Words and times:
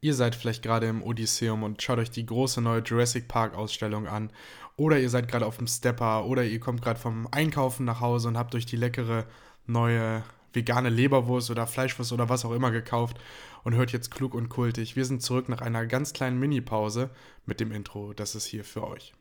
ihr 0.00 0.14
seid 0.14 0.34
vielleicht 0.34 0.62
gerade 0.62 0.86
im 0.86 1.02
Odysseum 1.02 1.62
und 1.62 1.82
schaut 1.82 1.98
euch 1.98 2.10
die 2.10 2.26
große 2.26 2.60
neue 2.60 2.82
Jurassic 2.82 3.28
Park 3.28 3.54
Ausstellung 3.54 4.06
an. 4.06 4.30
Oder 4.76 4.98
ihr 4.98 5.10
seid 5.10 5.28
gerade 5.28 5.46
auf 5.46 5.58
dem 5.58 5.66
Stepper 5.66 6.24
oder 6.24 6.44
ihr 6.44 6.60
kommt 6.60 6.82
gerade 6.82 6.98
vom 6.98 7.28
Einkaufen 7.32 7.84
nach 7.84 8.00
Hause 8.00 8.28
und 8.28 8.38
habt 8.38 8.54
euch 8.54 8.66
die 8.66 8.76
leckere 8.76 9.26
neue 9.66 10.22
vegane 10.52 10.88
Leberwurst 10.88 11.50
oder 11.50 11.66
Fleischwurst 11.66 12.12
oder 12.12 12.28
was 12.28 12.44
auch 12.44 12.52
immer 12.52 12.70
gekauft 12.70 13.18
und 13.62 13.74
hört 13.74 13.92
jetzt 13.92 14.10
klug 14.10 14.34
und 14.34 14.48
kultig. 14.48 14.96
Wir 14.96 15.04
sind 15.04 15.22
zurück 15.22 15.48
nach 15.48 15.60
einer 15.60 15.86
ganz 15.86 16.12
kleinen 16.12 16.40
Mini-Pause 16.40 17.10
mit 17.46 17.60
dem 17.60 17.72
Intro. 17.72 18.12
Das 18.14 18.34
ist 18.34 18.46
hier 18.46 18.64
für 18.64 18.86
euch. 18.86 19.14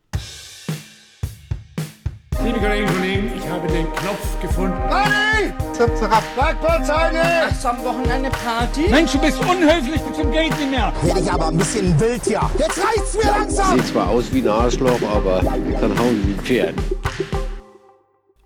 Liebe 2.44 2.58
Kolleginnen 2.60 2.88
und 2.90 2.96
Kollegen, 2.96 3.32
ich 3.36 3.50
habe 3.50 3.68
den 3.68 3.86
Knopf 3.94 4.42
gefunden. 4.42 4.78
Nein! 4.90 5.54
Zap! 5.74 5.90
Hast 6.38 7.64
du 7.64 7.68
am 7.68 7.84
Wochenende 7.84 8.30
Party? 8.30 8.88
Mensch, 8.90 9.12
du 9.12 9.20
bist 9.20 9.40
unhöflich 9.42 10.02
bis 10.02 10.18
zum 10.18 10.32
Geht 10.32 10.58
nicht 10.58 10.72
mehr. 10.72 10.94
Werde 11.02 11.20
ich 11.20 11.32
aber 11.32 11.48
ein 11.48 11.58
bisschen 11.58 12.00
wild 12.00 12.24
hier. 12.24 12.50
Jetzt 12.58 12.82
reicht's 12.82 13.16
mir 13.16 13.30
langsam! 13.30 13.78
Sieht 13.78 13.88
zwar 13.88 14.08
aus 14.10 14.32
wie 14.32 14.40
ein 14.40 14.48
Arschloch, 14.48 15.02
aber 15.14 15.42
dann 15.42 16.00
hauen 16.00 16.24
sie 16.24 16.34
ein 16.34 16.40
Pferd. 16.42 16.76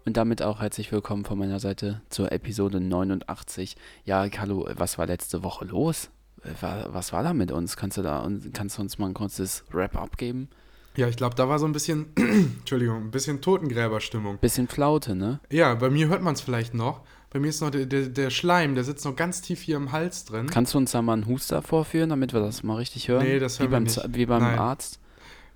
Und 0.05 0.17
damit 0.17 0.41
auch 0.41 0.59
herzlich 0.61 0.91
willkommen 0.91 1.23
von 1.23 1.37
meiner 1.37 1.59
Seite 1.59 2.01
zur 2.09 2.31
Episode 2.31 2.79
89. 2.81 3.75
Ja, 4.05 4.27
Carlo, 4.29 4.67
was 4.75 4.97
war 4.97 5.05
letzte 5.05 5.43
Woche 5.43 5.65
los? 5.65 6.09
Äh, 6.43 6.49
Was 6.89 7.13
war 7.13 7.21
da 7.23 7.33
mit 7.33 7.51
uns? 7.51 7.77
Kannst 7.77 7.97
du 7.97 8.01
da 8.01 8.27
kannst 8.53 8.77
du 8.77 8.81
uns 8.81 8.97
mal 8.97 9.07
ein 9.07 9.13
kurzes 9.13 9.63
Wrap-up 9.71 10.17
geben? 10.17 10.49
Ja, 10.95 11.07
ich 11.07 11.17
glaube, 11.17 11.35
da 11.35 11.49
war 11.49 11.59
so 11.59 11.65
ein 11.65 11.71
bisschen, 11.71 12.07
Entschuldigung, 12.15 13.05
ein 13.05 13.11
bisschen 13.11 13.41
Totengräberstimmung. 13.41 14.37
Bisschen 14.37 14.67
Flaute, 14.67 15.15
ne? 15.15 15.39
Ja, 15.49 15.73
bei 15.75 15.89
mir 15.89 16.07
hört 16.07 16.21
man 16.21 16.35
es 16.35 16.41
vielleicht 16.41 16.73
noch. 16.73 17.01
Bei 17.31 17.39
mir 17.39 17.47
ist 17.47 17.61
noch 17.61 17.71
der, 17.71 17.87
der, 17.87 18.09
der 18.09 18.29
Schleim, 18.29 18.75
der 18.75 18.83
sitzt 18.83 19.05
noch 19.05 19.15
ganz 19.15 19.41
tief 19.41 19.61
hier 19.61 19.77
im 19.77 19.91
Hals 19.91 20.25
drin. 20.25 20.47
Kannst 20.47 20.75
du 20.75 20.77
uns 20.77 20.91
da 20.91 21.01
mal 21.01 21.13
einen 21.13 21.25
Huster 21.25 21.63
vorführen, 21.63 22.09
damit 22.11 22.31
wir 22.31 22.41
das 22.41 22.61
mal 22.61 22.75
richtig 22.75 23.07
hören? 23.07 23.23
Nee, 23.23 23.39
das 23.39 23.59
hören 23.59 23.69
wie 23.69 23.71
wir 23.71 23.75
beim, 23.77 23.83
nicht. 23.83 24.15
Wie 24.15 24.25
beim 24.27 24.43
Nein. 24.43 24.59
Arzt? 24.59 24.99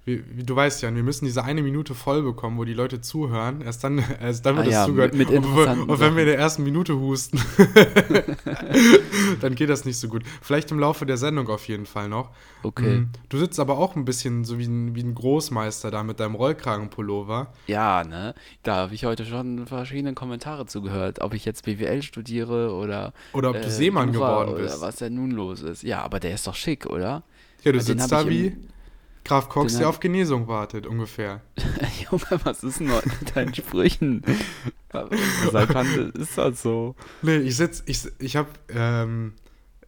Wie, 0.08 0.24
wie, 0.38 0.44
du 0.44 0.56
weißt 0.56 0.84
ja, 0.84 0.96
wir 0.96 1.04
müssen 1.04 1.26
diese 1.26 1.44
eine 1.44 1.62
Minute 1.62 1.94
voll 1.94 2.24
bekommen, 2.24 2.58
wo 2.58 2.64
die 2.64 2.74
Leute 2.74 3.02
zuhören. 3.02 3.60
Erst 3.60 3.84
dann, 3.84 4.02
erst 4.22 4.46
dann 4.46 4.56
wird 4.56 4.68
Ah 4.68 4.70
das 4.70 4.74
ja, 4.74 4.86
zugehört. 4.86 5.14
mit- 5.14 5.30
mit 5.30 5.44
und, 5.44 5.90
und 5.90 6.00
wenn 6.00 6.16
wir 6.16 6.22
in 6.24 6.30
der 6.30 6.40
ersten 6.40 6.64
Minute 6.64 6.98
husten, 6.98 7.38
dann 9.42 9.56
geht 9.56 9.70
das 9.70 9.86
nicht 9.86 9.98
so 10.00 10.08
gut. 10.08 10.24
Vielleicht 10.42 10.72
im 10.72 10.80
Laufe 10.80 11.06
der 11.06 11.18
Sendung 11.18 11.48
auf 11.50 11.68
jeden 11.68 11.86
Fall 11.86 12.10
noch. 12.10 12.32
Okay. 12.64 13.00
Mm, 13.00 13.10
Du 13.30 13.38
sitzt 13.38 13.60
aber 13.60 13.78
auch 13.78 13.96
ein 13.96 14.06
bisschen 14.06 14.46
so 14.46 14.58
wie 14.58 14.66
ein, 14.66 14.96
wie 14.96 15.04
ein 15.04 15.14
Großmeister 15.14 15.92
da 15.92 16.04
mit 16.04 16.20
deinem 16.20 16.36
Rollkragenpullover. 16.36 17.54
Ja, 17.68 18.04
ne? 18.04 18.34
Da 18.64 18.76
habe 18.78 18.96
ich 18.96 19.06
heute 19.06 19.26
schon 19.26 19.68
verschiedene 19.68 20.14
Kommentare 20.14 20.66
zugehört, 20.66 21.22
ob 21.22 21.34
ich 21.34 21.46
jetzt 21.46 21.66
BWL 21.66 22.02
studiere 22.02 22.74
oder. 22.74 23.14
Oder 23.34 23.50
ob 23.50 23.62
du 23.62 23.68
äh, 23.68 23.70
Seemann 23.70 24.14
Jura 24.14 24.44
geworden 24.44 24.62
bist. 24.64 24.78
Oder 24.78 24.88
was 24.88 24.96
denn 24.98 25.16
nun 25.16 25.32
los 25.32 25.62
ist. 25.62 25.84
Ja, 25.84 26.02
aber 26.04 26.20
der 26.20 26.34
ist 26.34 26.48
doch 26.48 26.56
schick, 26.56 26.86
oder? 26.86 27.24
Ja, 27.64 27.72
du 27.72 27.82
sitzt 27.82 28.12
da 28.12 28.28
wie 28.30 28.48
im- 28.48 28.68
Graf 29.28 29.50
Cox, 29.50 29.74
den 29.74 29.80
der 29.80 29.90
auf 29.90 30.00
Genesung 30.00 30.48
wartet, 30.48 30.88
ungefähr. 30.88 31.42
Junge, 32.12 32.40
was 32.44 32.64
ist 32.64 32.80
denn 32.80 32.92
heute 32.92 33.10
mit 33.20 33.36
deinen 33.36 33.54
Sprüchen? 33.54 34.24
Seit 35.52 35.74
wann 35.74 36.12
ist 36.12 36.38
das 36.38 36.62
so? 36.62 36.96
Nee, 37.22 37.38
ich 37.38 37.56
sitz, 37.56 37.84
ich, 37.86 38.02
ich 38.20 38.36
habe 38.36 38.50
ähm, 38.70 39.34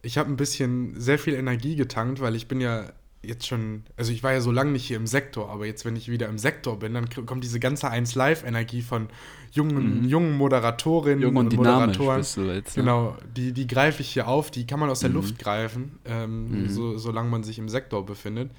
ich 0.02 0.18
hab 0.18 0.26
ein 0.26 0.36
bisschen 0.36 0.98
sehr 1.00 1.18
viel 1.18 1.34
Energie 1.34 1.76
getankt, 1.76 2.20
weil 2.20 2.34
ich 2.36 2.48
bin 2.48 2.60
ja 2.60 2.84
jetzt 3.22 3.46
schon, 3.46 3.82
also 3.98 4.12
ich 4.12 4.22
war 4.22 4.32
ja 4.32 4.40
so 4.40 4.50
lange 4.50 4.70
nicht 4.70 4.86
hier 4.86 4.96
im 4.96 5.06
Sektor, 5.06 5.50
aber 5.50 5.66
jetzt, 5.66 5.84
wenn 5.84 5.94
ich 5.94 6.08
wieder 6.10 6.26
im 6.28 6.38
Sektor 6.38 6.78
bin, 6.78 6.94
dann 6.94 7.08
kommt 7.26 7.44
diese 7.44 7.60
ganze 7.60 7.90
1 7.90 8.14
Live-Energie 8.14 8.80
von 8.80 9.08
jungen, 9.52 10.08
jungen 10.08 10.38
Moderatorinnen 10.38 11.18
Mhm. 11.18 11.22
Jung 11.24 11.36
und 11.36 11.52
dynamisch 11.52 11.98
Moderatoren. 11.98 12.54
jetzt. 12.54 12.76
Ne? 12.78 12.82
Genau, 12.82 13.16
die, 13.36 13.52
die 13.52 13.66
greife 13.66 14.00
ich 14.00 14.08
hier 14.10 14.26
auf, 14.26 14.50
die 14.50 14.66
kann 14.66 14.80
man 14.80 14.88
aus 14.88 15.00
der 15.00 15.10
Mhm. 15.10 15.16
Luft 15.16 15.38
greifen, 15.38 15.98
ähm, 16.06 16.62
Mhm. 16.62 16.68
so, 16.70 16.96
solange 16.96 17.28
man 17.28 17.42
sich 17.42 17.58
im 17.58 17.68
Sektor 17.68 18.06
befindet. 18.06 18.50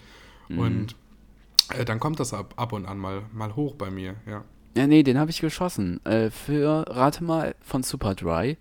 Mhm. 0.53 0.59
Und 0.59 0.95
äh, 1.73 1.85
dann 1.85 1.99
kommt 1.99 2.19
das 2.19 2.33
ab, 2.33 2.53
ab 2.57 2.73
und 2.73 2.85
an 2.85 2.97
mal, 2.97 3.23
mal 3.33 3.55
hoch 3.55 3.75
bei 3.75 3.89
mir, 3.89 4.15
ja. 4.25 4.43
Ja, 4.75 4.87
nee, 4.87 5.03
den 5.03 5.17
habe 5.17 5.31
ich 5.31 5.41
geschossen. 5.41 6.03
Äh, 6.05 6.29
für, 6.29 6.85
rate 6.87 7.23
mal, 7.23 7.55
von 7.59 7.83
Superdry. 7.83 8.57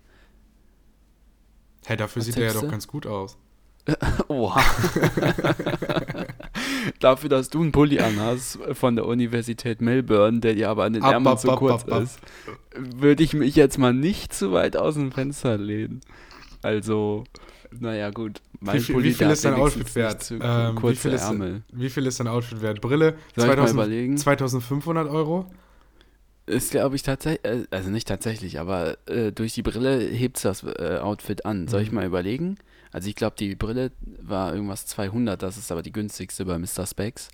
Hey, 1.85 1.97
dafür 1.97 2.19
Was 2.19 2.25
sieht 2.25 2.35
der 2.35 2.47
ja 2.47 2.53
doch 2.53 2.69
ganz 2.69 2.87
gut 2.87 3.07
aus. 3.07 3.37
Oha. 4.27 4.61
Dafür, 6.99 7.29
dass 7.29 7.49
du 7.49 7.61
einen 7.61 7.71
Pulli 7.71 7.99
anhast 7.99 8.59
von 8.73 8.95
der 8.95 9.05
Universität 9.05 9.81
Melbourne, 9.81 10.39
der 10.39 10.53
dir 10.53 10.69
aber 10.69 10.83
an 10.83 10.93
den 10.93 11.03
Ab, 11.03 11.13
Ärmeln 11.13 11.37
zu 11.37 11.51
ab, 11.51 11.59
kurz 11.59 11.83
ab, 11.83 11.91
ab. 11.91 12.03
ist, 12.03 12.19
würde 12.75 13.23
ich 13.23 13.33
mich 13.33 13.55
jetzt 13.55 13.77
mal 13.77 13.93
nicht 13.93 14.33
zu 14.33 14.51
weit 14.51 14.77
aus 14.77 14.95
dem 14.95 15.11
Fenster 15.11 15.57
lehnen. 15.57 16.01
Also, 16.61 17.23
naja, 17.71 18.11
gut. 18.11 18.41
Mein 18.63 18.75
Wie 18.75 18.79
viel, 18.79 18.95
Pulli, 18.95 19.09
wie 19.09 19.13
viel 19.13 19.25
der 19.27 19.33
ist 19.33 19.43
dein 19.45 19.53
Outfit 19.55 19.95
wert? 19.95 20.13
nicht 20.19 20.23
Zu 20.23 20.35
Ähm, 20.39 20.71
wie, 20.71 20.75
kurze 20.79 20.95
viel 21.01 21.11
ist, 21.13 21.21
Ärmel. 21.23 21.61
wie 21.73 21.89
viel 21.89 22.05
ist 22.05 22.19
dein 22.19 22.27
Outfit 22.27 22.61
wert? 22.61 22.79
Brille? 22.79 23.15
Soll 23.35 23.45
ich 23.49 23.55
mal 23.57 23.67
2000 23.67 23.73
überlegen? 23.73 24.17
2500 24.17 25.09
Euro? 25.09 25.45
Ist, 26.45 26.71
glaube 26.71 26.95
ich, 26.95 27.03
tatsächlich, 27.03 27.43
äh, 27.45 27.65
also 27.71 27.89
nicht 27.89 28.07
tatsächlich, 28.07 28.59
aber 28.59 28.97
äh, 29.07 29.31
durch 29.31 29.53
die 29.53 29.61
Brille 29.63 29.99
hebt 29.99 30.43
das 30.45 30.63
äh, 30.63 30.99
Outfit 31.01 31.45
an. 31.45 31.67
Soll 31.67 31.81
ich 31.81 31.89
Mhm. 31.89 31.95
mal 31.95 32.05
überlegen? 32.05 32.57
Also 32.91 33.07
ich 33.09 33.15
glaube, 33.15 33.35
die 33.39 33.55
Brille 33.55 33.91
war 34.21 34.53
irgendwas 34.53 34.85
200, 34.85 35.41
das 35.41 35.57
ist 35.57 35.71
aber 35.71 35.81
die 35.81 35.91
günstigste 35.93 36.45
bei 36.45 36.57
Mr. 36.59 36.85
Specs. 36.85 37.29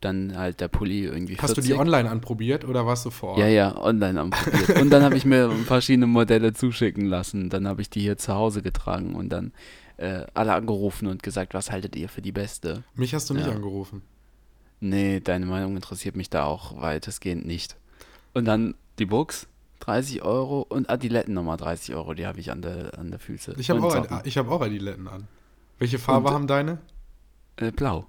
Dann 0.00 0.36
halt 0.36 0.60
der 0.60 0.68
Pulli 0.68 1.04
irgendwie 1.04 1.36
40. 1.36 1.42
Hast 1.42 1.56
du 1.56 1.62
die 1.62 1.72
online 1.74 2.10
anprobiert 2.10 2.66
oder 2.66 2.84
warst 2.84 3.06
du 3.06 3.10
vor 3.10 3.30
Ort? 3.30 3.38
Ja, 3.38 3.46
ja, 3.48 3.76
online 3.80 4.20
anprobiert. 4.20 4.78
und 4.80 4.90
dann 4.90 5.02
habe 5.02 5.16
ich 5.16 5.24
mir 5.24 5.50
verschiedene 5.66 6.06
Modelle 6.06 6.52
zuschicken 6.52 7.06
lassen. 7.06 7.48
Dann 7.48 7.66
habe 7.66 7.80
ich 7.80 7.88
die 7.88 8.00
hier 8.00 8.18
zu 8.18 8.34
Hause 8.34 8.60
getragen 8.60 9.14
und 9.14 9.30
dann 9.30 9.52
äh, 9.96 10.26
alle 10.34 10.54
angerufen 10.54 11.06
und 11.06 11.22
gesagt, 11.22 11.54
was 11.54 11.70
haltet 11.70 11.96
ihr 11.96 12.08
für 12.08 12.22
die 12.22 12.32
beste? 12.32 12.82
Mich 12.94 13.14
hast 13.14 13.30
du 13.30 13.34
nicht 13.34 13.46
Ja. 13.46 13.52
angerufen. 13.52 14.02
Nee, 14.80 15.20
deine 15.20 15.46
Meinung 15.46 15.76
interessiert 15.76 16.16
mich 16.16 16.30
da 16.30 16.44
auch 16.44 16.80
weitestgehend 16.80 17.46
nicht. 17.46 17.76
Und 18.34 18.44
dann 18.44 18.74
die 18.98 19.06
Books, 19.06 19.46
30 19.80 20.22
Euro 20.22 20.62
und 20.62 20.90
Adiletten 20.90 21.32
nochmal 21.34 21.56
30 21.56 21.94
Euro, 21.94 22.14
die 22.14 22.26
habe 22.26 22.40
ich 22.40 22.50
an 22.50 22.60
der, 22.62 22.98
an 22.98 23.10
der 23.10 23.20
Füße. 23.20 23.54
Ich 23.58 23.70
habe 23.70 23.82
auch, 23.82 24.24
ich 24.24 24.36
hab 24.36 24.48
auch 24.48 24.60
Adiletten 24.60 25.08
an. 25.08 25.26
Welche 25.78 25.98
Farbe 25.98 26.28
Und- 26.28 26.34
haben 26.34 26.46
deine? 26.46 26.78
Äh, 27.56 27.70
blau. 27.70 28.06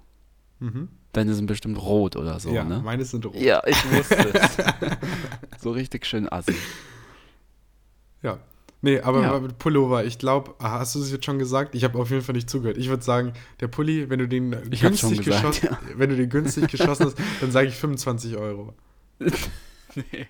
Mhm. 0.58 0.88
Deine 1.12 1.34
sind 1.34 1.46
bestimmt 1.46 1.80
rot 1.80 2.16
oder 2.16 2.38
so, 2.40 2.50
ja, 2.50 2.62
ne? 2.64 2.80
meine 2.84 3.04
sind 3.04 3.24
rot. 3.24 3.36
Ja, 3.36 3.62
ich 3.66 3.76
wusste 3.90 4.16
es. 4.34 4.56
so 5.62 5.70
richtig 5.70 6.04
schön 6.04 6.30
assi. 6.30 6.54
Ja. 8.22 8.38
Nee, 8.86 9.00
aber 9.00 9.20
Ja. 9.22 9.40
mit 9.40 9.58
Pullover, 9.58 10.04
ich 10.04 10.16
glaube, 10.16 10.54
hast 10.60 10.94
du 10.94 11.00
es 11.00 11.10
jetzt 11.10 11.24
schon 11.24 11.40
gesagt? 11.40 11.74
Ich 11.74 11.82
habe 11.82 11.98
auf 11.98 12.08
jeden 12.10 12.22
Fall 12.22 12.34
nicht 12.36 12.48
zugehört. 12.48 12.76
Ich 12.76 12.88
würde 12.88 13.02
sagen, 13.02 13.32
der 13.58 13.66
Pulli, 13.66 14.08
wenn 14.08 14.20
du 14.20 14.28
den 14.28 14.56
Ich 14.70 14.80
günstig 14.80 15.24
gesagt, 15.24 15.60
geschossen, 15.60 15.76
wenn 15.96 16.08
du 16.10 16.14
den 16.16 16.30
günstig 16.30 16.68
geschossen 16.70 17.06
hast, 17.06 17.16
dann 17.40 17.50
sage 17.50 17.66
ich 17.68 17.74
25 17.74 18.36
Euro. 18.36 18.74
Nee, 19.94 20.26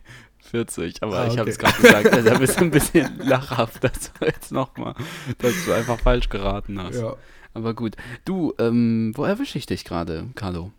40, 0.50 1.02
aber 1.02 1.18
Ah, 1.18 1.26
ich 1.26 1.32
habe 1.38 1.42
okay. 1.42 1.50
es 1.50 1.58
gerade 1.58 1.82
gesagt, 1.82 2.12
also 2.12 2.30
da 2.30 2.38
bist 2.38 2.56
du 2.60 2.64
ein 2.64 2.70
bisschen 2.70 3.18
lachhaft, 3.24 3.82
dass 3.82 4.12
du 4.12 4.24
jetzt 4.24 4.52
nochmal, 4.52 4.94
dass 5.38 5.52
du 5.64 5.72
einfach 5.72 5.98
falsch 5.98 6.28
geraten 6.28 6.80
hast. 6.80 7.00
Ja. 7.00 7.16
Aber 7.52 7.74
gut. 7.74 7.96
Du, 8.24 8.54
ähm, 8.60 9.12
wo 9.16 9.24
erwische 9.24 9.58
ich 9.58 9.66
dich 9.66 9.84
gerade, 9.84 10.28
Carlo? 10.36 10.70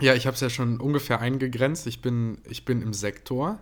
Ja, 0.00 0.14
ich 0.14 0.26
habe 0.26 0.34
es 0.34 0.40
ja 0.40 0.48
schon 0.48 0.80
ungefähr 0.80 1.20
eingegrenzt. 1.20 1.86
Ich 1.86 2.00
bin, 2.00 2.38
ich 2.48 2.64
bin 2.64 2.80
im 2.80 2.94
Sektor. 2.94 3.60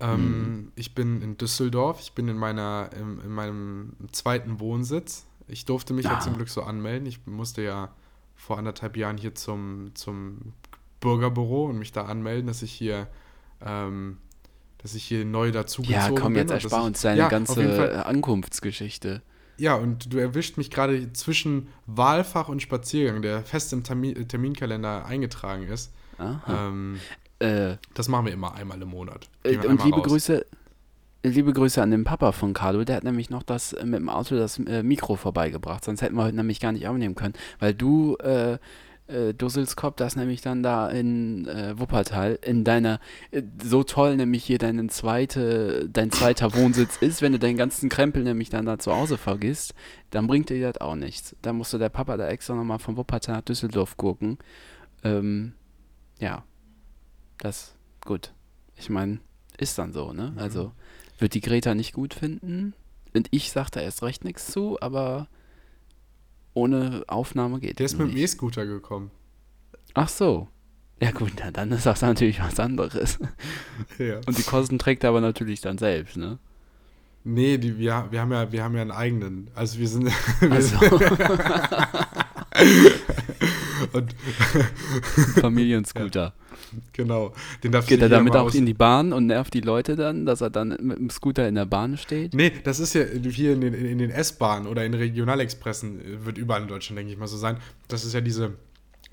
Ähm, 0.00 0.20
Mhm. 0.20 0.72
Ich 0.76 0.94
bin 0.94 1.22
in 1.22 1.36
Düsseldorf. 1.38 2.00
Ich 2.00 2.12
bin 2.12 2.28
in, 2.28 2.36
meiner, 2.36 2.90
in, 2.98 3.20
in 3.20 3.30
meinem 3.30 3.92
zweiten 4.12 4.58
Wohnsitz. 4.60 5.26
Ich 5.46 5.64
durfte 5.64 5.92
mich 5.94 6.04
ja 6.06 6.16
Ah. 6.16 6.20
zum 6.20 6.34
Glück 6.36 6.48
so 6.48 6.62
anmelden. 6.62 7.06
Ich 7.06 7.26
musste 7.26 7.62
ja 7.62 7.90
vor 8.34 8.58
anderthalb 8.58 8.96
Jahren 8.96 9.16
hier 9.18 9.34
zum, 9.34 9.90
zum 9.94 10.52
Bürgerbüro 11.00 11.66
und 11.66 11.78
mich 11.78 11.92
da 11.92 12.06
anmelden, 12.06 12.46
dass 12.46 12.62
ich 12.62 12.72
hier, 12.72 13.06
ähm, 13.64 14.18
dass 14.78 14.94
ich 14.94 15.04
hier 15.04 15.24
neu 15.24 15.52
dazugezogen 15.52 16.00
Ja, 16.00 16.08
bin. 16.08 16.16
komm, 16.18 16.34
jetzt 16.36 16.50
erspar 16.50 16.82
uns 16.84 17.00
deine 17.02 17.18
ja, 17.20 17.28
ganze. 17.28 18.04
Ankunftsgeschichte. 18.06 19.22
Ja, 19.56 19.76
und 19.76 20.12
du 20.12 20.18
erwischt 20.18 20.56
mich 20.56 20.70
gerade 20.70 21.12
zwischen 21.12 21.68
Wahlfach 21.86 22.48
und 22.48 22.60
Spaziergang, 22.60 23.22
der 23.22 23.44
fest 23.44 23.72
im 23.72 23.84
Termin, 23.84 24.26
Terminkalender 24.26 25.04
eingetragen 25.06 25.62
ist. 25.68 25.92
Aha. 26.18 26.68
Ähm, 26.68 26.98
Äh, 27.44 27.76
das 27.94 28.08
machen 28.08 28.26
wir 28.26 28.32
immer 28.32 28.54
einmal 28.54 28.80
im 28.80 28.88
Monat. 28.88 29.28
Äh, 29.42 29.56
und 29.58 29.84
liebe 29.84 29.98
raus. 29.98 30.06
Grüße, 30.06 30.46
liebe 31.22 31.52
Grüße 31.52 31.82
an 31.82 31.90
den 31.90 32.04
Papa 32.04 32.32
von 32.32 32.52
Carlo, 32.52 32.84
der 32.84 32.96
hat 32.96 33.04
nämlich 33.04 33.30
noch 33.30 33.42
das 33.42 33.72
äh, 33.72 33.84
mit 33.84 34.00
dem 34.00 34.08
Auto 34.08 34.36
das 34.36 34.58
äh, 34.58 34.82
Mikro 34.82 35.16
vorbeigebracht, 35.16 35.84
sonst 35.84 36.02
hätten 36.02 36.16
wir 36.16 36.24
heute 36.24 36.36
nämlich 36.36 36.60
gar 36.60 36.72
nicht 36.72 36.86
aufnehmen 36.86 37.14
können, 37.14 37.34
weil 37.58 37.74
du, 37.74 38.16
äh, 38.16 38.58
äh, 39.06 39.34
Dusselskopf, 39.34 39.96
das 39.96 40.16
nämlich 40.16 40.40
dann 40.40 40.62
da 40.62 40.88
in 40.88 41.46
äh, 41.46 41.78
Wuppertal, 41.78 42.38
in 42.42 42.64
deiner, 42.64 43.00
äh, 43.30 43.42
so 43.62 43.82
toll 43.82 44.16
nämlich 44.16 44.44
hier 44.44 44.58
deinen 44.58 44.88
zweite, 44.88 45.88
dein 45.90 46.10
zweiter 46.10 46.54
Wohnsitz 46.54 46.96
ist, 46.96 47.20
wenn 47.20 47.32
du 47.32 47.38
deinen 47.38 47.56
ganzen 47.56 47.88
Krempel 47.88 48.22
nämlich 48.22 48.48
dann 48.48 48.64
da 48.64 48.78
zu 48.78 48.94
Hause 48.94 49.18
vergisst, 49.18 49.74
dann 50.10 50.26
bringt 50.26 50.48
dir 50.48 50.72
das 50.72 50.80
auch 50.80 50.94
nichts. 50.94 51.36
Da 51.42 51.52
musste 51.52 51.78
der 51.78 51.90
Papa 51.90 52.16
da 52.16 52.28
extra 52.28 52.54
nochmal 52.54 52.78
von 52.78 52.96
Wuppertal 52.96 53.36
nach 53.36 53.42
Düsseldorf 53.42 53.96
gucken. 53.96 54.38
Ähm, 55.02 55.52
ja, 56.18 56.44
das, 57.38 57.74
gut. 58.04 58.32
Ich 58.76 58.90
meine, 58.90 59.20
ist 59.58 59.78
dann 59.78 59.92
so, 59.92 60.12
ne? 60.12 60.32
Also, 60.36 60.72
wird 61.18 61.34
die 61.34 61.40
Greta 61.40 61.74
nicht 61.74 61.92
gut 61.92 62.14
finden. 62.14 62.74
Und 63.14 63.28
ich 63.30 63.52
sag 63.52 63.70
da 63.70 63.80
erst 63.80 64.02
recht 64.02 64.24
nichts 64.24 64.50
zu, 64.50 64.78
aber 64.80 65.28
ohne 66.52 67.04
Aufnahme 67.06 67.60
geht. 67.60 67.78
Der 67.78 67.86
ist 67.86 67.98
mit 67.98 68.10
dem. 68.10 68.16
E-Scooter 68.16 68.66
gekommen. 68.66 69.10
Ach 69.94 70.08
so. 70.08 70.48
Ja 71.00 71.10
gut, 71.10 71.32
na, 71.38 71.50
dann 71.50 71.72
ist 71.72 71.86
das 71.86 72.02
natürlich 72.02 72.40
was 72.40 72.60
anderes. 72.60 73.18
Ja. 73.98 74.20
Und 74.26 74.38
die 74.38 74.42
Kosten 74.42 74.78
trägt 74.78 75.04
er 75.04 75.10
aber 75.10 75.20
natürlich 75.20 75.60
dann 75.60 75.78
selbst, 75.78 76.16
ne? 76.16 76.38
Nee, 77.24 77.58
die, 77.58 77.78
wir, 77.78 78.08
wir, 78.10 78.20
haben 78.20 78.32
ja, 78.32 78.52
wir 78.52 78.62
haben 78.62 78.74
ja 78.74 78.82
einen 78.82 78.90
eigenen. 78.90 79.50
Also 79.54 79.78
wir 79.78 79.88
sind. 79.88 80.10
Wir 80.40 80.52
Also, 80.52 80.76
und 83.94 84.14
Familienscooter. 85.40 86.34
genau. 86.92 87.32
Den 87.62 87.72
darf 87.72 87.86
Geht 87.86 88.02
er 88.02 88.08
damit 88.08 88.34
auch 88.36 88.52
in 88.54 88.66
die 88.66 88.74
Bahn 88.74 89.12
und 89.12 89.26
nervt 89.26 89.54
die 89.54 89.60
Leute 89.60 89.96
dann, 89.96 90.26
dass 90.26 90.40
er 90.40 90.50
dann 90.50 90.76
mit 90.80 90.98
dem 90.98 91.10
Scooter 91.10 91.48
in 91.48 91.54
der 91.54 91.66
Bahn 91.66 91.96
steht? 91.96 92.34
Nee, 92.34 92.52
das 92.64 92.80
ist 92.80 92.94
ja 92.94 93.04
hier 93.04 93.52
in 93.52 93.60
den, 93.60 93.74
in 93.74 93.98
den 93.98 94.10
S-Bahnen 94.10 94.66
oder 94.66 94.84
in 94.84 94.94
Regionalexpressen, 94.94 96.00
äh, 96.00 96.26
wird 96.26 96.38
überall 96.38 96.62
in 96.62 96.68
Deutschland, 96.68 96.98
denke 96.98 97.12
ich 97.12 97.18
mal, 97.18 97.28
so 97.28 97.36
sein, 97.36 97.56
dass 97.88 98.04
es 98.04 98.12
ja 98.12 98.20
diese 98.20 98.54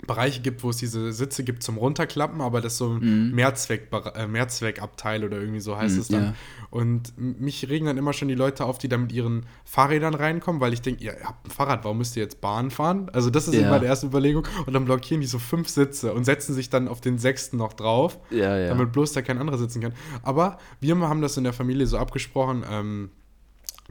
Bereiche 0.08 0.42
gibt, 0.42 0.64
wo 0.64 0.70
es 0.72 0.78
diese 0.78 1.14
Sitze 1.14 1.44
gibt 1.44 1.62
zum 1.64 1.78
Runterklappen, 1.78 2.42
aber 2.42 2.60
das 2.62 2.74
ist 2.74 2.80
so 2.80 2.90
ein 2.94 3.32
Mehrzweck, 3.32 3.90
äh, 4.16 4.26
Mehrzweckabteil 4.28 5.24
oder 5.24 5.38
irgendwie 5.40 5.60
so 5.60 5.78
heißt 5.78 5.96
Mhm, 5.96 6.02
es 6.02 6.08
dann. 6.08 6.24
ja. 6.24 6.34
Und 6.72 7.14
mich 7.18 7.70
regen 7.70 7.86
dann 7.86 7.98
immer 7.98 8.14
schon 8.14 8.28
die 8.28 8.34
Leute 8.36 8.66
auf, 8.66 8.78
die 8.78 8.88
da 8.90 8.98
mit 8.98 9.12
ihren 9.12 9.46
Fahrrädern 9.66 10.14
reinkommen, 10.14 10.60
weil 10.62 10.74
ich 10.74 10.82
denke, 10.82 11.04
ihr 11.04 11.16
habt 11.24 11.46
ein 11.48 11.52
Fahrrad, 11.52 11.84
warum 11.84 11.98
müsst 12.00 12.16
ihr 12.18 12.24
jetzt 12.24 12.42
Bahn 12.42 12.72
fahren? 12.72 13.10
Also 13.14 13.30
das 13.30 13.48
ist 13.48 13.56
Ja. 13.56 13.68
immer 13.68 13.80
die 13.80 13.86
erste 13.86 14.08
Überlegung. 14.08 14.48
Und 14.66 14.74
dann 14.74 14.86
blockieren 14.86 15.22
die 15.22 15.28
so 15.28 15.38
fünf 15.40 15.70
Sitze 15.70 16.14
und 16.14 16.24
setzen 16.24 16.54
sich 16.56 16.70
dann 16.70 16.88
auf 16.88 17.00
den 17.02 17.18
sechsten 17.18 17.58
noch 17.58 17.74
drauf 17.74 18.18
Ja, 18.32 18.58
ja. 18.58 18.70
damit 18.70 18.92
bloß 18.94 19.14
da 19.14 19.22
kein 19.22 19.38
anderer 19.38 19.58
sitzen 19.58 19.82
kann. 19.82 19.94
Aber 20.24 20.58
wir 20.80 20.98
haben 20.98 21.22
das 21.22 21.38
in 21.38 21.44
der 21.44 21.54
Familie 21.54 21.86
so 21.88 21.98
abgesprochen, 21.98 22.64
ähm, 22.70 23.10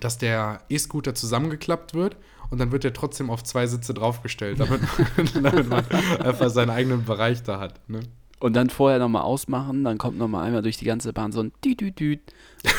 dass 0.00 0.16
der 0.18 0.62
E-Scooter 0.70 1.14
zusammengeklappt 1.14 1.92
wird 1.94 2.16
und 2.50 2.58
dann 2.58 2.72
wird 2.72 2.84
er 2.84 2.92
trotzdem 2.92 3.30
auf 3.30 3.42
zwei 3.44 3.66
Sitze 3.66 3.94
draufgestellt, 3.94 4.60
damit, 4.60 4.80
damit 5.34 5.68
man 5.68 5.84
einfach 6.20 6.50
seinen 6.50 6.70
eigenen 6.70 7.04
Bereich 7.04 7.42
da 7.42 7.60
hat. 7.60 7.88
Ne? 7.88 8.00
Und 8.40 8.54
dann 8.54 8.70
vorher 8.70 8.98
nochmal 8.98 9.20
ausmachen, 9.20 9.84
dann 9.84 9.98
kommt 9.98 10.16
nochmal 10.16 10.46
einmal 10.46 10.62
durch 10.62 10.78
die 10.78 10.86
ganze 10.86 11.12
Bahn 11.12 11.30
so 11.30 11.42
ein 11.42 11.52
Düt-Düt-Düt. 11.62 12.20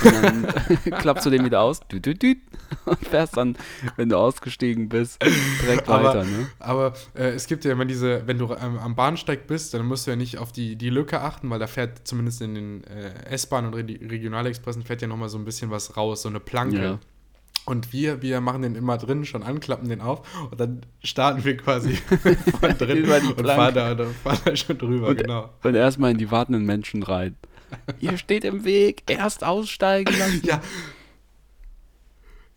Und 0.04 0.14
dann 0.24 0.48
klappst 1.00 1.24
du 1.28 1.30
den 1.30 1.46
wieder 1.46 1.62
aus, 1.62 1.82
Düt-Düt-Düt. 1.82 2.40
Und 2.86 2.98
fährst 2.98 3.38
dann, 3.38 3.56
wenn 3.96 4.10
du 4.10 4.18
ausgestiegen 4.18 4.90
bist, 4.90 5.22
direkt 5.62 5.88
weiter, 5.88 6.10
Aber, 6.10 6.24
ne? 6.24 6.48
aber 6.58 6.94
äh, 7.14 7.30
es 7.30 7.46
gibt 7.46 7.64
ja 7.64 7.74
immer 7.74 7.86
diese, 7.86 8.26
wenn 8.26 8.40
du 8.40 8.52
ähm, 8.56 8.80
am 8.80 8.96
Bahnsteig 8.96 9.46
bist, 9.46 9.76
dann 9.76 9.86
musst 9.86 10.08
du 10.08 10.12
ja 10.12 10.18
nicht 10.18 10.40
auf 10.40 10.52
die, 10.52 10.78
die 10.78 10.90
Lücke 10.90 11.22
achten, 11.22 11.48
weil 11.52 11.60
da 11.60 11.68
fährt 11.68 12.08
zumindest 12.08 12.42
in 12.42 12.56
den 12.56 12.84
äh, 12.86 13.30
S-Bahnen 13.30 13.68
und 13.68 13.76
Re 13.76 13.84
Regionalexpressen 13.84 14.82
fährt 14.82 15.04
ja 15.04 15.08
nochmal 15.08 15.30
so 15.30 15.38
ein 15.38 15.46
bisschen 15.46 15.70
was 15.70 15.96
raus, 15.96 16.24
so 16.24 16.30
eine 16.30 16.40
Planke. 16.40 16.82
Ja. 16.82 17.00
Und 17.66 17.94
wir, 17.94 18.22
wir 18.22 18.42
machen 18.42 18.64
den 18.64 18.76
immer 18.76 18.98
drin, 18.98 19.24
schon 19.24 19.44
anklappen 19.44 19.88
den 19.88 20.02
auf 20.02 20.22
und 20.50 20.60
dann 20.60 20.82
starten 21.04 21.44
wir 21.46 21.56
quasi 21.58 21.94
von 22.60 22.78
drin 22.78 23.04
und 23.08 23.46
fahren 23.46 23.74
da, 23.76 23.96
fahren 24.24 24.40
da 24.46 24.56
schon 24.56 24.78
drüber, 24.80 25.10
Und, 25.10 25.18
genau. 25.20 25.50
und 25.64 25.76
erstmal 25.76 26.12
in 26.12 26.18
die 26.18 26.32
wartenden 26.32 26.66
Menschen 26.66 27.04
rein. 27.04 27.36
Ihr 28.00 28.18
steht 28.18 28.44
im 28.44 28.66
Weg, 28.66 29.04
erst 29.08 29.44
aussteigen 29.44 30.14
lassen. 30.18 30.42
Ja. 30.46 30.60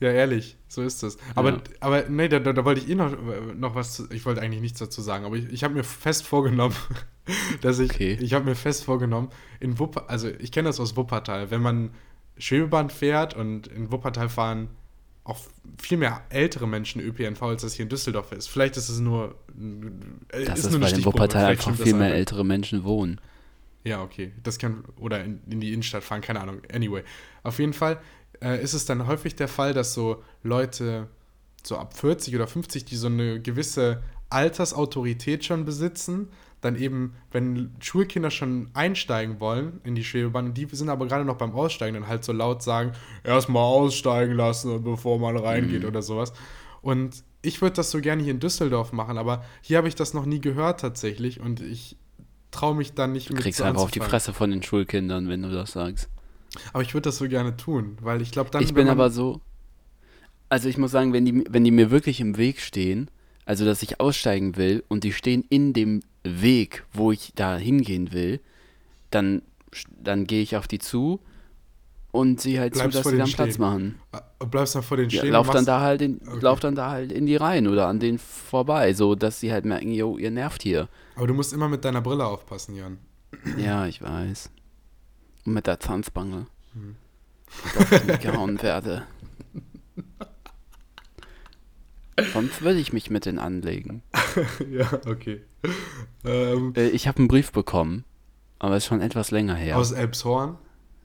Ja, 0.01 0.11
ehrlich, 0.11 0.57
so 0.69 0.83
ist 0.83 1.03
es. 1.03 1.19
Aber, 1.35 1.51
Ja. 1.53 1.59
aber 1.81 2.09
nee, 2.09 2.29
da, 2.29 2.39
da, 2.41 2.53
da 2.53 2.65
wollte 2.65 2.81
ich 2.81 2.91
eh 2.91 2.95
noch, 2.95 3.15
noch 3.55 3.75
was, 3.75 3.95
zu, 3.95 4.11
ich 4.11 4.27
wollte 4.27 4.41
eigentlich 4.43 4.61
nichts 4.61 4.79
dazu 4.81 5.01
sagen, 5.01 5.25
aber 5.25 5.37
ich, 5.37 5.51
ich 5.53 5.63
habe 5.65 5.73
mir 5.75 5.85
fest 5.85 6.27
vorgenommen, 6.27 6.75
dass 7.61 7.79
ich, 7.79 7.91
Okay. 7.93 8.19
ich 8.21 8.35
habe 8.35 8.45
mir 8.45 8.57
fest 8.57 8.85
vorgenommen, 8.85 9.29
in 9.61 9.79
Wuppertal, 9.79 10.11
also 10.11 10.29
ich 10.29 10.51
kenne 10.51 10.69
das 10.69 10.81
aus 10.81 10.97
Wuppertal, 10.97 11.51
wenn 11.51 11.63
man 11.63 11.91
Schwebebahn 12.39 12.91
fährt 12.91 13.35
und 13.35 13.69
in 13.69 13.93
Wuppertal 13.93 14.29
fahren 14.29 14.69
auch 15.25 15.39
viel 15.81 15.97
mehr 15.99 16.23
ältere 16.29 16.69
Menschen 16.69 17.01
ÖPNV, 17.01 17.43
als 17.43 17.63
das 17.63 17.75
hier 17.75 17.85
in 17.85 17.89
Düsseldorf 17.89 18.33
ist. 18.33 18.49
Vielleicht 18.49 18.77
ist 18.77 18.91
es 18.91 19.01
nur, 19.01 19.35
äh, 20.29 20.45
Das 20.45 20.61
ist, 20.61 20.65
nur 20.67 20.75
eine 20.75 20.83
weil 20.83 20.89
in 20.91 20.95
Stichprobe, 20.97 21.15
Wuppertal 21.19 21.47
einfach 21.47 21.75
viel 21.75 21.95
mehr 21.95 22.07
einfach. 22.07 22.19
ältere 22.19 22.45
Menschen 22.45 22.85
wohnen. 22.85 23.21
Ja, 23.85 24.03
okay. 24.03 24.33
Das 24.43 24.59
kann. 24.59 24.85
Oder 24.99 25.25
in, 25.25 25.41
in 25.51 25.61
die 25.61 25.73
Innenstadt 25.73 26.05
fahren, 26.05 26.21
keine 26.21 26.41
Ahnung. 26.41 26.61
Anyway. 26.73 27.03
Auf 27.43 27.59
jeden 27.59 27.73
Fall 27.73 28.01
äh, 28.43 28.63
ist 28.63 28.75
es 28.75 28.85
dann 28.85 29.07
häufig 29.07 29.35
der 29.37 29.49
Fall, 29.49 29.73
dass 29.75 29.95
so 29.95 30.23
Leute 30.43 31.09
so 31.63 31.79
ab 31.79 31.97
40 31.97 32.35
oder 32.35 32.47
50, 32.47 32.85
die 32.85 32.97
so 32.97 33.07
eine 33.07 33.41
gewisse 33.41 34.03
Altersautorität 34.29 35.45
schon 35.45 35.65
besitzen, 35.65 36.29
dann 36.65 36.77
eben, 36.77 37.15
wenn 37.31 37.73
Schulkinder 37.81 38.31
schon 38.31 38.71
einsteigen 38.75 39.41
wollen 39.41 39.81
in 39.85 39.95
die 39.95 40.05
Schwebebahn, 40.05 40.47
und 40.47 40.55
die 40.55 40.67
sind 40.73 40.89
aber 40.89 41.07
gerade 41.07 41.25
noch 41.25 41.37
beim 41.37 41.53
Aussteigen, 41.53 41.95
dann 41.95 42.09
halt 42.09 42.25
so 42.25 42.33
laut 42.33 42.63
sagen, 42.63 42.93
erstmal 43.23 43.63
aussteigen 43.63 44.35
lassen, 44.35 44.83
bevor 44.83 45.19
man 45.19 45.37
reingeht 45.37 45.85
oder 45.85 46.03
sowas. 46.03 46.33
Und 46.81 47.23
ich 47.43 47.61
würde 47.61 47.77
das 47.77 47.91
so 47.91 48.01
gerne 48.01 48.23
hier 48.23 48.33
in 48.33 48.41
Düsseldorf 48.41 48.93
machen, 48.93 49.19
aber 49.19 49.45
hier 49.61 49.79
habe 49.79 49.89
ich 49.89 49.95
das 49.95 50.15
noch 50.15 50.27
nie 50.27 50.41
gehört 50.41 50.81
tatsächlich 50.81 51.41
und 51.41 51.61
ich 51.61 51.97
traue 52.51 52.75
mich 52.75 52.95
dann 52.95 53.13
nicht 53.13 53.29
Du 53.29 53.35
mit 53.35 53.43
kriegst 53.43 53.59
so 53.59 53.65
einfach 53.65 53.83
auf 53.83 53.91
die. 53.91 54.01
Fresse 54.01 54.33
von 54.33 54.51
den 54.51 54.63
Schulkindern, 54.63 55.29
wenn 55.29 55.43
du 55.43 55.51
das 55.51 55.73
sagst. 55.73 56.09
Aber 56.73 56.83
ich 56.83 56.95
würde 56.95 57.09
das 57.09 57.19
so 57.19 57.29
gerne 57.29 57.57
tun, 57.57 57.97
weil 58.01 58.23
ich 58.23 58.31
glaube 58.31 58.51
dann. 58.51 58.63
ich 58.63 58.75
bin 58.75 58.89
aber 58.89 59.11
so. 59.11 59.41
Also 60.49 60.69
ich 60.69 60.79
muss 60.79 60.93
sagen, 60.93 61.13
wenn 61.13 61.25
die, 61.25 61.45
wenn 61.49 61.65
die 61.65 61.71
mir 61.71 61.91
wirklich 61.91 62.21
im 62.21 62.37
Weg 62.37 62.61
stehen, 62.61 63.11
also 63.45 63.65
dass 63.65 63.83
ich 63.83 64.01
aussteigen 64.01 64.57
will 64.57 64.85
und 64.89 65.05
die 65.05 65.13
stehen 65.13 65.45
in 65.49 65.73
dem 65.73 66.01
Weg, 66.25 66.85
wo 66.93 67.13
ich 67.13 67.33
da 67.35 67.57
hingehen 67.57 68.13
will, 68.13 68.41
dann, 69.11 69.43
dann 70.03 70.27
gehe 70.27 70.43
ich 70.43 70.57
auf 70.57 70.67
die 70.67 70.79
zu 70.79 71.21
und 72.13 72.41
sehe 72.41 72.61
halt 72.61 72.73
Bleibst 72.75 72.97
zu, 72.97 73.03
dass 73.03 73.11
sie 73.13 73.19
dann 73.19 73.31
Platz 73.33 73.51
stehen. 73.55 73.61
machen. 73.61 74.01
Äh, 74.41 74.47
bleibst 74.47 74.75
dann 74.75 74.83
vor 74.83 74.97
den 74.97 75.11
Ja, 75.11 75.19
stehen. 75.21 75.33
lauf 75.33 75.49
und 75.49 75.55
dann 75.55 75.65
da 75.67 75.81
halt 75.81 76.01
in, 76.01 76.21
Okay. 76.27 76.39
lauf 76.41 76.61
dann 76.61 76.75
da 76.75 76.91
halt 76.91 77.13
in 77.13 77.27
die 77.27 77.37
Reihen 77.37 77.67
oder 77.69 77.89
an 77.89 78.01
denen 78.01 78.19
vorbei, 78.19 78.95
so 78.95 79.15
dass 79.15 79.41
sie 79.41 79.53
halt 79.53 79.65
merken, 79.65 79.91
jo, 79.93 80.17
ihr 80.17 80.31
nervt 80.31 80.63
hier. 80.63 80.89
Aber 81.17 81.27
du 81.27 81.35
musst 81.35 81.53
immer 81.53 81.69
mit 81.69 81.85
deiner 81.85 82.01
Brille 82.01 82.25
aufpassen, 82.25 82.75
Jan. 82.77 82.99
Ja, 83.59 83.87
ich 83.87 84.01
weiß. 84.01 84.51
Und 85.45 85.53
mit 85.55 85.67
der 85.67 85.81
Zanzbange. 85.81 86.47
Hm. 86.73 86.97
Dass 87.75 87.93
ich 87.93 88.05
nicht 88.05 88.21
gehauen 88.23 88.61
werde. 88.63 89.03
Sonst 92.33 92.63
würde 92.63 92.79
ich 92.79 92.93
mich 92.93 93.11
mit 93.11 93.27
denen 93.27 93.39
anlegen. 93.39 94.03
ja, 94.71 94.89
okay. 95.07 95.43
Ähm, 96.25 96.73
Äh, 96.77 96.89
ich 96.89 97.09
habe 97.09 97.19
einen 97.19 97.29
Brief 97.29 97.53
bekommen, 97.53 98.05
aber 98.59 98.77
ist 98.77 98.87
schon 98.87 99.01
etwas 99.01 99.31
länger 99.31 99.55
her. 99.55 99.77
Aus 99.79 99.93
Elbshorn? 99.93 100.57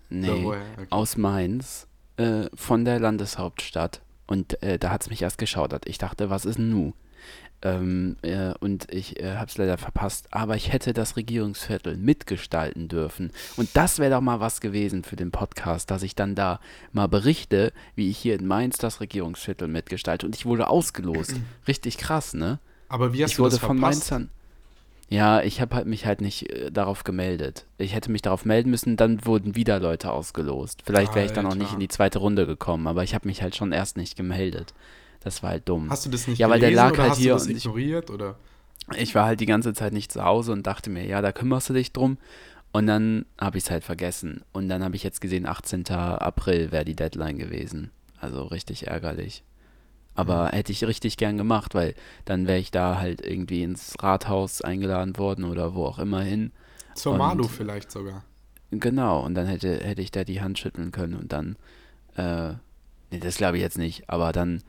nee? 0.09 0.45
Okay. 0.45 0.88
aus 0.89 1.17
Mainz, 1.17 1.88
äh, 2.17 2.45
von 2.53 2.85
der 2.85 3.00
Landeshauptstadt. 3.00 4.01
Und 4.27 4.61
äh, 4.61 4.77
da 4.77 4.91
hat 4.91 5.01
es 5.01 5.09
mich 5.09 5.21
erst 5.21 5.38
geschaudert. 5.38 5.88
Ich 5.88 5.97
dachte, 5.97 6.29
was 6.29 6.45
ist 6.45 6.57
denn 6.57 6.69
nu? 6.69 6.94
Ähm, 7.61 8.15
äh, 8.21 8.53
und 8.59 8.91
ich 8.93 9.19
äh, 9.19 9.36
habe 9.36 9.48
es 9.48 9.57
leider 9.57 9.77
verpasst. 9.77 10.27
Aber 10.31 10.55
ich 10.55 10.72
hätte 10.72 10.93
das 10.93 11.17
Regierungsviertel 11.17 11.98
mitgestalten 11.98 12.88
dürfen. 12.88 13.31
Und 13.57 13.69
das 13.74 14.00
wäre 14.00 14.12
doch 14.12 14.22
mal 14.22 14.39
was 14.39 14.62
gewesen 14.62 15.03
für 15.03 15.15
den 15.15 15.31
Podcast, 15.31 15.91
dass 15.91 16.03
ich 16.03 16.15
dann 16.15 16.36
da 16.36 16.60
mal 16.93 17.07
berichte, 17.07 17.74
wie 17.95 18.10
ich 18.10 18.17
hier 18.17 18.36
in 18.39 18.48
Mainz 18.48 18.77
das 18.77 19.01
Regierungsviertel 19.01 19.67
mitgestalte. 19.67 20.25
Und 20.25 20.36
ich 20.36 20.45
wurde 20.45 20.67
ausgelost. 20.67 21.36
Richtig 21.67 21.98
krass, 21.98 22.34
ne? 22.34 22.60
Aber 22.88 23.13
wie 23.13 23.24
hast 23.24 23.31
ich 23.31 23.38
du 23.38 23.43
wurde 23.43 23.55
das 23.55 23.60
von 23.60 23.77
verpasst? 23.77 24.12
Mainzern. 24.12 24.29
Ja, 25.10 25.41
ich 25.41 25.60
habe 25.60 25.75
halt 25.75 25.88
mich 25.88 26.05
halt 26.05 26.22
nicht 26.22 26.51
äh, 26.51 26.72
darauf 26.72 27.03
gemeldet. 27.03 27.65
Ich 27.79 27.95
hätte 27.95 28.12
mich 28.12 28.22
darauf 28.22 28.45
melden 28.45 28.69
müssen, 28.69 28.95
dann 28.95 29.25
wurden 29.25 29.55
wieder 29.55 29.79
Leute 29.79 30.12
ausgelost. 30.12 30.84
Vielleicht 30.86 31.15
wäre 31.15 31.25
ich 31.25 31.31
dann 31.31 31.48
auch 31.48 31.55
nicht 31.55 31.74
in 31.74 31.79
die 31.79 31.88
zweite 31.88 32.19
Runde 32.19 32.45
gekommen, 32.45 32.86
aber 32.86 33.03
ich 33.03 33.15
habe 33.15 33.27
mich 33.27 33.41
halt 33.41 33.55
schon 33.55 33.72
erst 33.72 33.98
nicht 33.98 34.15
gemeldet. 34.15 34.74
Das 35.21 35.43
war 35.43 35.49
halt 35.51 35.67
dumm. 35.67 35.89
Hast 35.89 36.05
du 36.05 36.09
das 36.09 36.27
nicht 36.27 36.38
Ja, 36.39 36.49
weil 36.49 36.59
der 36.59 36.69
gelesen 36.69 36.85
lag 36.85 36.93
oder 36.93 37.01
halt 37.03 37.11
hast 37.11 37.17
hier 37.19 37.33
du 37.33 37.38
das 37.39 37.47
und 37.47 37.51
ich- 37.57 37.65
ignoriert? 37.65 38.09
Oder? 38.09 38.35
Ich 38.97 39.13
war 39.15 39.25
halt 39.25 39.39
die 39.39 39.45
ganze 39.45 39.73
Zeit 39.73 39.93
nicht 39.93 40.11
zu 40.11 40.23
Hause 40.23 40.51
und 40.53 40.65
dachte 40.65 40.89
mir, 40.89 41.05
ja, 41.05 41.21
da 41.21 41.31
kümmerst 41.31 41.69
du 41.69 41.73
dich 41.73 41.91
drum. 41.93 42.17
Und 42.71 42.88
dann 42.88 43.25
habe 43.39 43.57
ich 43.57 43.63
es 43.65 43.71
halt 43.71 43.83
vergessen. 43.83 44.41
Und 44.51 44.69
dann 44.69 44.83
habe 44.83 44.95
ich 44.95 45.03
jetzt 45.03 45.21
gesehen, 45.21 45.45
18. 45.45 45.85
April 45.91 46.71
wäre 46.71 46.85
die 46.85 46.95
Deadline 46.95 47.38
gewesen. 47.38 47.91
Also 48.19 48.43
richtig 48.43 48.88
ärgerlich. 48.88 49.43
Aber 50.15 50.45
Mhm. 50.45 50.49
hätte 50.49 50.71
ich 50.71 50.83
richtig 50.85 51.17
gern 51.17 51.38
gemacht, 51.38 51.73
weil 51.75 51.95
dann 52.25 52.47
wäre 52.47 52.59
ich 52.59 52.71
da 52.71 52.97
halt 52.99 53.21
irgendwie 53.25 53.63
ins 53.63 53.95
Rathaus 54.01 54.61
eingeladen 54.61 55.17
worden 55.17 55.45
oder 55.45 55.73
wo 55.75 55.85
auch 55.85 55.99
immer 55.99 56.21
hin. 56.21 56.51
Zur 56.95 57.17
Malu 57.17 57.47
vielleicht 57.47 57.91
sogar. 57.91 58.23
Genau, 58.71 59.23
und 59.25 59.33
dann 59.35 59.47
hätte, 59.47 59.79
hätte 59.83 60.01
ich 60.01 60.11
da 60.11 60.23
die 60.23 60.41
Hand 60.41 60.59
schütteln 60.59 60.91
können 60.91 61.15
und 61.15 61.31
dann, 61.33 61.55
äh, 62.17 62.53
nee, 63.11 63.19
das 63.19 63.38
glaube 63.38 63.57
ich 63.57 63.63
jetzt 63.63 63.77
nicht, 63.77 64.09
aber 64.09 64.31
dann 64.31 64.61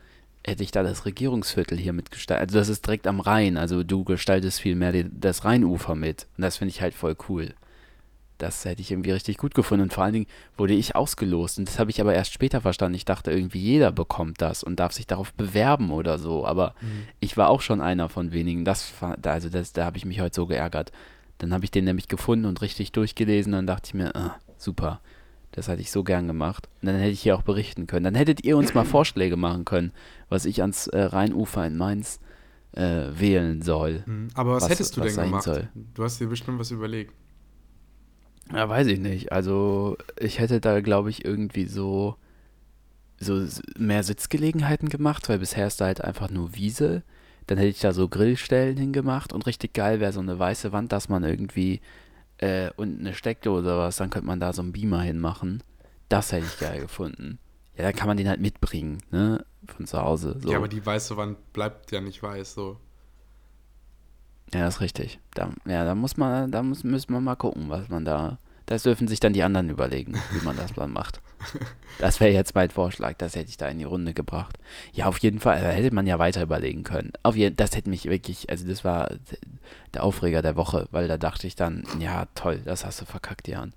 hätte 0.47 0.63
ich 0.63 0.71
da 0.71 0.83
das 0.83 1.05
Regierungsviertel 1.05 1.79
hier 1.79 1.93
mitgestaltet. 1.93 2.49
Also 2.49 2.59
das 2.59 2.69
ist 2.69 2.87
direkt 2.87 3.07
am 3.07 3.21
Rhein, 3.21 3.57
also 3.57 3.83
du 3.83 4.05
gestaltest 4.05 4.61
viel 4.61 4.75
mehr 4.75 4.93
das 4.93 5.45
Rheinufer 5.45 5.95
mit. 5.95 6.27
Und 6.37 6.43
das 6.43 6.57
finde 6.57 6.71
ich 6.71 6.81
halt 6.81 6.95
voll 6.95 7.17
cool. 7.29 7.55
Das 8.39 8.65
hätte 8.65 8.81
ich 8.81 8.91
irgendwie 8.91 9.11
richtig 9.11 9.37
gut 9.37 9.55
gefunden. 9.55 9.83
Und 9.83 9.93
vor 9.93 10.05
allen 10.05 10.15
Dingen 10.15 10.27
wurde 10.57 10.73
ich 10.73 10.97
ausgelost. 10.97 11.59
Und 11.59 11.69
das 11.69 11.79
habe 11.79 11.91
ich 11.91 12.01
aber 12.01 12.15
erst 12.15 12.33
später 12.33 12.63
verstanden. 12.63 12.97
Ich 12.97 13.05
dachte 13.05 13.31
irgendwie, 13.31 13.59
jeder 13.59 13.93
bekommt 13.93 14.41
das 14.41 14.63
und 14.63 14.81
darf 14.81 14.93
sich 14.93 15.07
darauf 15.07 15.35
bewerben 15.35 15.91
oder 15.91 16.19
so. 16.19 16.47
Aber 16.47 16.75
ich 17.21 17.37
war 17.37 17.51
auch 17.51 17.61
schon 17.61 17.83
einer 17.83 18.09
von 18.09 18.33
wenigen. 18.33 18.65
Das, 18.65 18.95
also 19.23 19.51
das, 19.51 19.75
da 19.75 19.85
habe 19.85 19.99
ich 19.99 20.07
mich 20.07 20.21
heute 20.21 20.35
so 20.35 20.47
geärgert. 20.47 20.91
Dann 21.37 21.53
habe 21.53 21.65
ich 21.65 21.71
den 21.71 21.85
nämlich 21.85 22.09
gefunden 22.09 22.47
und 22.47 22.63
richtig 22.63 22.93
durchgelesen. 22.93 23.53
Dann 23.53 23.67
dachte 23.67 23.89
ich 23.89 23.95
mir, 23.95 24.17
ah, 24.17 24.37
super. 24.57 25.03
Das 25.52 25.66
hätte 25.69 25.83
ich 25.83 25.90
so 25.90 26.04
gern 26.04 26.26
gemacht. 26.28 26.69
Und 26.80 26.87
dann 26.87 26.97
hätte 26.97 27.11
ich 27.11 27.21
hier 27.23 27.37
auch 27.37 27.42
berichten 27.42 27.87
können. 27.87 28.04
Dann 28.04 28.14
hättet 28.14 28.45
ihr 28.45 28.57
uns 28.57 28.73
mal 28.75 28.85
Vorschläge 28.85 29.37
machen 29.37 29.64
können, 29.64 29.92
was 30.28 30.45
ich 30.45 30.61
ans 30.62 30.87
äh, 30.87 31.00
Rheinufer 31.02 31.66
in 31.66 31.76
Mainz 31.76 32.21
äh, 32.73 33.07
wählen 33.12 33.61
soll. 33.62 34.04
Mhm. 34.07 34.28
Aber 34.35 34.54
was, 34.54 34.64
Was- 34.64 34.71
hättest 34.71 34.97
du 34.97 35.00
was 35.00 35.07
denn 35.09 35.14
sein 35.16 35.26
gemacht? 35.26 35.45
soll. 35.45 35.69
Du 35.95 36.04
hast 36.04 36.21
dir 36.21 36.28
bestimmt 36.28 36.59
was 36.61 36.71
überlegt. 36.71 37.12
Ja, 38.52 38.69
weiß 38.69 38.87
ich 38.88 38.99
nicht. 38.99 39.33
Also 39.33 39.97
ich 40.19 40.38
hätte 40.40 40.61
da, 40.61 40.80
glaube 40.80 41.11
ich, 41.11 41.25
irgendwie 41.25 41.66
so, 41.66 42.16
so 43.19 43.45
mehr 43.78 44.02
Sitzgelegenheiten 44.02 44.88
gemacht, 44.88 45.28
weil 45.28 45.38
bisher 45.38 45.66
ist 45.66 45.80
da 45.80 45.87
halt 45.87 46.00
einfach 46.02 46.30
nur 46.30 46.54
Wiese. 46.57 47.02
Dann 47.47 47.59
hätte 47.59 47.71
ich 47.71 47.80
da 47.80 47.92
so 47.92 48.09
Grillstellen 48.09 48.76
hingemacht 48.76 49.33
und 49.33 49.47
richtig 49.47 49.73
geil 49.73 50.00
wäre 50.00 50.12
so 50.12 50.21
eine 50.21 50.38
weiße 50.38 50.73
Wand, 50.73 50.92
dass 50.92 51.09
man 51.09 51.23
irgendwie 51.25 51.80
äh, 52.41 52.71
und 52.77 53.01
eine 53.01 53.15
Steckdose 53.15 53.67
oder 53.67 53.79
was, 53.79 53.97
dann 53.97 54.11
könnte 54.11 54.27
man 54.27 54.41
da 54.41 54.53
so 54.53 54.63
einen 54.63 54.73
Beamer 54.73 55.03
hinmachen. 55.03 55.63
Das 56.09 56.33
hätte 56.33 56.47
ich 56.47 56.59
geil 56.59 56.81
gefunden. 56.81 57.39
Ja, 57.77 57.85
dann 57.85 57.95
kann 57.95 58.09
man 58.09 58.17
den 58.17 58.29
halt 58.29 58.41
mitbringen, 58.41 58.99
ne? 59.11 59.45
Von 59.67 59.87
zu 59.87 60.01
Hause. 60.01 60.39
So. 60.43 60.51
Ja, 60.51 60.57
aber 60.57 60.69
die 60.69 60.85
weiße 60.85 61.17
Wand 61.17 61.53
bleibt 61.53 61.93
ja 61.93 62.01
nicht 62.01 62.23
weiß, 62.23 62.55
so. 62.55 62.79
Ja, 64.53 64.61
das 64.61 64.77
ist 64.77 64.81
richtig. 64.81 65.21
Da, 65.35 65.53
ja, 65.67 65.85
da 65.85 65.95
muss 65.95 66.17
man, 66.17 66.51
da 66.51 66.63
muss, 66.63 66.83
müssen 66.83 67.13
wir 67.13 67.21
mal 67.21 67.37
gucken, 67.37 67.69
was 67.69 67.89
man 67.89 68.05
da. 68.05 68.39
Das 68.71 68.85
dürfen 68.85 69.09
sich 69.09 69.19
dann 69.19 69.33
die 69.33 69.43
anderen 69.43 69.69
überlegen, 69.69 70.15
wie 70.31 70.45
man 70.45 70.57
das 70.57 70.73
dann 70.75 70.93
macht. 70.93 71.21
Das 71.99 72.21
wäre 72.21 72.31
jetzt 72.33 72.55
mein 72.55 72.71
Vorschlag, 72.71 73.15
das 73.19 73.35
hätte 73.35 73.49
ich 73.50 73.57
da 73.57 73.67
in 73.67 73.79
die 73.79 73.85
Runde 73.85 74.15
gebracht. 74.15 74.59
Ja, 74.93 75.07
auf 75.07 75.19
jeden 75.19 75.41
Fall, 75.41 75.61
da 75.61 75.71
hätte 75.71 75.93
man 75.93 76.07
ja 76.07 76.21
weiter 76.21 76.41
überlegen 76.43 76.85
können. 76.85 77.12
Auf 77.25 77.35
jeden, 77.35 77.57
das 77.57 77.75
hätte 77.75 77.91
mich 77.91 78.05
wirklich, 78.05 78.49
also 78.49 78.69
das 78.69 78.85
war 78.85 79.11
der 79.93 80.05
Aufreger 80.05 80.41
der 80.41 80.55
Woche, 80.55 80.87
weil 80.93 81.09
da 81.09 81.19
dachte 81.19 81.49
ich 81.49 81.57
dann, 81.57 81.83
ja 81.99 82.27
toll, 82.37 82.61
das 82.65 82.85
hast 82.85 83.00
du 83.00 83.07
verkackt, 83.07 83.49
Jan. 83.49 83.73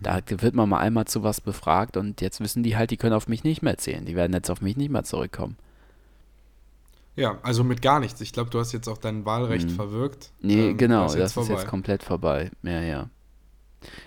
Da 0.00 0.20
wird 0.28 0.54
man 0.54 0.68
mal 0.68 0.78
einmal 0.78 1.06
zu 1.06 1.24
was 1.24 1.40
befragt 1.40 1.96
und 1.96 2.20
jetzt 2.20 2.38
wissen 2.40 2.62
die 2.62 2.76
halt, 2.76 2.92
die 2.92 2.96
können 2.96 3.14
auf 3.14 3.26
mich 3.26 3.42
nicht 3.42 3.62
mehr 3.62 3.76
zählen. 3.76 4.06
Die 4.06 4.14
werden 4.14 4.32
jetzt 4.34 4.50
auf 4.50 4.60
mich 4.60 4.76
nicht 4.76 4.90
mehr 4.90 5.02
zurückkommen. 5.02 5.56
Ja, 7.16 7.38
also 7.42 7.64
mit 7.64 7.82
gar 7.82 7.98
nichts. 7.98 8.20
Ich 8.20 8.32
glaube, 8.32 8.50
du 8.50 8.60
hast 8.60 8.70
jetzt 8.70 8.88
auch 8.88 8.98
dein 8.98 9.24
Wahlrecht 9.24 9.72
verwirkt. 9.72 10.30
Mhm. 10.40 10.46
Nee, 10.48 10.68
Ähm, 10.70 10.76
genau, 10.76 11.02
das 11.06 11.14
das 11.14 11.20
ist 11.22 11.26
ist 11.26 11.32
vorbei. 11.32 11.52
jetzt 11.54 11.66
komplett 11.66 12.02
vorbei. 12.04 12.50
Ja, 12.62 12.80
ja. 12.80 13.10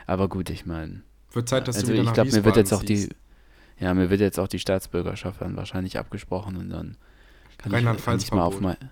Aber 0.08 0.28
gut, 0.30 0.50
ich 0.50 0.66
meine. 0.66 1.02
Wird 1.32 1.48
Zeit, 1.50 1.68
dass 1.68 1.78
also 1.78 1.88
du 1.88 1.94
wieder 1.94 2.04
ich 2.04 2.14
glaube, 2.14 2.32
mir 2.32 2.44
wird 2.44 2.58
jetzt 2.58 2.74
auch 2.74 2.84
die, 2.84 3.10
ja, 3.80 3.94
mir 3.94 4.10
wird 4.10 4.20
jetzt 4.20 4.40
auch 4.40 4.48
die 4.48 4.60
Staatsbürgerschaft 4.60 5.42
dann 5.42 5.56
wahrscheinlich 5.56 5.98
abgesprochen 5.98 6.58
und 6.58 6.70
dann 6.70 6.98
kann 7.58 7.74
ich, 7.74 8.04
kann 8.04 8.18
ich 8.20 8.32
mal 8.32 8.42
auf 8.42 8.56
Verbot. 8.56 8.82
Ma 8.82 8.90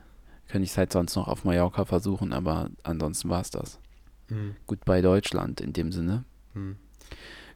kann 0.48 0.64
ich 0.64 0.72
es 0.72 0.78
halt 0.78 0.92
sonst 0.92 1.16
noch 1.16 1.28
auf 1.28 1.44
Mallorca 1.44 1.86
versuchen, 1.86 2.34
aber 2.34 2.70
ansonsten 2.84 3.30
war 3.30 3.42
es 3.42 3.52
das. 3.52 3.80
Hm, 4.30 4.56
Gut 4.66 4.84
bei 4.86 5.02
Deutschland 5.02 5.62
in 5.62 5.74
dem 5.74 5.92
Sinne. 5.92 6.24
hm. 6.54 6.76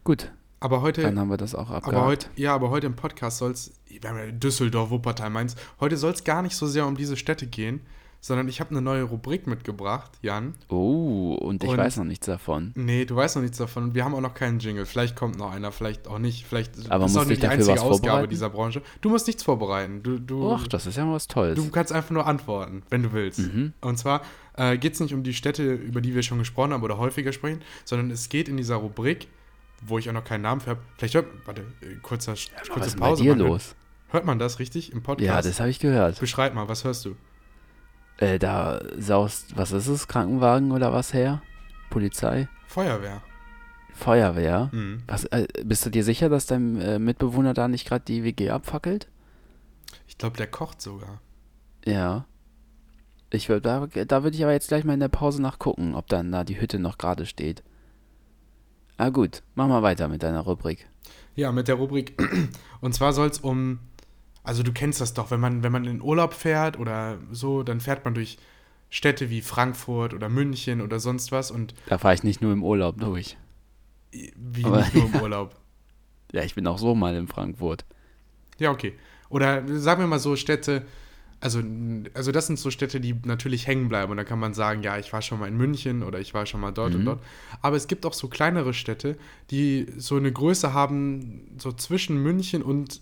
Gut, 0.03 0.31
Aber 0.59 0.81
heute, 0.81 1.01
dann 1.01 1.17
haben 1.17 1.29
wir 1.29 1.37
das 1.37 1.55
auch 1.55 1.69
aber 1.69 1.77
abgehakt. 1.77 2.05
heute, 2.05 2.27
ja, 2.35 2.53
aber 2.53 2.69
heute 2.69 2.87
im 2.87 2.95
Podcast 2.95 3.37
soll 3.37 3.51
es, 3.51 3.73
wir 3.87 4.09
haben 4.09 4.17
ja 4.17 4.31
Düsseldorf, 4.31 4.89
Wuppertal, 4.89 5.29
Mainz, 5.29 5.55
heute 5.79 5.95
soll 5.97 6.11
es 6.11 6.23
gar 6.23 6.41
nicht 6.41 6.55
so 6.55 6.67
sehr 6.67 6.85
um 6.85 6.97
diese 6.97 7.15
Städte 7.15 7.47
gehen, 7.47 7.81
sondern 8.25 8.47
ich 8.47 8.61
habe 8.61 8.69
eine 8.69 8.81
neue 8.81 9.03
Rubrik 9.03 9.47
mitgebracht, 9.47 10.09
Jan. 10.21 10.53
Oh, 10.69 11.33
und 11.41 11.61
ich 11.61 11.69
Und- 11.69 11.77
weiß 11.77 11.97
noch 11.97 12.05
nichts 12.05 12.25
davon. 12.25 12.71
Nee, 12.75 13.03
du 13.03 13.17
weißt 13.17 13.35
noch 13.35 13.43
nichts 13.43 13.57
davon. 13.57 13.93
Wir 13.95 14.05
haben 14.05 14.15
auch 14.15 14.21
noch 14.21 14.33
keinen 14.33 14.59
Jingle. 14.59 14.85
Vielleicht 14.85 15.17
kommt 15.17 15.37
noch 15.37 15.51
einer, 15.51 15.73
vielleicht 15.73 16.07
auch 16.07 16.19
nicht. 16.19 16.45
Vielleicht 16.45 16.89
Aber 16.89 17.05
ist 17.05 17.17
auch 17.17 17.23
nicht 17.25 17.33
ich 17.33 17.39
die 17.41 17.47
einzige 17.47 17.73
was 17.73 17.81
Ausgabe 17.81 18.29
dieser 18.29 18.49
Branche. 18.49 18.81
Du 19.01 19.09
musst 19.09 19.27
nichts 19.27 19.43
vorbereiten. 19.43 20.03
Du, 20.03 20.19
du, 20.19 20.41
Och, 20.53 20.69
das 20.69 20.85
ist 20.85 20.95
ja 20.95 21.03
mal 21.03 21.15
was 21.15 21.27
Tolles. 21.27 21.57
du 21.57 21.69
kannst 21.69 21.91
einfach 21.91 22.11
nur 22.11 22.25
antworten, 22.25 22.83
wenn 22.89 23.03
du 23.03 23.11
willst. 23.11 23.39
Mhm. 23.39 23.73
Und 23.81 23.97
zwar 23.99 24.21
äh, 24.55 24.77
geht 24.77 24.93
es 24.93 25.01
nicht 25.01 25.13
um 25.13 25.23
die 25.23 25.33
Städte, 25.33 25.73
über 25.73 25.99
die 25.99 26.15
wir 26.15 26.23
schon 26.23 26.39
gesprochen 26.39 26.71
haben 26.71 26.83
oder 26.83 26.97
häufiger 26.97 27.33
sprechen, 27.33 27.61
sondern 27.83 28.09
es 28.09 28.29
geht 28.29 28.47
in 28.47 28.55
dieser 28.55 28.75
Rubrik, 28.77 29.27
wo 29.85 29.97
ich 29.97 30.07
auch 30.09 30.13
noch 30.13 30.23
keinen 30.23 30.43
Namen 30.43 30.61
für 30.61 30.69
habe. 30.69 30.79
Vielleicht 30.97 31.15
hört, 31.15 31.25
warte, 31.45 31.63
äh, 31.81 31.95
kurzer, 32.01 32.31
was 32.31 32.69
kurze 32.69 32.87
ist 32.87 32.97
bei 32.97 33.07
Pause. 33.07 33.23
dir 33.23 33.35
man 33.35 33.47
los? 33.47 33.75
Hört, 34.07 34.13
hört 34.13 34.25
man 34.27 34.39
das 34.39 34.59
richtig 34.59 34.93
im 34.93 35.03
Podcast? 35.03 35.27
Ja, 35.27 35.41
das 35.41 35.59
habe 35.59 35.69
ich 35.69 35.79
gehört. 35.79 36.21
Beschreib 36.21 36.53
mal, 36.55 36.69
was 36.69 36.85
hörst 36.85 37.03
du? 37.03 37.17
Äh, 38.17 38.39
da 38.39 38.81
saust, 38.97 39.57
was 39.57 39.71
ist 39.71 39.87
es? 39.87 40.07
Krankenwagen 40.07 40.71
oder 40.71 40.93
was 40.93 41.13
her? 41.13 41.41
Polizei? 41.89 42.47
Feuerwehr. 42.67 43.21
Feuerwehr? 43.93 44.69
Mhm. 44.71 45.03
Was, 45.07 45.25
äh, 45.25 45.47
bist 45.63 45.85
du 45.85 45.89
dir 45.89 46.03
sicher, 46.03 46.29
dass 46.29 46.45
dein 46.45 46.79
äh, 46.81 46.99
Mitbewohner 46.99 47.53
da 47.53 47.67
nicht 47.67 47.87
gerade 47.87 48.05
die 48.05 48.23
WG 48.23 48.49
abfackelt? 48.49 49.07
Ich 50.07 50.17
glaube, 50.17 50.37
der 50.37 50.47
kocht 50.47 50.81
sogar. 50.81 51.21
Ja. 51.85 52.25
Ich 53.29 53.49
würd, 53.49 53.65
da 53.65 53.87
da 53.87 54.23
würde 54.23 54.35
ich 54.37 54.43
aber 54.43 54.53
jetzt 54.53 54.67
gleich 54.67 54.83
mal 54.83 54.93
in 54.93 54.99
der 54.99 55.07
Pause 55.07 55.41
nachgucken, 55.41 55.95
ob 55.95 56.07
dann 56.07 56.31
da 56.31 56.43
die 56.43 56.59
Hütte 56.61 56.77
noch 56.77 56.97
gerade 56.99 57.25
steht. 57.25 57.63
Ah 58.97 59.09
gut, 59.09 59.41
mach 59.55 59.67
mal 59.67 59.81
weiter 59.81 60.07
mit 60.07 60.21
deiner 60.21 60.41
Rubrik. 60.41 60.87
Ja, 61.35 61.51
mit 61.51 61.67
der 61.67 61.75
Rubrik. 61.75 62.15
Und 62.81 62.93
zwar 62.93 63.13
soll 63.13 63.29
es 63.29 63.39
um. 63.39 63.79
Also 64.43 64.61
du 64.63 64.71
kennst 64.73 64.99
das 65.01 65.13
doch, 65.13 65.31
wenn 65.31 65.39
man, 65.39 65.63
wenn 65.63 65.71
man 65.71 65.85
in 65.85 66.01
Urlaub 66.01 66.33
fährt 66.33 66.77
oder 66.77 67.17
so, 67.31 67.63
dann 67.63 67.79
fährt 67.79 68.03
man 68.05 68.13
durch 68.13 68.37
Städte 68.89 69.29
wie 69.29 69.41
Frankfurt 69.41 70.13
oder 70.13 70.29
München 70.29 70.81
oder 70.81 70.99
sonst 70.99 71.31
was 71.31 71.49
und 71.49 71.73
Da 71.87 71.97
fahre 71.97 72.13
ich 72.13 72.23
nicht 72.23 72.41
nur 72.41 72.51
im 72.53 72.63
Urlaub 72.63 72.99
durch. 72.99 73.37
wie 74.11 74.65
Aber- 74.65 74.79
nicht 74.81 74.93
nur 74.93 75.05
im 75.05 75.15
Urlaub. 75.21 75.55
Ja, 76.33 76.43
ich 76.43 76.55
bin 76.55 76.67
auch 76.67 76.77
so 76.79 76.93
mal 76.95 77.15
in 77.15 77.27
Frankfurt. 77.27 77.85
Ja, 78.59 78.71
okay. 78.71 78.93
Oder 79.29 79.63
sagen 79.79 80.01
wir 80.01 80.07
mal 80.07 80.19
so 80.19 80.35
Städte, 80.35 80.83
also, 81.39 81.61
also 82.13 82.31
das 82.31 82.47
sind 82.47 82.57
so 82.59 82.69
Städte, 82.71 82.99
die 82.99 83.15
natürlich 83.25 83.65
hängen 83.67 83.87
bleiben. 83.89 84.11
Und 84.11 84.17
da 84.17 84.23
kann 84.23 84.39
man 84.39 84.53
sagen, 84.53 84.81
ja, 84.83 84.97
ich 84.97 85.11
war 85.13 85.21
schon 85.21 85.39
mal 85.39 85.47
in 85.47 85.57
München 85.57 86.03
oder 86.03 86.19
ich 86.19 86.33
war 86.33 86.45
schon 86.45 86.59
mal 86.61 86.71
dort 86.71 86.95
und 86.95 87.05
dort. 87.05 87.23
Aber 87.61 87.75
es 87.75 87.87
gibt 87.87 88.05
auch 88.05 88.13
so 88.13 88.27
kleinere 88.29 88.73
Städte, 88.73 89.17
die 89.51 89.87
so 89.97 90.15
eine 90.17 90.31
Größe 90.31 90.73
haben, 90.73 91.55
so 91.57 91.71
zwischen 91.71 92.17
München 92.21 92.61
und, 92.63 93.01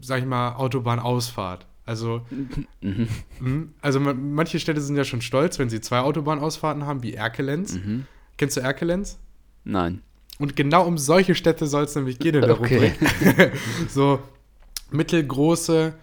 sag 0.00 0.20
ich 0.20 0.26
mal, 0.26 0.54
Autobahnausfahrt. 0.56 1.66
Also, 1.84 2.22
Mhm. 2.80 3.74
also 3.80 3.98
man, 4.00 4.34
manche 4.34 4.58
Städte 4.60 4.80
sind 4.80 4.96
ja 4.96 5.04
schon 5.04 5.20
stolz, 5.20 5.58
wenn 5.58 5.68
sie 5.70 5.80
zwei 5.80 6.00
Autobahnausfahrten 6.00 6.86
haben, 6.86 7.02
wie 7.02 7.14
Erkelenz. 7.14 7.74
Mhm. 7.74 8.06
Kennst 8.38 8.56
du 8.56 8.60
Erkelenz? 8.60 9.18
Nein. 9.64 10.02
Und 10.38 10.56
genau 10.56 10.86
um 10.86 10.98
solche 10.98 11.34
Städte 11.34 11.66
soll 11.66 11.84
es 11.84 11.94
nämlich 11.94 12.18
gehen 12.18 12.34
in 12.36 12.40
der 12.42 12.60
Okay. 12.60 12.92
Rubrik. 13.26 13.52
so 13.88 14.20
mittelgroße, 14.90 15.94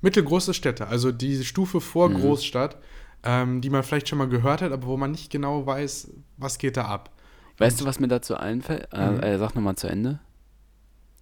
mittelgroße 0.00 0.54
Städte, 0.54 0.86
also 0.86 1.12
die 1.12 1.44
Stufe 1.44 1.80
vor 1.80 2.08
Mhm. 2.08 2.14
Großstadt, 2.20 2.76
ähm, 3.22 3.60
die 3.60 3.70
man 3.70 3.82
vielleicht 3.82 4.08
schon 4.08 4.18
mal 4.18 4.28
gehört 4.28 4.62
hat, 4.62 4.72
aber 4.72 4.86
wo 4.86 4.96
man 4.96 5.10
nicht 5.10 5.30
genau 5.30 5.66
weiß, 5.66 6.10
was 6.36 6.58
geht 6.58 6.76
da 6.76 6.84
ab. 6.86 7.10
Weißt 7.58 7.80
du, 7.80 7.84
was 7.86 7.98
mir 8.00 8.08
dazu 8.08 8.36
einfällt? 8.36 8.88
Mhm. 8.92 9.20
Äh, 9.20 9.34
äh, 9.34 9.38
sag 9.38 9.54
nochmal 9.54 9.76
zu 9.76 9.88
Ende. 9.88 10.20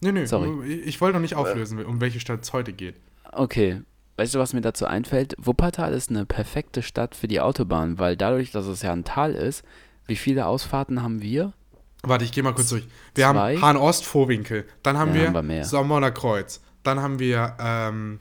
Nee, 0.05 0.13
nee, 0.13 0.27
Sorry. 0.27 0.75
ich 0.75 1.01
wollte 1.01 1.15
noch 1.15 1.23
nicht 1.23 1.35
auflösen, 1.35 1.83
um 1.83 1.99
welche 2.03 2.21
Stadt 2.21 2.43
es 2.43 2.53
heute 2.53 2.75
geht. 2.75 2.97
Okay. 3.33 3.81
Weißt 4.19 4.35
du, 4.35 4.39
was 4.39 4.53
mir 4.53 4.61
dazu 4.61 4.85
einfällt? 4.87 5.35
Wuppertal 5.39 5.95
ist 5.95 6.11
eine 6.11 6.27
perfekte 6.27 6.83
Stadt 6.83 7.15
für 7.15 7.27
die 7.27 7.41
Autobahn, 7.41 7.99
weil 7.99 8.15
dadurch, 8.17 8.53
dass 8.53 8.67
es 8.67 8.83
ja 8.83 8.93
ein 8.93 9.05
Tal 9.05 9.33
ist, 9.33 9.65
wie 10.07 10.17
viele 10.17 10.45
Ausfahrten 10.47 11.03
haben 11.03 11.23
wir? 11.23 11.55
Warte, 12.03 12.25
ich 12.27 12.33
gehe 12.33 12.43
mal 12.45 12.53
kurz 12.53 12.69
durch. 12.69 12.87
Wir 13.15 13.31
Zwei? 13.31 13.55
haben 13.55 13.63
Hahn-Ost, 13.63 14.05
Vorwinkel, 14.05 14.67
dann 14.83 14.99
haben 14.99 15.15
Ja, 15.15 15.23
wir 15.23 15.33
haben 15.33 15.49
wir. 15.49 15.65
Sommerner 15.65 16.11
Kreuz, 16.11 16.61
dann 16.83 17.01
haben 17.01 17.19
wir 17.19 17.57
ähm, 17.59 18.21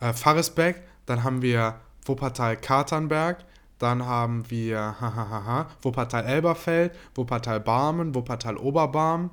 äh, 0.00 0.12
Faresbeck, 0.12 0.82
dann 1.06 1.24
haben 1.24 1.40
wir 1.40 1.76
Wuppertal-Katernberg, 2.04 3.38
dann 3.78 4.04
haben 4.04 4.48
wir 4.50 4.94
Wuppertal-Elberfeld, 5.80 6.92
Wuppertal-Barmen, 7.14 8.14
Wuppertal-Oberbarm. 8.14 9.30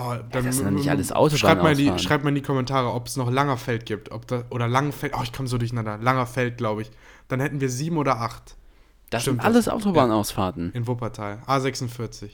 Oh, 0.00 0.14
dann 0.30 0.44
das 0.44 0.56
sind 0.58 0.74
nicht 0.74 0.90
alles 0.90 1.10
m- 1.10 1.30
schreibt 1.30 1.62
mal, 1.62 1.72
in 1.72 1.78
die, 1.96 1.98
schreibt 2.02 2.22
mal 2.24 2.28
in 2.30 2.36
die 2.36 2.42
Kommentare, 2.42 2.92
ob 2.92 3.06
es 3.08 3.16
noch 3.16 3.30
Langerfeld 3.30 3.84
gibt. 3.86 4.10
Ob 4.12 4.26
da, 4.26 4.44
oder 4.50 4.68
Langenfeld. 4.68 5.12
Oh, 5.18 5.22
ich 5.22 5.32
komme 5.32 5.48
so 5.48 5.58
durcheinander. 5.58 5.98
Langerfeld, 5.98 6.56
glaube 6.58 6.82
ich. 6.82 6.90
Dann 7.28 7.40
hätten 7.40 7.60
wir 7.60 7.68
sieben 7.68 7.96
oder 7.96 8.20
acht 8.20 8.56
Das 9.10 9.22
Stimmt, 9.22 9.40
sind 9.42 9.46
alles 9.46 9.64
das- 9.64 9.74
Autobahnausfahrten. 9.74 10.70
in 10.72 10.86
Wuppertal. 10.86 11.38
A46. 11.46 12.30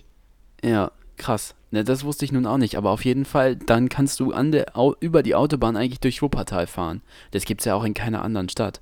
Ja, 0.62 0.90
krass. 1.16 1.54
Ne, 1.70 1.84
das 1.84 2.04
wusste 2.04 2.24
ich 2.24 2.32
nun 2.32 2.46
auch 2.46 2.58
nicht, 2.58 2.76
aber 2.76 2.90
auf 2.90 3.04
jeden 3.04 3.24
Fall, 3.24 3.56
dann 3.56 3.88
kannst 3.88 4.20
du 4.20 4.32
an 4.32 4.52
der, 4.52 4.76
au, 4.76 4.94
über 5.00 5.22
die 5.22 5.34
Autobahn 5.34 5.76
eigentlich 5.76 6.00
durch 6.00 6.22
Wuppertal 6.22 6.66
fahren. 6.66 7.02
Das 7.32 7.44
gibt's 7.44 7.64
ja 7.64 7.74
auch 7.74 7.84
in 7.84 7.94
keiner 7.94 8.22
anderen 8.22 8.48
Stadt. 8.48 8.80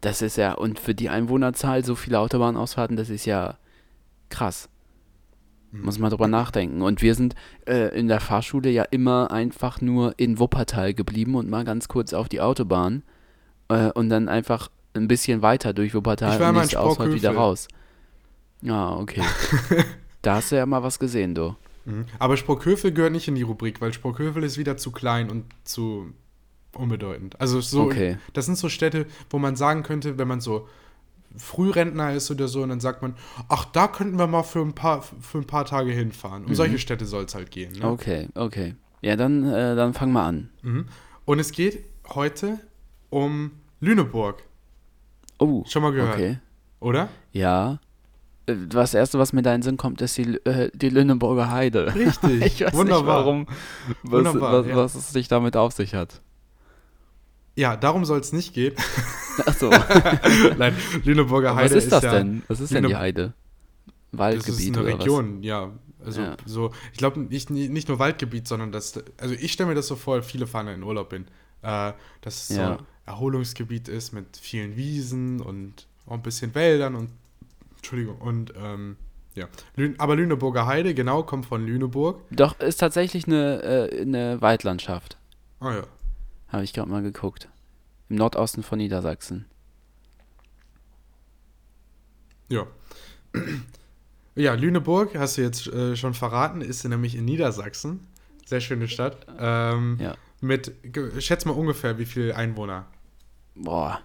Das 0.00 0.22
ist 0.22 0.36
ja, 0.36 0.52
und 0.52 0.78
für 0.78 0.94
die 0.94 1.08
Einwohnerzahl 1.08 1.84
so 1.84 1.94
viele 1.94 2.18
Autobahnausfahrten, 2.20 2.96
das 2.96 3.08
ist 3.10 3.24
ja 3.26 3.56
krass. 4.30 4.68
Muss 5.82 5.98
man 5.98 6.10
drüber 6.10 6.28
nachdenken. 6.28 6.82
Und 6.82 7.02
wir 7.02 7.14
sind 7.14 7.34
äh, 7.66 7.98
in 7.98 8.08
der 8.08 8.20
Fahrschule 8.20 8.70
ja 8.70 8.84
immer 8.84 9.30
einfach 9.30 9.80
nur 9.80 10.14
in 10.18 10.38
Wuppertal 10.38 10.94
geblieben 10.94 11.34
und 11.34 11.50
mal 11.50 11.64
ganz 11.64 11.88
kurz 11.88 12.12
auf 12.12 12.28
die 12.28 12.40
Autobahn 12.40 13.02
äh, 13.68 13.90
und 13.90 14.08
dann 14.08 14.28
einfach 14.28 14.70
ein 14.94 15.08
bisschen 15.08 15.42
weiter 15.42 15.72
durch 15.72 15.94
Wuppertal 15.94 16.34
Ich 16.34 16.40
war 16.40 16.50
und 16.50 16.56
nächste 16.56 16.80
Ausfahrt 16.80 17.12
wieder 17.12 17.34
raus. 17.34 17.68
Ja, 18.62 18.94
okay. 18.96 19.22
da 20.22 20.36
hast 20.36 20.52
du 20.52 20.56
ja 20.56 20.66
mal 20.66 20.82
was 20.82 20.98
gesehen, 20.98 21.34
du. 21.34 21.56
Mhm. 21.84 22.06
Aber 22.18 22.36
Sprockhövel 22.36 22.92
gehört 22.92 23.12
nicht 23.12 23.28
in 23.28 23.34
die 23.34 23.42
Rubrik, 23.42 23.80
weil 23.80 23.92
Sprockhövel 23.92 24.42
ist 24.44 24.56
wieder 24.56 24.76
zu 24.76 24.90
klein 24.92 25.28
und 25.30 25.44
zu 25.64 26.12
unbedeutend. 26.74 27.40
Also 27.40 27.60
so, 27.60 27.82
Okay. 27.82 28.16
das 28.32 28.46
sind 28.46 28.56
so 28.56 28.68
Städte, 28.68 29.06
wo 29.30 29.38
man 29.38 29.56
sagen 29.56 29.82
könnte, 29.82 30.18
wenn 30.18 30.28
man 30.28 30.40
so 30.40 30.68
Frührentner 31.36 32.12
ist 32.14 32.30
oder 32.30 32.48
so, 32.48 32.62
und 32.62 32.68
dann 32.68 32.80
sagt 32.80 33.02
man, 33.02 33.14
ach, 33.48 33.64
da 33.66 33.88
könnten 33.88 34.18
wir 34.18 34.26
mal 34.26 34.42
für 34.42 34.60
ein 34.60 34.74
paar, 34.74 35.02
für 35.02 35.38
ein 35.38 35.46
paar 35.46 35.64
Tage 35.64 35.90
hinfahren. 35.92 36.44
Um 36.44 36.54
solche 36.54 36.78
Städte 36.78 37.06
soll 37.06 37.24
es 37.24 37.34
halt 37.34 37.50
gehen. 37.50 37.72
Ne? 37.72 37.86
Okay, 37.88 38.28
okay. 38.34 38.74
Ja, 39.02 39.16
dann, 39.16 39.44
äh, 39.44 39.74
dann 39.76 39.94
fang 39.94 40.12
mal 40.12 40.26
an. 40.26 40.50
Mhm. 40.62 40.86
Und 41.24 41.38
es 41.38 41.52
geht 41.52 41.84
heute 42.08 42.58
um 43.10 43.50
Lüneburg. 43.80 44.42
Oh, 45.38 45.64
Schon 45.66 45.82
mal 45.82 45.92
gehört. 45.92 46.14
okay. 46.14 46.38
Oder? 46.80 47.08
Ja. 47.32 47.80
Äh, 48.46 48.54
Das 48.68 48.94
erste, 48.94 49.18
was 49.18 49.32
mir 49.32 49.42
da 49.42 49.54
in 49.54 49.60
den 49.60 49.62
Sinn 49.62 49.76
kommt, 49.76 50.00
ist 50.00 50.16
die, 50.16 50.36
äh, 50.44 50.70
die 50.74 50.88
Lüneburger 50.90 51.50
Heide. 51.50 51.94
Richtig. 51.94 52.42
Ich 52.44 52.60
weiß 52.64 52.72
Wunderbar. 52.74 53.18
nicht 53.18 53.26
warum, 53.26 53.46
was, 54.04 54.12
Wunderbar, 54.12 54.60
was, 54.60 54.66
ja. 54.66 54.76
was 54.76 54.94
es 54.94 55.10
sich 55.10 55.28
damit 55.28 55.56
auf 55.56 55.72
sich 55.72 55.94
hat. 55.94 56.20
Ja, 57.56 57.76
darum 57.76 58.04
soll 58.04 58.20
es 58.20 58.32
nicht 58.32 58.52
gehen. 58.54 58.74
Achso, 59.46 59.70
Nein, 60.58 60.76
Lüneburger 61.04 61.50
was 61.50 61.56
Heide 61.64 61.74
ist 61.76 61.90
das 61.92 62.02
ja, 62.04 62.12
denn? 62.12 62.42
Was 62.48 62.60
ist 62.60 62.72
denn 62.72 62.82
die 62.84 62.88
Lüne- 62.90 62.98
Heide? 62.98 63.32
Das 64.12 64.18
Waldgebiet 64.20 64.60
ist 64.60 64.66
eine 64.78 64.80
oder 64.86 64.98
Region, 64.98 65.42
ja. 65.42 65.70
Also 66.04 66.20
Ja. 66.20 66.36
so, 66.44 66.70
ich 66.92 66.98
glaube 66.98 67.20
nicht, 67.20 67.50
nicht 67.50 67.88
nur 67.88 67.98
Waldgebiet, 67.98 68.46
sondern 68.46 68.70
das, 68.72 68.92
also 69.18 69.34
ich 69.34 69.52
stelle 69.52 69.70
mir 69.70 69.74
das 69.74 69.86
so 69.86 69.96
vor, 69.96 70.22
viele 70.22 70.46
fahren 70.46 70.68
in 70.68 70.82
Urlaub 70.82 71.12
hin, 71.12 71.24
äh, 71.62 71.92
dass 72.20 72.34
es 72.42 72.48
so 72.48 72.54
Ja. 72.60 72.72
ein 72.76 72.86
Erholungsgebiet 73.06 73.88
ist 73.88 74.12
mit 74.12 74.36
vielen 74.36 74.76
Wiesen 74.76 75.40
und 75.40 75.86
auch 76.06 76.12
ein 76.12 76.22
bisschen 76.22 76.54
Wäldern 76.54 76.94
und 76.94 77.08
Entschuldigung 77.76 78.18
und 78.18 78.52
ähm, 78.56 78.96
ja. 79.34 79.46
Lün 79.76 79.94
aber 79.98 80.14
Lüneburger 80.16 80.66
Heide, 80.66 80.94
genau, 80.94 81.22
kommt 81.24 81.46
von 81.46 81.66
Lüneburg. 81.66 82.20
was? 82.30 82.36
Doch, 82.36 82.60
ist 82.60 82.76
tatsächlich 82.76 83.26
eine, 83.26 83.62
äh, 83.90 84.02
eine 84.02 84.40
Waldlandschaft. 84.40 85.16
Ah 85.60 85.74
ja. 85.74 85.82
Habe 86.48 86.62
ich 86.64 86.72
gerade 86.72 86.88
mal 86.90 87.02
geguckt. 87.02 87.48
Im 88.08 88.16
Nordosten 88.16 88.62
von 88.62 88.78
Niedersachsen. 88.78 89.46
Ja. 92.48 92.66
Ja, 94.36 94.54
Lüneburg, 94.54 95.16
hast 95.16 95.38
du 95.38 95.42
jetzt 95.42 95.66
äh, 95.68 95.96
schon 95.96 96.14
verraten, 96.14 96.60
ist 96.60 96.84
nämlich 96.84 97.14
in 97.14 97.24
Niedersachsen. 97.24 98.06
Sehr 98.46 98.60
schöne 98.60 98.88
Stadt. 98.88 99.26
Ähm, 99.38 99.98
Ja. 100.00 100.14
Mit, 100.40 100.72
schätz 101.20 101.46
mal 101.46 101.52
ungefähr, 101.52 101.98
wie 101.98 102.04
viele 102.04 102.36
Einwohner. 102.36 102.84
Boah. 103.54 104.00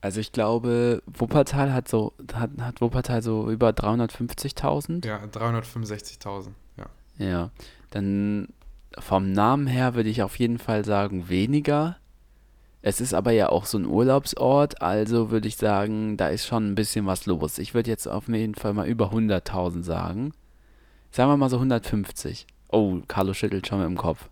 Also 0.00 0.20
ich 0.20 0.32
glaube, 0.32 1.02
Wuppertal 1.06 1.74
hat 1.74 1.88
so, 1.88 2.14
hat, 2.32 2.50
hat 2.58 2.80
Wuppertal 2.80 3.22
so 3.22 3.50
über 3.50 3.70
350.000. 3.70 5.04
Ja, 5.06 5.22
365.000. 5.24 6.52
Ja. 6.78 6.86
Ja. 7.18 7.50
Dann 7.90 8.48
vom 8.98 9.32
Namen 9.32 9.66
her 9.66 9.94
würde 9.94 10.08
ich 10.08 10.22
auf 10.22 10.38
jeden 10.38 10.58
Fall 10.58 10.86
sagen 10.86 11.28
weniger. 11.28 11.96
Es 12.82 13.00
ist 13.00 13.12
aber 13.12 13.32
ja 13.32 13.50
auch 13.50 13.66
so 13.66 13.76
ein 13.78 13.84
Urlaubsort, 13.86 14.80
also 14.80 15.30
würde 15.30 15.48
ich 15.48 15.56
sagen, 15.56 16.16
da 16.16 16.28
ist 16.28 16.46
schon 16.46 16.70
ein 16.70 16.74
bisschen 16.74 17.06
was 17.06 17.26
los. 17.26 17.58
Ich 17.58 17.74
würde 17.74 17.90
jetzt 17.90 18.06
auf 18.06 18.28
jeden 18.28 18.54
Fall 18.54 18.72
mal 18.72 18.88
über 18.88 19.12
100.000 19.12 19.82
sagen. 19.82 20.32
Sagen 21.10 21.30
wir 21.30 21.36
mal 21.36 21.50
so 21.50 21.56
150. 21.56 22.46
Oh, 22.68 23.00
Carlo 23.06 23.34
schüttelt 23.34 23.66
schon 23.66 23.80
mit 23.80 23.88
dem 23.88 23.98
Kopf. 23.98 24.30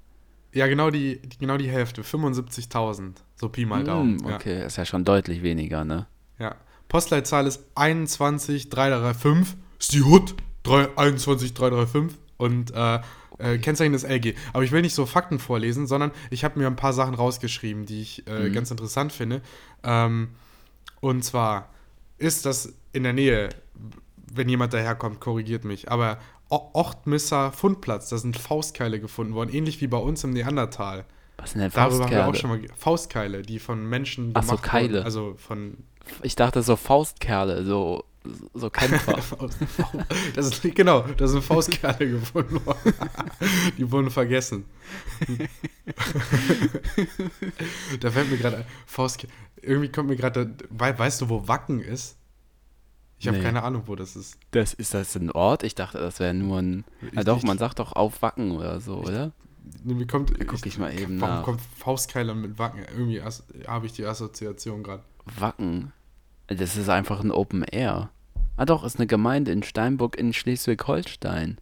Ja, 0.52 0.66
genau 0.66 0.90
die, 0.90 1.20
genau 1.38 1.58
die 1.58 1.68
Hälfte, 1.68 2.02
75.000. 2.02 3.16
So 3.36 3.50
Pi 3.50 3.66
mal 3.66 3.84
Daumen. 3.84 4.16
Mm, 4.16 4.26
okay, 4.26 4.64
ist 4.64 4.76
ja 4.76 4.86
schon 4.86 5.04
deutlich 5.04 5.42
weniger, 5.42 5.84
ne? 5.84 6.06
Ja. 6.38 6.46
ja. 6.46 6.56
Postleitzahl 6.88 7.46
ist 7.46 7.64
21335. 7.74 9.58
Ist 9.78 9.92
die 9.92 10.02
Hut 10.02 10.34
3, 10.62 10.96
21335. 10.96 12.18
Und 12.38 12.70
äh, 12.70 13.00
äh, 13.38 13.58
Kennzeichen 13.58 13.94
ist 13.94 14.04
LG. 14.04 14.34
Aber 14.52 14.62
ich 14.64 14.72
will 14.72 14.82
nicht 14.82 14.94
so 14.94 15.06
Fakten 15.06 15.38
vorlesen, 15.38 15.86
sondern 15.86 16.10
ich 16.30 16.44
habe 16.44 16.58
mir 16.58 16.66
ein 16.66 16.76
paar 16.76 16.92
Sachen 16.92 17.14
rausgeschrieben, 17.14 17.86
die 17.86 18.02
ich 18.02 18.26
äh, 18.28 18.50
ganz 18.50 18.70
interessant 18.70 19.12
finde. 19.12 19.40
Ähm, 19.82 20.30
und 21.00 21.24
zwar 21.24 21.70
ist 22.18 22.44
das 22.46 22.74
in 22.92 23.04
der 23.04 23.12
Nähe, 23.12 23.48
wenn 24.32 24.48
jemand 24.48 24.72
daherkommt, 24.74 25.20
korrigiert 25.20 25.64
mich, 25.64 25.90
aber 25.90 26.18
O- 26.50 26.70
Ochtmisser 26.72 27.52
Fundplatz, 27.52 28.08
da 28.08 28.16
sind 28.18 28.36
Faustkeile 28.38 29.00
gefunden 29.00 29.34
worden, 29.34 29.50
ähnlich 29.52 29.80
wie 29.80 29.86
bei 29.86 29.98
uns 29.98 30.24
im 30.24 30.30
Neandertal. 30.30 31.04
Was 31.36 31.52
sind 31.52 31.60
denn 31.60 31.70
Darüber 31.72 32.04
haben 32.04 32.10
wir 32.10 32.26
auch 32.26 32.34
schon 32.34 32.50
mal 32.50 32.60
Faustkeile, 32.76 33.42
die 33.42 33.58
von 33.58 33.86
Menschen 33.88 34.32
Ach 34.34 34.42
so, 34.42 34.48
gemacht 34.52 34.64
Keile. 34.64 34.94
wurden. 34.94 35.04
Also 35.04 35.34
von 35.36 35.76
Ich 36.22 36.34
dachte 36.36 36.62
so 36.62 36.74
Faustkerle, 36.74 37.64
so, 37.64 38.02
so 38.54 38.70
Kämpfer. 38.70 39.18
das 40.34 40.46
ist 40.46 40.62
genau, 40.74 41.02
da 41.16 41.26
sind 41.28 41.42
Faustkerle 41.44 42.10
gefunden 42.10 42.64
worden. 42.66 42.94
die 43.78 43.90
wurden 43.90 44.10
vergessen. 44.10 44.64
da 48.00 48.10
fällt 48.10 48.30
mir 48.30 48.38
gerade 48.38 48.58
ein, 48.58 48.64
Faustkerle. 48.86 49.32
Irgendwie 49.62 49.88
kommt 49.90 50.08
mir 50.08 50.16
gerade, 50.16 50.54
wei- 50.70 50.96
weißt 50.98 51.20
du, 51.22 51.28
wo 51.28 51.48
Wacken 51.48 51.80
ist? 51.80 52.16
Ich 53.18 53.26
habe 53.26 53.38
Nee. 53.38 53.42
keine 53.44 53.64
Ahnung, 53.64 53.82
wo 53.86 53.96
das 53.96 54.14
ist. 54.14 54.38
Das 54.52 54.72
ist 54.74 54.94
das 54.94 55.16
ein 55.16 55.32
Ort? 55.32 55.64
Ich 55.64 55.74
dachte, 55.74 55.98
das 55.98 56.20
wäre 56.20 56.34
nur 56.34 56.58
ein. 56.60 56.84
Ja 57.12 57.20
Ich- 57.20 57.24
doch, 57.26 57.38
ich- 57.38 57.42
man 57.44 57.58
sagt 57.58 57.80
doch 57.80 57.92
aufwacken 57.92 58.52
oder 58.52 58.80
so, 58.80 58.96
oder? 58.98 59.32
Mir 59.84 60.06
kommt, 60.06 60.32
Guck 60.46 60.64
ich 60.64 60.78
mal 60.78 60.92
eben 60.98 61.20
Warum 61.20 61.34
nach. 61.36 61.42
kommt 61.42 61.60
Faustkeile 61.76 62.34
mit 62.34 62.58
Wacken? 62.58 62.84
Irgendwie 62.90 63.20
habe 63.66 63.86
ich 63.86 63.92
die 63.92 64.06
Assoziation 64.06 64.82
gerade. 64.82 65.02
Wacken. 65.38 65.92
Das 66.46 66.76
ist 66.76 66.88
einfach 66.88 67.20
ein 67.20 67.30
Open 67.30 67.64
Air. 67.64 68.08
Ah 68.58 68.66
doch, 68.66 68.84
ist 68.84 68.96
eine 68.98 69.06
Gemeinde 69.06 69.52
in 69.52 69.62
Steinburg 69.62 70.16
in 70.18 70.32
Schleswig-Holstein. 70.34 71.58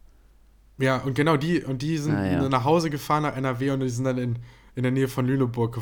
Ja, 0.79 0.97
und 0.97 1.13
genau 1.15 1.37
die, 1.37 1.63
und 1.63 1.81
die 1.81 1.97
sind 1.97 2.13
Ah, 2.15 2.25
ja. 2.25 2.49
nach 2.49 2.63
Hause 2.65 2.89
gefahren 2.89 3.23
nach 3.23 3.35
NRW 3.37 3.71
und 3.71 3.79
die 3.79 3.89
sind 3.89 4.03
dann 4.03 4.17
in, 4.17 4.39
in 4.75 4.83
der 4.83 4.91
Nähe 4.91 5.07
von 5.07 5.25
Lüneburg 5.25 5.79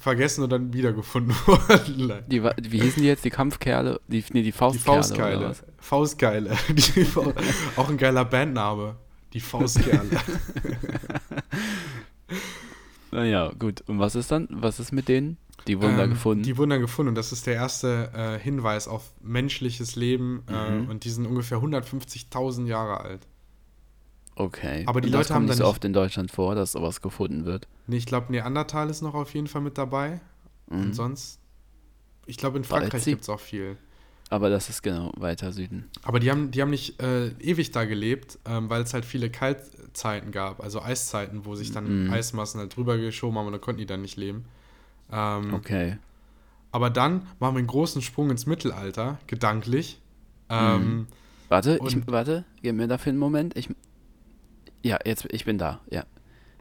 vergessen 0.00 0.44
und 0.44 0.50
dann 0.50 0.72
wiedergefunden 0.72 1.34
worden. 1.46 2.22
Die, 2.28 2.42
wie 2.42 2.80
hießen 2.80 3.02
die 3.02 3.08
jetzt? 3.08 3.24
Die 3.24 3.30
Kampfkerle? 3.30 4.00
Die, 4.08 4.18
nee, 4.32 4.40
die 4.40 4.42
Die 4.44 4.52
Faustkerle. 4.52 5.36
Oder 5.38 5.54
Faustkeile. 5.54 5.54
Faustkeile. 5.78 6.56
Die, 6.94 7.04
Fa- 7.04 7.32
auch 7.76 7.88
ein 7.90 7.96
geiler 7.98 8.24
Bandname. 8.24 8.96
Die 9.34 9.40
Faustkerle. 9.40 10.08
Naja, 13.10 13.52
gut. 13.58 13.82
Und 13.86 13.98
was 14.00 14.14
ist 14.16 14.30
dann? 14.32 14.48
Was 14.50 14.80
ist 14.80 14.90
mit 14.92 15.08
denen? 15.08 15.36
Die 15.66 15.80
wurden 15.80 15.96
da 15.96 16.04
Ähm, 16.04 16.10
gefunden. 16.10 16.42
Die 16.44 16.56
wurden 16.58 16.70
dann 16.70 16.80
gefunden 16.80 17.08
und 17.10 17.14
das 17.14 17.32
ist 17.32 17.46
der 17.46 17.54
erste 17.54 18.10
äh, 18.14 18.38
Hinweis 18.38 18.86
auf 18.88 19.12
menschliches 19.22 19.96
Leben 19.96 20.42
äh, 20.48 20.70
Mhm. 20.70 20.88
und 20.90 21.04
die 21.04 21.10
sind 21.10 21.26
ungefähr 21.26 21.58
150.000 21.58 22.66
Jahre 22.66 23.00
alt. 23.00 23.26
okay. 24.36 24.84
aber 24.86 25.00
die 25.00 25.06
Und 25.08 25.12
das 25.12 25.18
Leute 25.20 25.28
kommt 25.28 25.34
haben 25.36 25.44
nicht 25.46 25.60
da 25.60 25.64
so 25.64 25.70
oft 25.70 25.84
in 25.84 25.92
Deutschland 25.92 26.30
vor, 26.30 26.54
dass 26.54 26.72
sowas 26.72 27.00
gefunden 27.00 27.44
wird. 27.44 27.68
Nee, 27.86 27.96
ich 27.96 28.06
glaube, 28.06 28.32
Neandertal 28.32 28.90
ist 28.90 29.00
noch 29.02 29.14
auf 29.14 29.32
jeden 29.34 29.46
Fall 29.46 29.62
mit 29.62 29.78
dabei. 29.78 30.20
Mhm. 30.68 30.80
Und 30.82 30.94
sonst, 30.94 31.38
ich 32.26 32.36
glaube, 32.36 32.58
in 32.58 32.64
Frankreich 32.64 33.04
gibt 33.04 33.22
es 33.22 33.28
auch 33.28 33.40
viel. 33.40 33.76
Aber 34.30 34.48
das 34.50 34.68
ist 34.70 34.82
genau 34.82 35.12
weiter 35.18 35.52
Süden. 35.52 35.88
Aber 36.02 36.18
die 36.18 36.30
haben, 36.30 36.50
die 36.50 36.62
haben 36.62 36.70
nicht 36.70 37.00
äh, 37.00 37.28
ewig 37.38 37.70
da 37.72 37.84
gelebt, 37.84 38.38
ähm, 38.46 38.68
weil 38.70 38.82
es 38.82 38.92
halt 38.94 39.04
viele 39.04 39.30
Kaltzeiten 39.30 40.32
gab, 40.32 40.60
also 40.62 40.80
Eiszeiten, 40.82 41.44
wo 41.44 41.54
sich 41.54 41.72
dann 41.72 42.06
Mhm. 42.06 42.12
Eismassen 42.12 42.58
halt 42.58 42.74
drüber 42.74 42.96
geschoben 42.98 43.38
haben 43.38 43.46
und 43.46 43.52
da 43.52 43.58
konnten 43.58 43.78
die 43.80 43.86
dann 43.86 44.02
nicht 44.02 44.16
leben. 44.16 44.46
Ähm, 45.12 45.54
Okay. 45.54 45.98
Aber 46.72 46.90
dann 46.90 47.26
machen 47.38 47.54
wir 47.54 47.58
einen 47.58 47.66
großen 47.68 48.02
Sprung 48.02 48.30
ins 48.30 48.46
Mittelalter, 48.46 49.18
gedanklich. 49.28 50.00
Ähm, 50.48 51.06
Warte, 51.48 51.78
ich, 51.86 52.06
warte, 52.08 52.44
gib 52.62 52.74
mir 52.74 52.88
dafür 52.88 53.10
einen 53.10 53.18
Moment. 53.20 53.56
Ich, 53.56 53.68
ja, 54.82 54.98
jetzt, 55.04 55.26
ich 55.30 55.44
bin 55.44 55.56
da, 55.56 55.80
ja. 55.88 56.04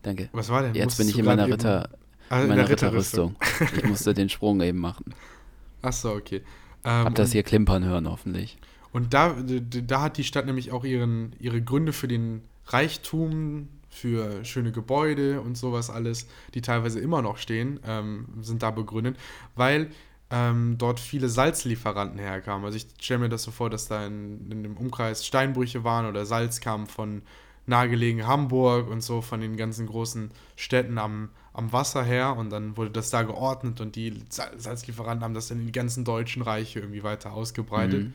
Danke. 0.04 0.30
Was 0.34 0.50
war 0.50 0.62
denn? 0.62 0.76
Jetzt 0.76 0.98
bin 0.98 1.08
ich 1.08 1.14
du 1.14 1.20
in 1.20 1.26
meiner, 1.26 1.48
Ritter, 1.48 1.90
Ah, 2.30 2.38
in 2.38 2.44
in 2.44 2.50
meiner 2.50 2.70
Ritterrüstung. 2.70 3.36
Ich 3.76 3.86
musste 3.86 4.14
den 4.14 4.30
Sprung 4.30 4.62
eben 4.62 4.80
machen. 4.80 5.16
Achso, 5.82 6.14
okay. 6.14 6.44
Ähm, 6.84 7.06
Hab 7.06 7.16
das 7.16 7.32
hier 7.32 7.44
klimpern 7.44 7.84
hören, 7.84 8.08
hoffentlich. 8.08 8.58
Und 8.92 9.14
da, 9.16 9.36
da 9.42 10.02
hat 10.02 10.18
die 10.18 10.24
Stadt 10.24 10.46
nämlich 10.46 10.72
auch 10.72 10.84
ihren, 10.84 11.36
ihre 11.40 11.62
Gründe 11.62 11.94
für 11.94 12.08
den 12.08 12.44
Reichtum, 12.68 13.70
für 13.94 14.44
schöne 14.44 14.72
Gebäude 14.72 15.42
und 15.42 15.58
sowas 15.58 15.90
alles, 15.90 16.28
die 16.54 16.62
teilweise 16.62 17.00
immer 17.00 17.22
noch 17.22 17.38
stehen, 17.38 17.80
ähm, 17.86 18.28
sind 18.42 18.64
da 18.64 18.72
begründet, 18.72 19.18
weil 19.56 19.92
ähm, 20.32 20.76
dort 20.78 21.00
viele 21.00 21.30
Salzlieferanten 21.30 22.20
herkamen. 22.20 22.66
Also 22.66 22.78
ich 22.78 22.88
stelle 23.00 23.20
mir 23.20 23.30
das 23.30 23.44
so 23.44 23.52
vor, 23.52 23.70
dass 23.70 23.88
da 23.88 24.06
in, 24.06 24.52
in 24.52 24.64
dem 24.64 24.78
Umkreis 24.78 25.26
Steinbrüche 25.26 25.84
waren 25.84 26.08
oder 26.08 26.26
Salz 26.26 26.60
kam 26.60 26.88
von 26.88 27.22
nahegelegen 27.66 28.28
Hamburg 28.28 28.90
und 28.90 29.02
so 29.02 29.22
von 29.22 29.40
den 29.40 29.56
ganzen 29.56 29.88
großen 29.88 30.32
Städten 30.56 30.98
am, 30.98 31.30
am 31.54 31.72
Wasser 31.72 32.04
her 32.04 32.36
und 32.36 32.50
dann 32.50 32.76
wurde 32.76 32.92
das 32.92 33.10
da 33.10 33.22
geordnet 33.22 33.80
und 33.80 33.96
die 33.96 34.22
Sal- 34.30 34.60
Salzlieferanten 34.60 35.24
haben 35.24 35.34
das 35.34 35.48
dann 35.48 35.60
in 35.60 35.68
die 35.68 35.72
ganzen 35.72 36.04
deutschen 36.04 36.42
Reiche 36.42 36.80
irgendwie 36.80 37.04
weiter 37.04 37.32
ausgebreitet. 37.32 38.06
Mhm. 38.06 38.14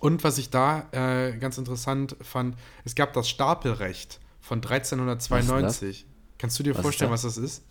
Und 0.00 0.22
was 0.22 0.38
ich 0.38 0.50
da 0.50 0.86
äh, 0.92 1.36
ganz 1.38 1.58
interessant 1.58 2.14
fand, 2.20 2.54
es 2.84 2.94
gab 2.94 3.12
das 3.14 3.28
Stapelrecht 3.28 4.20
von 4.48 4.58
1392. 4.58 6.06
Kannst 6.38 6.58
du 6.58 6.62
dir 6.62 6.74
Was 6.74 6.82
vorstellen, 6.82 7.10
was 7.10 7.22
das 7.22 7.36
ist? 7.36 7.62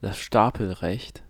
Das 0.00 0.18
Stapelrecht. 0.18 1.22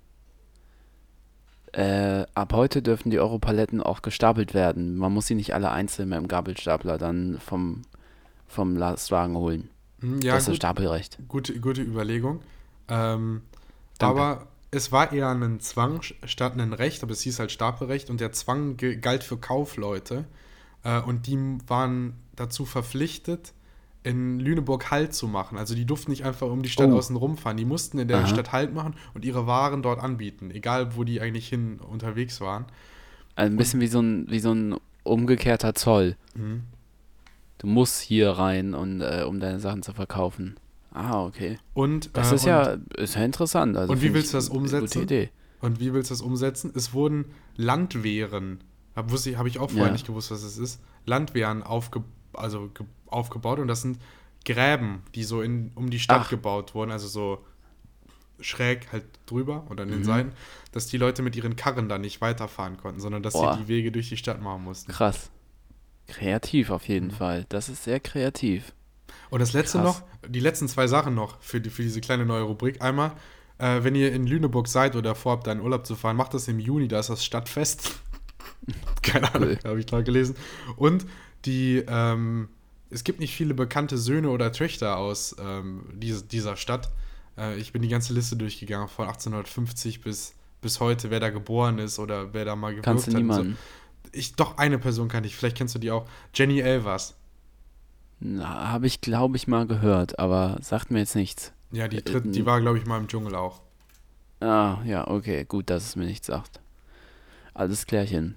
Äh, 1.73 2.25
ab 2.35 2.53
heute 2.53 2.81
dürfen 2.81 3.11
die 3.11 3.19
Europaletten 3.19 3.83
auch 3.83 4.03
gestapelt 4.03 4.55
werden. 4.55 4.97
Man 4.97 5.13
muss 5.13 5.27
sie 5.27 5.35
nicht 5.35 5.53
alle 5.53 5.71
einzeln 5.71 6.09
mit 6.09 6.19
dem 6.19 6.29
Gabelstapler 6.29 6.97
dann 6.97 7.39
vom, 7.41 7.83
vom 8.47 8.77
Lastwagen 8.77 9.37
holen. 9.37 9.69
Hm, 10.01 10.21
Ja, 10.21 10.35
das 10.35 10.43
ist 10.45 10.49
das 10.49 10.53
gut, 10.53 10.57
Stapelrecht. 10.57 11.19
gute, 11.29 11.61
gute 11.61 11.83
Überlegung. 11.83 12.41
Ähm, 12.89 13.43
aber 13.99 14.47
es 14.71 14.93
war 14.93 15.13
eher 15.13 15.29
ein 15.31 15.61
Zwang 15.61 16.03
statt 16.03 16.57
ein 16.57 16.73
Recht, 16.73 17.03
aber 17.03 17.13
es 17.13 17.21
hieß 17.23 17.41
halt 17.41 17.51
Stapelrecht 17.51 18.11
und 18.11 18.21
der 18.21 18.33
Zwang 18.33 18.77
galt 18.77 19.25
für 19.25 19.39
Kaufleute. 19.39 20.25
Äh, 20.85 21.01
und 21.01 21.27
die 21.27 21.59
waren 21.67 22.15
dazu 22.37 22.65
verpflichtet, 22.65 23.53
in 24.07 24.39
Lüneburg 24.41 24.91
Halt 24.91 25.13
zu 25.15 25.27
machen. 25.29 25.59
Also 25.59 25.75
die 25.75 25.85
durften 25.85 26.11
nicht 26.13 26.25
einfach 26.25 26.49
um 26.49 26.63
die 26.63 26.69
Stadt 26.69 26.91
Oh. 26.91 26.97
außen 26.97 27.17
rumfahren. 27.17 27.57
Die 27.57 27.65
mussten 27.65 27.99
in 27.99 28.09
der 28.09 28.19
Aha. 28.19 28.27
Stadt 28.29 28.53
Halt 28.53 28.73
machen 28.73 28.95
und 29.15 29.25
ihre 29.25 29.47
Waren 29.47 29.83
dort 29.83 30.01
anbieten, 30.01 30.51
egal 30.51 30.97
wo 30.97 31.05
die 31.05 31.21
eigentlich 31.21 31.49
hin 31.49 31.79
unterwegs 31.81 32.41
waren. 32.41 32.65
Also 33.35 33.53
ein 33.53 33.57
bisschen 33.57 33.81
wie 33.81 33.89
so 33.89 34.01
ein, 34.01 34.31
wie 34.31 34.39
so 34.39 34.53
ein 34.53 34.77
umgekehrter 35.03 35.75
Zoll. 35.75 36.17
Mhm. 36.35 36.63
Du 37.59 37.67
musst 37.67 38.01
hier 38.01 38.31
rein, 38.31 38.75
und, 38.75 39.01
äh, 39.01 39.25
um 39.27 39.41
deine 39.41 39.61
Sachen 39.61 39.83
zu 39.83 39.93
verkaufen. 39.93 40.57
Ah, 40.93 41.25
okay. 41.25 41.59
Und, 41.75 42.11
Das 42.17 42.33
äh, 42.33 42.37
ist 42.37 42.43
und, 42.45 42.49
ja, 42.49 42.77
ist 42.97 43.15
ja 43.17 43.25
interessant. 43.25 43.77
Also 43.77 43.93
und 43.93 44.03
wie 44.03 44.15
willst 44.15 44.33
du 44.33 44.39
das 44.39 44.49
umsetzen? 44.49 45.01
Gute 45.01 45.03
Idee. 45.03 45.31
Und 45.61 45.81
wie 45.81 45.93
willst 45.93 46.11
du 46.11 46.15
das 46.15 46.23
umsetzen? 46.23 46.71
Es 46.75 46.93
wurden 46.93 47.27
Landwehren, 47.57 48.61
habe 48.95 49.15
ich, 49.15 49.37
hab 49.37 49.47
ich 49.47 49.59
auch 49.59 49.71
vorher 49.71 49.87
Ja. 49.89 49.93
nicht 49.93 50.07
gewusst, 50.07 50.31
was 50.31 50.43
es 50.43 50.59
ist, 50.59 50.81
Landwehren 51.07 51.63
aufge, 51.63 52.03
also 52.35 52.71
aufgebaut 53.09 53.59
und 53.59 53.69
das 53.69 53.83
sind 53.83 53.99
Gräben, 54.45 55.03
die 55.15 55.25
so 55.25 55.43
in, 55.43 55.73
um 55.75 55.91
die 55.91 55.99
Stadt 55.99 56.23
Ach. 56.27 56.31
gebaut 56.31 56.75
wurden, 56.75 56.91
also 56.93 57.09
so 57.09 57.45
schräg 58.41 58.93
halt 58.93 59.05
drüber 59.27 59.65
und 59.69 59.81
an 59.81 59.89
den 59.89 60.01
Mhm. 60.01 60.05
Seiten, 60.05 60.33
dass 60.73 60.87
die 60.87 60.99
Leute 60.99 61.23
mit 61.23 61.35
ihren 61.37 61.57
Karren 61.57 61.89
da 61.89 61.99
nicht 61.99 62.21
weiterfahren 62.21 62.77
konnten, 62.77 63.01
sondern 63.01 63.23
dass 63.23 63.33
Boah. 63.33 63.55
sie 63.55 63.63
die 63.63 63.69
Wege 63.69 63.91
durch 63.93 64.09
die 64.11 64.17
Stadt 64.19 64.41
machen 64.43 64.63
mussten. 64.65 64.93
Krass. 64.93 65.31
Kreativ 66.07 66.71
auf 66.71 66.87
Mhm. 66.87 66.93
jeden 66.95 67.11
Fall. 67.11 67.47
Das 67.49 67.69
ist 67.69 67.85
sehr 67.85 67.99
kreativ. 67.99 68.73
Und 69.31 69.41
das 69.41 69.53
letzte 69.55 69.79
Krass. 69.79 70.03
noch, 70.23 70.29
die 70.29 70.41
letzten 70.41 70.69
zwei 70.69 70.87
Sachen 70.87 71.15
noch 71.15 71.41
für, 71.41 71.61
die, 71.61 71.71
für 71.71 71.83
diese 71.83 72.01
kleine 72.01 72.27
neue 72.27 72.43
Rubrik. 72.43 72.83
Einmal, 72.83 73.13
äh, 73.59 73.83
wenn 73.83 73.95
ihr 73.95 74.13
in 74.13 74.27
Lüneburg 74.27 74.69
seid 74.69 74.95
oder 74.97 75.15
vorhabt, 75.15 75.47
da 75.47 75.53
in 75.53 75.61
Urlaub 75.61 75.87
zu 75.87 75.97
fahren, 75.97 76.17
macht 76.17 76.35
das 76.35 76.47
im 76.47 76.59
Juni, 76.61 76.87
da 76.89 77.01
ist 77.01 77.11
das 77.11 77.25
Stadtfest. 77.25 77.95
Keine 79.03 79.35
Ahnung, 79.35 79.49
Cool. 79.51 79.59
habe 79.65 79.81
ich 79.81 79.87
gerade 79.87 80.05
gelesen. 80.05 80.37
Und 80.77 81.07
die, 81.47 81.83
ähm, 81.89 82.49
es 82.91 83.05
gibt 83.05 83.21
nicht 83.21 83.35
viele 83.35 83.55
bekannte 83.55 83.99
Söhne 83.99 84.31
oder 84.31 84.53
Töchter 84.53 84.97
aus 84.97 85.35
ähm, 85.41 85.85
diese, 85.95 86.25
dieser 86.25 86.57
Stadt. 86.57 86.91
Äh, 87.37 87.57
ich 87.59 87.73
bin 87.73 87.83
die 87.83 87.89
ganze 87.89 88.13
Liste 88.15 88.37
durchgegangen, 88.37 88.89
von 88.89 89.07
1850 89.07 90.01
bis, 90.03 90.35
bis 90.61 90.81
heute, 90.81 91.11
wer 91.11 91.21
da 91.21 91.31
geboren 91.31 91.79
ist 91.79 91.99
oder 91.99 92.33
wer 92.33 92.45
da 92.45 92.57
mal 92.57 92.71
gewirkt 92.71 92.85
Kannst 92.85 93.09
du 93.09 93.13
hat. 93.13 93.21
und 93.21 93.33
so. 93.33 93.39
niemanden. 93.43 93.59
Ich, 94.13 94.35
doch, 94.37 94.57
eine 94.59 94.79
Person 94.79 95.09
kann 95.09 95.25
ich, 95.25 95.37
vielleicht 95.37 95.57
kennst 95.57 95.75
du 95.75 95.79
die 95.79 95.91
auch. 95.91 96.07
Jenny 96.35 96.61
Elvers. 96.61 97.17
Habe 98.41 98.87
ich, 98.87 99.01
glaube 99.03 99.37
ich, 99.37 99.47
mal 99.47 99.67
gehört, 99.67 100.19
aber 100.19 100.57
sagt 100.63 100.91
mir 100.91 101.01
jetzt 101.01 101.17
nichts. 101.17 101.53
Ja, 101.73 101.87
die, 101.89 101.99
Äh, 101.99 102.03
tritt, 102.03 102.35
die 102.35 102.47
war, 102.47 102.61
glaube 102.61 102.79
ich, 102.79 102.87
mal 102.87 102.99
im 102.99 103.09
Dschungel 103.09 103.35
auch. 103.35 103.61
Ah, 104.41 104.79
ja, 104.85 105.07
okay, 105.09 105.45
gut, 105.45 105.69
dass 105.71 105.85
es 105.85 105.97
mir 105.97 106.07
nichts 106.07 106.29
sagt. 106.29 106.61
Alles 107.53 107.87
klärchen. 107.87 108.37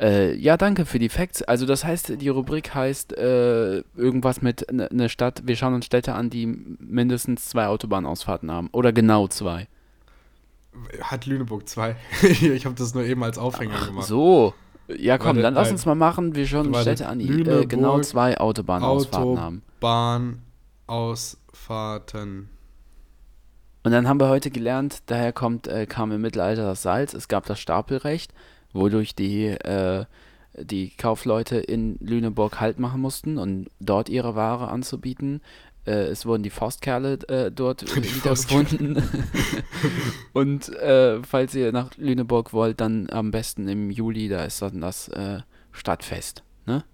Äh, 0.00 0.34
ja, 0.36 0.56
danke 0.56 0.86
für 0.86 0.98
die 0.98 1.08
Facts. 1.08 1.42
Also 1.42 1.66
das 1.66 1.84
heißt, 1.84 2.20
die 2.20 2.28
Rubrik 2.28 2.74
heißt 2.74 3.16
äh, 3.16 3.78
irgendwas 3.96 4.42
mit 4.42 4.68
einer 4.68 4.88
ne 4.92 5.08
Stadt. 5.08 5.42
Wir 5.44 5.56
schauen 5.56 5.74
uns 5.74 5.86
Städte 5.86 6.14
an, 6.14 6.30
die 6.30 6.46
mindestens 6.46 7.48
zwei 7.48 7.66
Autobahnausfahrten 7.66 8.50
haben. 8.50 8.68
Oder 8.72 8.92
genau 8.92 9.28
zwei. 9.28 9.66
Hat 11.00 11.26
Lüneburg 11.26 11.68
zwei. 11.68 11.96
ich 12.22 12.64
habe 12.64 12.76
das 12.76 12.94
nur 12.94 13.04
eben 13.04 13.22
als 13.24 13.38
Aufhänger 13.38 13.86
gemacht. 13.86 14.06
So. 14.06 14.54
Ja, 14.88 15.18
komm, 15.18 15.28
Warte, 15.28 15.42
dann 15.42 15.54
lass 15.54 15.68
nein. 15.68 15.74
uns 15.74 15.84
mal 15.84 15.94
machen. 15.96 16.34
Wir 16.34 16.46
schauen 16.46 16.68
uns 16.68 16.80
Städte 16.80 17.08
an, 17.08 17.18
die 17.18 17.28
äh, 17.28 17.66
genau 17.66 18.00
zwei 18.00 18.38
Autobahnausfahrten 18.38 19.38
haben. 19.40 19.62
Autobahnausfahrten. 20.86 22.48
Und 23.82 23.92
dann 23.92 24.08
haben 24.08 24.20
wir 24.20 24.28
heute 24.28 24.50
gelernt, 24.50 24.98
daher 25.06 25.32
kommt, 25.32 25.66
äh, 25.66 25.86
kam 25.86 26.12
im 26.12 26.20
Mittelalter 26.20 26.62
das 26.62 26.82
Salz, 26.82 27.14
es 27.14 27.28
gab 27.28 27.46
das 27.46 27.58
Stapelrecht, 27.60 28.34
wodurch 28.72 29.14
die, 29.14 29.46
äh, 29.46 30.04
die 30.60 30.90
Kaufleute 30.90 31.56
in 31.56 31.96
Lüneburg 32.00 32.60
Halt 32.60 32.78
machen 32.78 33.00
mussten 33.00 33.38
und 33.38 33.68
dort 33.80 34.08
ihre 34.08 34.34
Ware 34.34 34.68
anzubieten. 34.68 35.40
Äh, 35.86 36.06
es 36.08 36.26
wurden 36.26 36.42
die 36.42 36.50
Faustkerle 36.50 37.14
äh, 37.28 37.50
dort 37.50 37.82
wiedergefunden. 37.96 39.02
und 40.32 40.68
äh, 40.76 41.22
falls 41.22 41.54
ihr 41.54 41.72
nach 41.72 41.96
Lüneburg 41.96 42.52
wollt, 42.52 42.80
dann 42.80 43.08
am 43.10 43.30
besten 43.30 43.68
im 43.68 43.90
Juli, 43.90 44.28
da 44.28 44.44
ist 44.44 44.60
dann 44.62 44.80
das 44.80 45.08
äh, 45.08 45.40
Stadtfest. 45.72 46.42
Ne? 46.66 46.84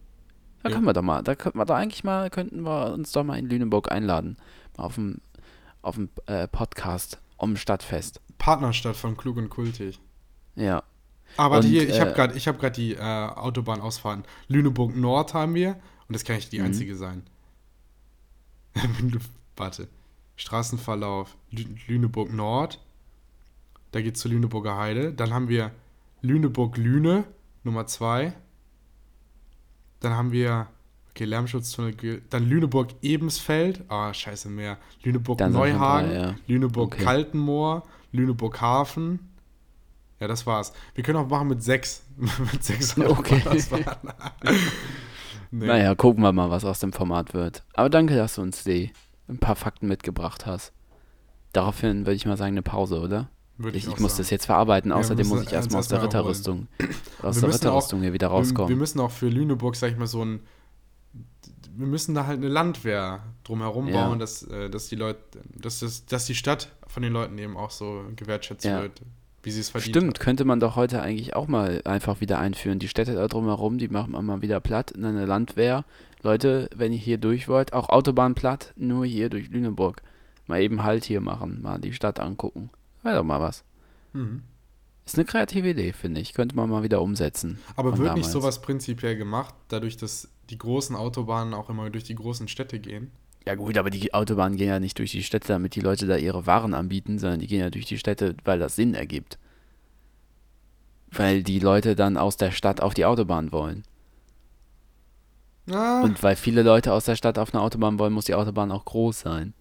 Da 0.63 0.69
Ja. 0.69 0.75
können 0.75 0.87
wir 0.87 0.93
doch 0.93 1.03
mal, 1.03 1.23
da 1.23 1.35
könnten 1.35 1.59
wir 1.59 1.65
da 1.65 1.77
eigentlich 1.77 2.05
mal, 2.05 2.31
könnten 2.31 2.63
wir 2.63 2.93
uns 2.93 3.13
doch 3.13 3.25
mal 3.25 3.39
in 3.39 3.49
Lüneburg 3.49 3.91
einladen. 3.91 4.37
Mal 4.77 4.85
auf 4.85 4.95
dem 4.95 5.21
auf 5.83 5.97
dem 5.97 6.09
äh, 6.25 6.49
Podcast 6.49 7.21
um 7.37 7.57
Stadtfest. 7.57 8.23
Partnerstadt 8.39 8.97
von 8.97 9.19
Klug 9.19 9.37
und 9.37 9.51
Kultig. 9.51 10.01
Ja. 10.57 10.83
Aber 11.37 11.59
Und, 11.59 11.65
hier, 11.65 11.89
ich 11.89 12.01
habe 12.01 12.11
äh, 12.11 12.15
gerade 12.15 12.39
hab 12.39 12.59
grad 12.61 12.77
die 12.77 12.95
äh, 12.95 13.01
Autobahnausfahrten. 13.01 14.25
Lüneburg 14.49 14.95
Nord 14.97 15.35
haben 15.35 15.55
wir. 15.55 15.77
Und 16.09 16.15
das 16.15 16.25
kann 16.25 16.37
nicht 16.37 16.53
die 16.53 16.59
Mhm. 16.61 16.67
einzige 16.67 16.97
sein. 16.97 17.23
Warte. 19.57 19.89
Straßenverlauf 20.37 21.37
Lü 21.51 21.65
Lüneburg 21.87 22.33
Nord. 22.33 22.81
Da 23.93 24.01
geht's 24.01 24.21
zur 24.21 24.33
Lüneburger 24.33 24.77
Heide. 24.77 25.13
Dann 25.13 25.33
haben 25.33 25.49
wir 25.49 25.71
Lüneburg-Lüne, 26.23 27.25
Nummer 27.63 27.87
2. 27.87 28.33
Dann 30.01 30.15
haben 30.15 30.33
wir, 30.33 30.67
okay, 31.11 31.25
Lärmschutztunnel, 31.25 32.23
dann 32.31 32.49
Lüneburg-Ebensfeld. 32.49 33.85
Ah, 33.89 34.13
scheiße, 34.13 34.49
mehr. 34.49 34.75
Dann 34.75 34.81
sind 34.83 35.01
schon 35.03 35.13
Lüneburg-Neuhagen, 35.13 36.11
drei, 36.11 36.19
ja. 36.19 36.35
Lüneburg-Kaltenmoor, 36.49 37.85
Lüneburg-Hafen. 38.13 39.21
Ja, 40.25 40.29
das 40.29 40.47
war's. 40.47 40.73
Wir 40.95 41.05
können 41.05 41.19
auch 41.19 41.29
machen 41.29 41.49
mit 41.49 41.63
sechs. 41.63 42.03
mit 42.17 42.65
sechs 42.65 42.97
Okay. 42.99 43.43
Nee. 45.51 45.67
Naja, 45.67 45.95
gucken 45.95 46.23
wir 46.23 46.33
mal, 46.33 46.51
was 46.51 46.65
aus 46.65 46.81
dem 46.81 46.93
Format 46.95 47.33
wird. 47.35 47.63
Aber 47.75 47.89
danke, 47.91 48.17
dass 48.17 48.37
du 48.37 48.43
uns 48.43 48.65
die 48.65 48.91
ein 49.29 49.37
paar 49.39 49.55
Fakten 49.55 49.87
mitgebracht 49.87 50.47
hast. 50.47 50.73
Daraufhin 51.53 52.07
würde 52.07 52.15
ich 52.15 52.25
mal 52.27 52.37
sagen, 52.39 52.55
eine 52.55 52.63
Pause, 52.63 52.99
oder? 53.01 53.29
Würde 53.59 53.77
Ich, 53.79 53.85
ich 53.87 54.01
muss 54.01 54.13
sagen. 54.13 54.23
das 54.23 54.31
jetzt 54.31 54.47
verarbeiten, 54.47 54.91
wir 54.91 54.97
außerdem 54.97 55.19
müssen 55.19 55.37
muss 55.37 55.47
ich 55.47 55.53
erstmal 55.53 55.79
aus 55.81 55.89
der 55.89 56.03
Ritterrüstung, 56.03 56.67
aus 56.79 56.81
Wir 56.81 56.89
der 56.89 57.31
müssen 57.31 57.45
auch- 57.45 57.55
Ritterrüstung 57.55 58.01
hier 58.01 58.13
wieder 58.15 58.29
Wir, 58.29 58.33
wir 58.33 58.37
rauskommen. 58.39 58.79
müssen 58.79 58.99
auch 59.01 59.11
für 59.13 59.29
Lüneburg, 59.29 59.77
sag 59.77 59.93
ich 59.93 59.97
mal, 59.99 60.07
so 60.09 60.25
ein. 60.25 60.41
Wir 61.77 61.87
müssen 61.87 62.15
da 62.17 62.27
halt 62.27 62.39
eine 62.39 62.49
Landwehr 62.49 63.23
drumherum 63.45 63.87
Ja. 63.89 64.07
bauen, 64.09 64.19
dass, 64.19 64.43
äh, 64.45 64.71
dass 64.71 64.89
die 64.89 64.97
Leute, 64.97 65.21
dass, 65.55 65.81
das, 65.81 66.07
dass 66.07 66.25
die 66.27 66.35
Stadt 66.35 66.73
von 66.89 67.03
den 67.05 67.13
Leuten 67.13 67.37
eben 67.39 67.57
auch 67.57 67.71
so 67.71 68.05
gewertschätzt 68.17 68.65
Ja. 68.65 68.83
wird, 68.83 69.03
wie 69.45 69.51
sie 69.51 69.61
es 69.61 69.71
verdient 69.71 69.97
Stimmt, 69.97 70.21
könnte 70.21 70.45
man 70.45 70.61
doch 70.61 70.77
heute 70.77 71.03
eigentlich 71.03 71.37
auch 71.37 71.47
mal 71.47 71.83
einfach 71.85 72.21
wieder 72.21 72.39
einführen. 72.39 72.79
Die 72.79 72.89
Städte 72.89 73.15
da 73.15 73.29
drumherum, 73.29 73.79
die 73.79 73.89
machen 73.89 74.13
wir 74.13 74.23
mal 74.23 74.43
wieder 74.43 74.61
platt 74.61 74.91
in 74.91 75.05
eine 75.05 75.27
Landwehr. 75.27 75.85
Leute, 76.23 76.69
wenn 76.75 76.93
ihr 76.93 76.99
hier 76.99 77.19
durch 77.19 77.49
wollt, 77.49 77.73
auch 77.73 77.91
Autobahn 77.91 78.35
platt, 78.35 78.73
nur 78.77 79.05
hier 79.05 79.29
durch 79.29 79.51
Lüneburg. 79.51 80.03
Mal 80.47 80.63
eben 80.63 80.83
Halt 80.83 81.05
hier 81.05 81.21
machen, 81.21 81.63
mal 81.63 81.79
die 81.79 81.93
Statt 81.93 82.21
angucken. 82.21 82.71
Wäre 83.03 83.17
doch 83.17 83.25
mal 83.25 83.41
was. 83.41 83.59
hat. 83.59 84.21
Mhm. 84.21 84.43
Ist 85.07 85.17
eine 85.17 85.27
kreative 85.27 85.69
Idee, 85.69 85.93
finde 85.93 86.21
ich. 86.21 86.33
Könnte 86.33 86.57
man 86.57 86.71
mal 86.71 86.83
wieder 86.83 87.03
umsetzen. 87.03 87.59
Aber 87.77 87.91
wird 87.99 88.15
nicht 88.15 88.27
damals. 88.27 88.33
sowas 88.33 88.63
prinzipiell 88.63 89.17
gemacht, 89.17 89.55
dadurch, 89.69 89.99
dass 89.99 90.29
die 90.49 90.57
großen 90.57 90.97
Autobahnen 90.97 91.53
auch 91.53 91.69
immer 91.69 91.91
durch 91.91 92.05
die 92.05 92.15
großen 92.15 92.49
Städte 92.49 92.79
gehen? 92.79 93.11
Ja 93.47 93.55
gut, 93.57 93.77
aber 93.77 93.91
die 93.91 94.15
Autobahnen 94.15 94.57
gehen 94.57 94.69
ja 94.69 94.81
nicht 94.81 94.99
durch 94.99 95.11
die 95.11 95.23
Städte, 95.23 95.49
damit 95.49 95.75
die 95.75 95.81
Leute 95.81 96.07
da 96.07 96.17
ihre 96.17 96.47
Waren 96.47 96.73
anbieten, 96.73 97.19
sondern 97.19 97.41
die 97.41 97.47
gehen 97.47 97.61
ja 97.61 97.71
durch 97.71 97.85
die 97.85 97.99
Städte, 97.99 98.35
weil 98.45 98.59
das 98.59 98.77
Sinn 98.77 98.95
ergibt. 98.95 99.39
Weil 101.11 101.43
die 101.43 101.59
Leute 101.59 101.95
dann 101.95 102.17
aus 102.17 102.37
der 102.37 102.51
Stadt 102.53 102.81
auf 102.81 102.95
die 102.95 103.05
Autobahn 103.05 103.53
wollen. 103.53 103.85
Ah, 105.71 106.03
Und 106.03 106.23
weil 106.23 106.37
viele 106.37 106.63
Leute 106.63 106.93
aus 106.93 107.05
der 107.05 107.17
Stadt 107.17 107.39
auf 107.39 107.55
eine 107.55 107.63
Autobahn 107.63 107.99
wollen, 107.99 108.13
muss 108.13 108.27
die 108.27 108.35
Autobahn 108.35 108.73
auch 108.73 108.85
groß 108.85 109.21
sein. 109.21 109.55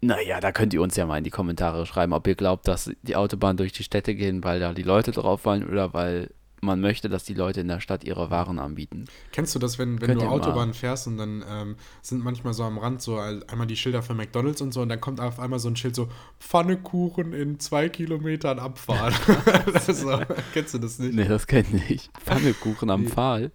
Naja, 0.00 0.40
da 0.40 0.50
könnt 0.52 0.74
ihr 0.74 0.82
uns 0.82 0.96
ja 0.96 1.06
mal 1.06 1.18
in 1.18 1.24
die 1.24 1.30
Kommentare 1.30 1.86
schreiben, 1.86 2.12
ob 2.12 2.26
ihr 2.26 2.34
glaubt, 2.34 2.66
dass 2.66 2.90
die 3.02 3.14
Autobahn 3.14 3.56
durch 3.56 3.72
die 3.72 3.84
Städte 3.84 4.14
gehen, 4.14 4.42
weil 4.42 4.58
da 4.58 4.74
die 4.74 4.82
Leute 4.82 5.12
drauf 5.12 5.44
wollen 5.44 5.66
oder 5.68 5.94
weil 5.94 6.30
man 6.64 6.80
möchte, 6.80 7.08
dass 7.08 7.24
die 7.24 7.34
Leute 7.34 7.60
in 7.60 7.66
der 7.68 7.80
Stadt 7.80 8.04
ihre 8.04 8.30
Waren 8.30 8.60
anbieten. 8.60 9.06
Kennst 9.32 9.52
du 9.54 9.58
das, 9.58 9.78
wenn, 9.80 10.00
wenn 10.00 10.06
Könnt 10.10 10.20
du 10.20 10.24
ihr 10.26 10.30
mal- 10.30 10.36
Autobahn 10.36 10.74
fährst 10.74 11.08
und 11.08 11.18
dann 11.18 11.44
ähm, 11.48 11.74
sind 12.02 12.22
manchmal 12.22 12.54
so 12.54 12.62
am 12.62 12.78
Rand 12.78 13.02
so 13.02 13.18
ein- 13.18 13.42
einmal 13.48 13.66
die 13.66 13.74
Schilder 13.76 14.00
für 14.02 14.14
McDonalds 14.14 14.60
und 14.62 14.72
so 14.72 14.80
und 14.80 14.88
dann 14.88 15.00
kommt 15.00 15.20
auf 15.20 15.40
einmal 15.40 15.58
so 15.58 15.68
ein 15.68 15.74
Schild 15.74 15.96
so 15.96 16.08
Pfannekuchen 16.38 17.32
in 17.32 17.58
zwei 17.58 17.88
Kilometern 17.88 18.60
Abfahrt. 18.60 19.12
so, 19.92 20.20
kennst 20.52 20.74
du 20.74 20.78
das 20.78 21.00
nicht? 21.00 21.14
Nee, 21.14 21.26
das 21.26 21.48
kenne 21.48 21.82
ich. 21.88 22.08
Pfannekuchen 22.24 22.90
am. 22.90 23.06
Pfahl. 23.06 23.50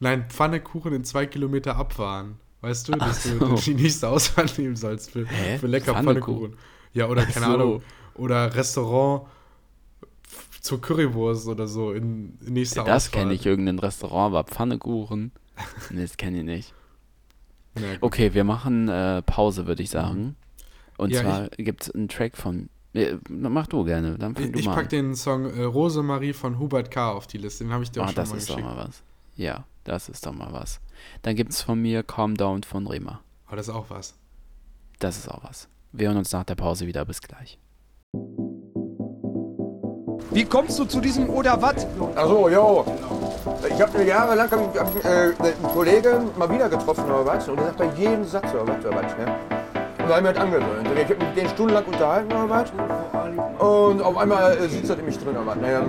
Nein, 0.00 0.24
Pfannekuchen 0.28 0.92
in 0.92 1.04
zwei 1.04 1.26
Kilometer 1.26 1.76
abfahren. 1.76 2.36
Weißt 2.62 2.88
du, 2.88 2.92
dass 2.92 3.26
Ach 3.28 3.38
du 3.38 3.56
so. 3.56 3.62
die 3.70 3.74
nächste 3.74 4.08
Ausfahrt 4.08 4.56
nehmen 4.58 4.74
sollst 4.74 5.12
für, 5.12 5.24
Hä? 5.26 5.56
für 5.58 5.68
lecker 5.68 5.92
Pfannekuchen? 5.92 6.50
Pfannekuchen. 6.50 6.56
Ja, 6.94 7.06
oder 7.06 7.24
keine 7.26 7.46
so. 7.46 7.52
Ahnung. 7.52 7.82
Oder 8.14 8.52
Restaurant 8.56 9.28
zur 10.60 10.80
Currywurst 10.80 11.48
oder 11.48 11.66
so 11.66 11.92
in, 11.92 12.38
nächster 12.40 12.84
Das 12.84 13.06
Ausfahrt. 13.06 13.12
kenne 13.22 13.34
ich, 13.34 13.46
irgendein 13.46 13.78
Restaurant 13.78 14.32
war 14.32 14.44
Pfannekuchen. 14.44 15.32
Nee, 15.90 16.02
das 16.02 16.16
kenne 16.16 16.38
ich 16.38 16.44
nicht. 16.44 16.74
Ja. 17.78 17.82
Okay, 18.00 18.32
wir 18.34 18.44
machen 18.44 18.88
äh, 18.88 19.20
Pause, 19.22 19.66
würde 19.66 19.82
ich 19.82 19.90
sagen. 19.90 20.36
Und 20.96 21.10
Ja, 21.10 21.20
zwar 21.22 21.48
gibt 21.50 21.82
es 21.82 21.90
einen 21.90 22.08
Track 22.08 22.36
von. 22.36 22.68
Äh, 22.94 23.16
mach 23.28 23.66
du 23.66 23.84
gerne, 23.84 24.18
dann 24.18 24.34
fang 24.34 24.44
Ich, 24.46 24.52
du 24.52 24.58
ich 24.58 24.66
mal 24.66 24.74
pack 24.74 24.84
an. 24.84 24.88
den 24.90 25.14
Song 25.14 25.44
äh, 25.46 25.62
Rosemarie 25.62 26.32
von 26.32 26.58
Hubert 26.58 26.90
K. 26.90 27.12
auf 27.12 27.26
die 27.26 27.38
Liste. 27.38 27.64
Den 27.64 27.72
habe 27.72 27.84
ich 27.84 27.90
dir 27.90 28.00
auch 28.00 28.04
Ah, 28.06 28.08
schon 28.08 28.16
das 28.16 28.30
mal 28.30 28.36
ist 28.38 28.50
doch 28.50 28.56
geschickt. 28.56 28.74
mal 28.76 28.86
was. 28.88 29.02
Ja, 29.36 29.64
das 29.84 30.08
ist 30.08 30.26
doch 30.26 30.32
mal 30.32 30.52
was. 30.52 30.80
Dann 31.22 31.36
gibt 31.36 31.52
es 31.52 31.62
von 31.62 31.80
mir 31.80 32.02
Calm 32.02 32.36
Down 32.36 32.62
von 32.64 32.86
Rema. 32.86 33.20
Aber 33.46 33.56
das 33.56 33.68
ist 33.68 33.74
auch 33.74 33.90
was. 33.90 34.14
Das 34.98 35.16
ist 35.18 35.28
auch 35.30 35.44
was. 35.44 35.68
Wir 35.92 36.08
hören 36.08 36.16
uns 36.18 36.32
nach 36.32 36.44
der 36.44 36.54
Pause 36.56 36.86
wieder. 36.86 37.04
Bis 37.04 37.20
gleich. 37.20 37.58
Wie 40.32 40.44
kommst 40.44 40.78
du 40.78 40.84
zu 40.84 41.00
diesem 41.00 41.28
oder 41.28 41.60
was? 41.60 41.86
Achso, 42.14 42.48
jo. 42.48 42.84
Ich 43.68 43.82
habe 43.82 44.04
jahrelang 44.04 44.48
hab 44.48 44.78
hab 44.78 45.04
äh, 45.04 45.08
einen 45.08 45.74
Kollegen 45.74 46.30
mal 46.38 46.48
wieder 46.48 46.68
getroffen 46.68 47.04
oder 47.06 47.26
was 47.26 47.48
und 47.48 47.56
der 47.56 47.66
sagt 47.66 47.78
bei 47.78 47.88
jedem 47.96 48.24
Satz 48.24 48.44
oder 48.54 48.68
was 48.68 48.84
oder 48.84 48.96
was. 48.96 49.16
Ne? 49.16 49.26
Und 49.98 50.08
da 50.08 50.16
habe 50.16 50.18
ich 50.18 50.22
mir 50.22 50.28
halt 50.28 50.38
angewöhnt. 50.38 50.88
Ich 50.94 51.04
habe 51.04 51.24
mit 51.24 51.36
denen 51.36 51.48
stundenlang 51.48 51.84
unterhalten 51.84 52.32
oder 52.32 52.48
was. 52.48 52.72
Und 53.58 54.02
auf 54.02 54.16
einmal 54.16 54.56
äh, 54.56 54.68
sitzt 54.68 54.90
das 54.90 54.98
in 54.98 55.04
mich 55.04 55.18
drin 55.18 55.30
oder 55.30 55.46
was. 55.46 55.56
Ne? 55.56 55.82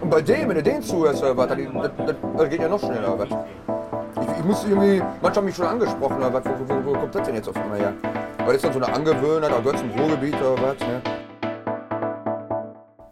Und 0.00 0.10
bei 0.10 0.22
dem, 0.22 0.48
wenn 0.48 0.56
du 0.56 0.62
den 0.62 0.82
zuhörst 0.82 1.22
oder 1.22 1.36
was, 1.36 1.48
das, 1.48 1.58
das, 2.06 2.16
das 2.36 2.48
geht 2.48 2.60
ja 2.60 2.68
noch 2.68 2.80
schneller 2.80 3.14
oder 3.14 3.28
was. 3.30 4.24
Ich, 4.24 4.38
ich 4.38 4.44
muss 4.44 4.64
irgendwie, 4.64 5.02
manche 5.22 5.38
haben 5.38 5.46
mich 5.46 5.54
schon 5.54 5.66
angesprochen 5.66 6.16
oder 6.16 6.32
was. 6.32 6.42
Wo, 6.44 6.74
wo, 6.74 6.84
wo 6.84 6.98
kommt 6.98 7.14
das 7.14 7.22
denn 7.22 7.36
jetzt 7.36 7.48
auf 7.48 7.56
einmal 7.56 7.78
her? 7.78 7.92
Weil 8.38 8.46
das 8.46 8.56
ist 8.56 8.64
dann 8.64 8.72
so 8.72 8.80
eine 8.80 8.92
Angewöhnheit, 8.92 9.52
da 9.52 9.58
gehört 9.58 9.78
zum 9.78 9.90
Ruhrgebiet 9.90 10.34
oder 10.34 10.60
was. 10.60 10.80
Ne? 10.80 11.23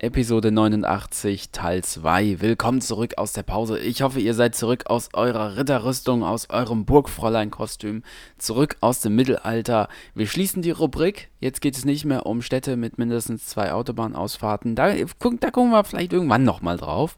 Episode 0.05 0.51
89, 0.51 1.53
Teil 1.53 1.85
2. 1.85 2.41
Willkommen 2.41 2.81
zurück 2.81 3.19
aus 3.19 3.35
der 3.35 3.45
Pause. 3.45 3.79
Ich 3.79 4.03
hoffe, 4.03 4.19
ihr 4.19 4.35
seid 4.35 4.57
zurück 4.57 4.87
aus 4.87 5.11
eurer 5.13 5.57
Ritterrüstung, 5.57 6.25
aus 6.25 6.51
eurem 6.51 6.85
Burgfräulein-Kostüm, 6.87 8.03
zurück 8.37 8.77
aus 8.81 8.99
dem 8.99 9.15
Mittelalter. 9.15 9.89
Wir 10.17 10.27
schließen 10.27 10.61
die 10.61 10.73
Rubrik. 10.73 11.31
Jetzt 11.39 11.61
geht 11.61 11.77
es 11.77 11.85
nicht 11.85 12.05
mehr 12.05 12.27
um 12.27 12.43
Städte 12.43 12.77
mit 12.77 12.99
mindestens 12.99 13.47
zwei 13.47 13.73
Autobahnausfahrten. 13.73 14.75
Da, 14.75 14.93
da 14.93 15.51
gucken 15.53 15.71
wir 15.71 15.85
vielleicht 15.85 16.13
irgendwann 16.13 16.43
nochmal 16.43 16.79
drauf. 16.79 17.17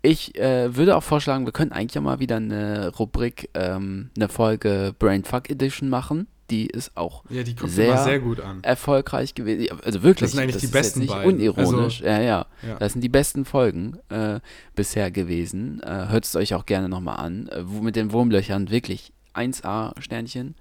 Ich 0.00 0.38
äh, 0.40 0.74
würde 0.74 0.96
auch 0.96 1.02
vorschlagen, 1.02 1.44
wir 1.44 1.52
könnten 1.52 1.74
eigentlich 1.74 1.96
ja 1.96 2.00
mal 2.00 2.18
wieder 2.18 2.36
eine 2.36 2.94
Rubrik, 2.96 3.50
ähm, 3.52 4.08
eine 4.16 4.30
Folge 4.30 4.94
Brainfuck 4.98 5.50
Edition 5.50 5.90
machen 5.90 6.28
die 6.50 6.66
ist 6.66 6.96
auch 6.96 7.24
Ja, 7.28 7.42
die 7.42 7.54
sehr, 7.66 7.98
sehr 8.04 8.18
gut 8.20 8.40
an. 8.40 8.62
erfolgfolglich 8.62 9.34
gewesen. 9.34 9.78
Also 9.84 10.02
wirklich, 10.02 10.20
Das 10.20 10.32
sind 10.32 10.40
eigentlich 10.40 10.56
die 10.58 10.66
ist 10.66 10.72
besten 10.72 11.00
jetzt 11.00 11.08
nicht 11.10 11.14
beiden. 11.14 11.34
unironisch. 11.34 12.02
Also, 12.02 12.04
ja, 12.04 12.20
ja, 12.20 12.46
ja. 12.66 12.74
Das 12.78 12.92
sind 12.92 13.02
die 13.02 13.08
besten 13.08 13.44
Folgen 13.44 13.98
äh, 14.08 14.40
bisher 14.74 15.10
gewesen. 15.10 15.82
Äh, 15.82 16.08
Hört 16.08 16.24
es 16.24 16.36
euch 16.36 16.54
auch 16.54 16.66
gerne 16.66 16.88
nochmal 16.88 17.16
an. 17.18 17.48
Äh, 17.48 17.62
wo, 17.64 17.80
mit 17.82 17.96
den 17.96 18.12
Wurmlöchern 18.12 18.70
wirklich 18.70 19.12
1A-Sternchen. 19.34 20.54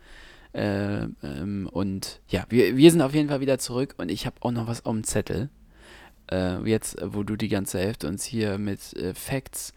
Äh, 0.54 1.04
ähm, 1.24 1.70
und 1.72 2.22
ja, 2.30 2.46
wir, 2.50 2.78
wir 2.78 2.92
sind 2.92 3.02
auf 3.02 3.14
jeden 3.14 3.30
Fall 3.30 3.42
wieder 3.42 3.60
zurück 3.60 3.96
und 3.98 4.10
ich 4.10 4.26
habe 4.26 4.38
auch 4.42 4.52
noch 4.52 4.68
was 4.68 4.86
auf 4.86 4.94
dem 4.94 5.04
Zettel. 5.04 5.50
Äh, 6.32 6.64
jetzt, 6.68 6.98
wo 7.04 7.24
du 7.24 7.36
die 7.36 7.50
ganze 7.50 7.78
Hälfte 7.80 8.08
uns 8.08 8.24
hier 8.24 8.58
mit 8.58 8.94
äh, 8.98 9.14
Facts 9.14 9.74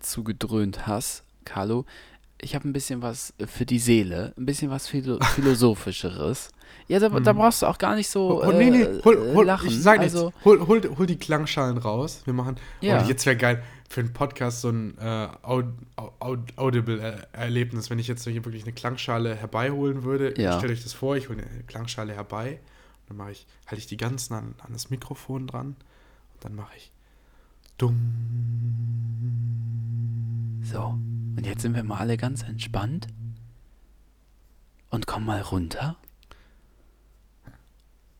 zugedröhnt 0.00 0.88
hast, 0.88 1.22
Carlo, 1.44 1.84
ich 2.40 2.54
habe 2.54 2.68
ein 2.68 2.72
bisschen 2.72 3.02
was 3.02 3.34
für 3.46 3.66
die 3.66 3.78
Seele, 3.78 4.32
ein 4.36 4.46
bisschen 4.46 4.70
was 4.70 4.88
Philo 4.88 5.18
Philosophischeres. 5.34 6.50
Ja, 6.86 6.98
da, 6.98 7.08
da 7.08 7.32
brauchst 7.32 7.62
du 7.62 7.66
auch 7.66 7.78
gar 7.78 7.94
nicht 7.94 8.08
so 8.08 8.42
Oh, 8.42 8.52
nee, 8.52 8.70
nee, 8.70 8.82
äh, 8.82 9.02
hol, 9.04 9.16
äh, 9.16 9.34
hol, 9.34 9.44
lachen. 9.44 9.68
ich 9.68 9.82
sag 9.82 10.00
also, 10.00 10.26
nichts. 10.26 10.44
Hol, 10.44 10.66
hol, 10.66 10.80
hol 10.98 11.06
die 11.06 11.18
Klangschalen 11.18 11.78
raus. 11.78 12.22
Wir 12.24 12.34
machen. 12.34 12.56
Ja. 12.80 13.02
Oh, 13.02 13.08
jetzt 13.08 13.24
wäre 13.26 13.36
geil 13.36 13.62
für 13.88 14.00
einen 14.00 14.12
Podcast 14.12 14.60
so 14.60 14.68
ein 14.68 14.96
äh, 14.98 15.28
Aud, 15.42 15.66
Aud, 15.96 16.40
Audible-Erlebnis, 16.56 17.88
wenn 17.88 17.98
ich 17.98 18.06
jetzt 18.06 18.22
so 18.22 18.30
hier 18.30 18.44
wirklich 18.44 18.64
eine 18.64 18.72
Klangschale 18.72 19.34
herbeiholen 19.34 20.04
würde. 20.04 20.34
Ja. 20.40 20.58
Stellt 20.58 20.72
euch 20.72 20.82
das 20.82 20.92
vor, 20.92 21.16
ich 21.16 21.30
hole 21.30 21.38
eine 21.42 21.62
Klangschale 21.64 22.12
herbei. 22.12 22.60
Dann 23.08 23.16
mache 23.16 23.32
ich, 23.32 23.46
halte 23.66 23.78
ich 23.78 23.86
die 23.86 23.96
ganzen 23.96 24.34
an, 24.34 24.54
an 24.58 24.72
das 24.72 24.90
Mikrofon 24.90 25.46
dran. 25.46 25.68
Und 25.68 26.44
dann 26.44 26.54
mache 26.54 26.76
ich. 26.76 26.92
Dumm. 27.78 28.12
So, 30.62 30.82
und 31.36 31.46
jetzt 31.46 31.62
sind 31.62 31.74
wir 31.74 31.84
mal 31.84 31.98
alle 31.98 32.16
ganz 32.16 32.42
entspannt. 32.42 33.06
Und 34.90 35.06
kommen 35.06 35.26
mal 35.26 35.40
runter. 35.40 35.96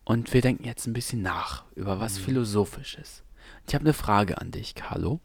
Und 0.04 0.32
wir 0.32 0.40
denken 0.40 0.64
jetzt 0.64 0.86
ein 0.86 0.92
bisschen 0.92 1.22
nach 1.22 1.64
über 1.74 1.98
was 1.98 2.18
Philosophisches. 2.18 3.24
Ich 3.66 3.74
habe 3.74 3.84
eine 3.84 3.94
Frage 3.94 4.40
an 4.40 4.50
dich, 4.50 4.74
Carlo. 4.74 5.20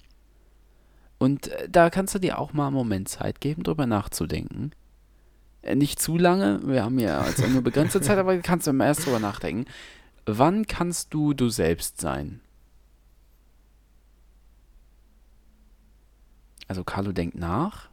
Und 1.19 1.47
äh, 1.47 1.69
da 1.69 1.89
kannst 1.89 2.15
du 2.15 2.19
dir 2.19 2.39
auch 2.39 2.53
mal 2.53 2.67
einen 2.67 2.75
Moment 2.75 3.07
Zeit 3.07 3.39
geben, 3.39 3.63
drüber 3.63 3.85
nachzudenken. 3.85 4.71
Äh, 5.61 5.75
Nicht 5.75 6.01
zu 6.01 6.17
lange, 6.17 6.59
wir 6.65 6.83
haben 6.83 6.99
ja 6.99 7.19
also 7.21 7.47
nur 7.47 7.61
begrenzte 7.61 8.01
Zeit, 8.01 8.17
aber 8.17 8.37
kannst 8.39 8.67
du 8.67 8.73
mal 8.73 8.87
erst 8.87 9.05
drüber 9.05 9.19
nachdenken. 9.19 9.65
Wann 10.25 10.65
kannst 10.65 11.13
du 11.13 11.33
du 11.33 11.49
selbst 11.49 12.01
sein? 12.01 12.41
Also 16.67 16.83
Carlo 16.83 17.11
denkt 17.11 17.35
nach. 17.35 17.89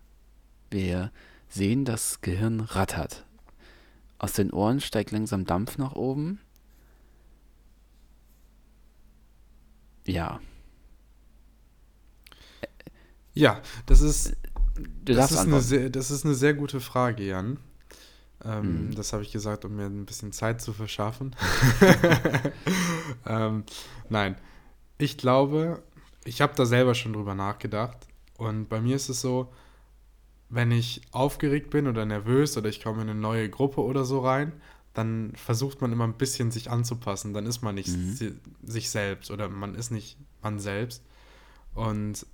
Wir 0.71 1.11
sehen, 1.49 1.85
das 1.85 2.21
Gehirn 2.21 2.61
rattert. 2.61 3.25
Aus 4.19 4.33
den 4.35 4.53
Ohren 4.53 4.81
steigt 4.81 5.11
langsam 5.11 5.45
Dampf 5.45 5.79
nach 5.79 5.95
oben. 5.95 6.41
Ja, 10.07 10.41
Ja, 13.35 13.61
das 13.87 14.01
ist, 14.01 14.37
das, 15.05 15.31
ist 15.31 15.39
eine 15.39 15.61
sehr, 15.61 15.91
das 15.91 16.11
ist 16.11 16.25
eine 16.25 16.35
sehr 16.35 16.55
gute 16.55 16.81
Frage, 16.81 17.25
Jan. 17.25 17.59
Ähm, 18.45 18.89
Mhm. 18.89 18.95
Das 18.95 19.13
habe 19.13 19.23
ich 19.23 19.33
gesagt, 19.33 19.65
um 19.65 19.77
mir 19.77 19.87
ein 19.87 20.07
bisschen 20.07 20.33
Zeit 20.33 20.61
zu 20.61 20.73
verschaffen. 20.73 21.37
ähm, 23.27 23.65
nein, 24.09 24.37
ich 24.99 25.19
glaube, 25.19 25.83
ich 26.25 26.41
habe 26.41 26.55
da 26.57 26.67
selber 26.67 26.95
schon 26.95 27.13
drüber 27.13 27.35
nachgedacht. 27.35 27.97
Und 28.41 28.71
bei 28.71 28.81
mir 28.81 28.97
ist 28.97 29.11
es 29.11 29.21
so, 29.21 29.53
wenn 30.49 30.71
ich 30.73 31.03
aufgeregt 31.13 31.69
bin 31.69 31.87
oder 31.87 32.07
nervös 32.07 32.57
oder 32.57 32.71
ich 32.71 32.83
komme 32.83 33.03
in 33.03 33.11
eine 33.11 33.21
neue 33.21 33.51
Gruppe 33.51 33.83
oder 33.83 34.07
so 34.07 34.21
rein, 34.21 34.53
dann 34.95 35.33
versucht 35.37 35.83
man 35.83 35.93
immer 35.93 36.05
ein 36.05 36.17
bisschen 36.17 36.51
sich 36.51 36.71
anzupassen. 36.71 37.35
Dann 37.35 37.45
ist 37.45 37.61
man 37.61 37.75
nicht 37.75 37.89
Mhm. 37.89 38.13
si 38.15 38.33
sich 38.63 38.89
selbst 38.89 39.31
oder 39.31 39.51
man 39.51 39.75
ist 39.75 39.91
nicht 39.91 40.17
man 40.43 40.59
selbst. 40.59 41.05
Und 41.75 42.25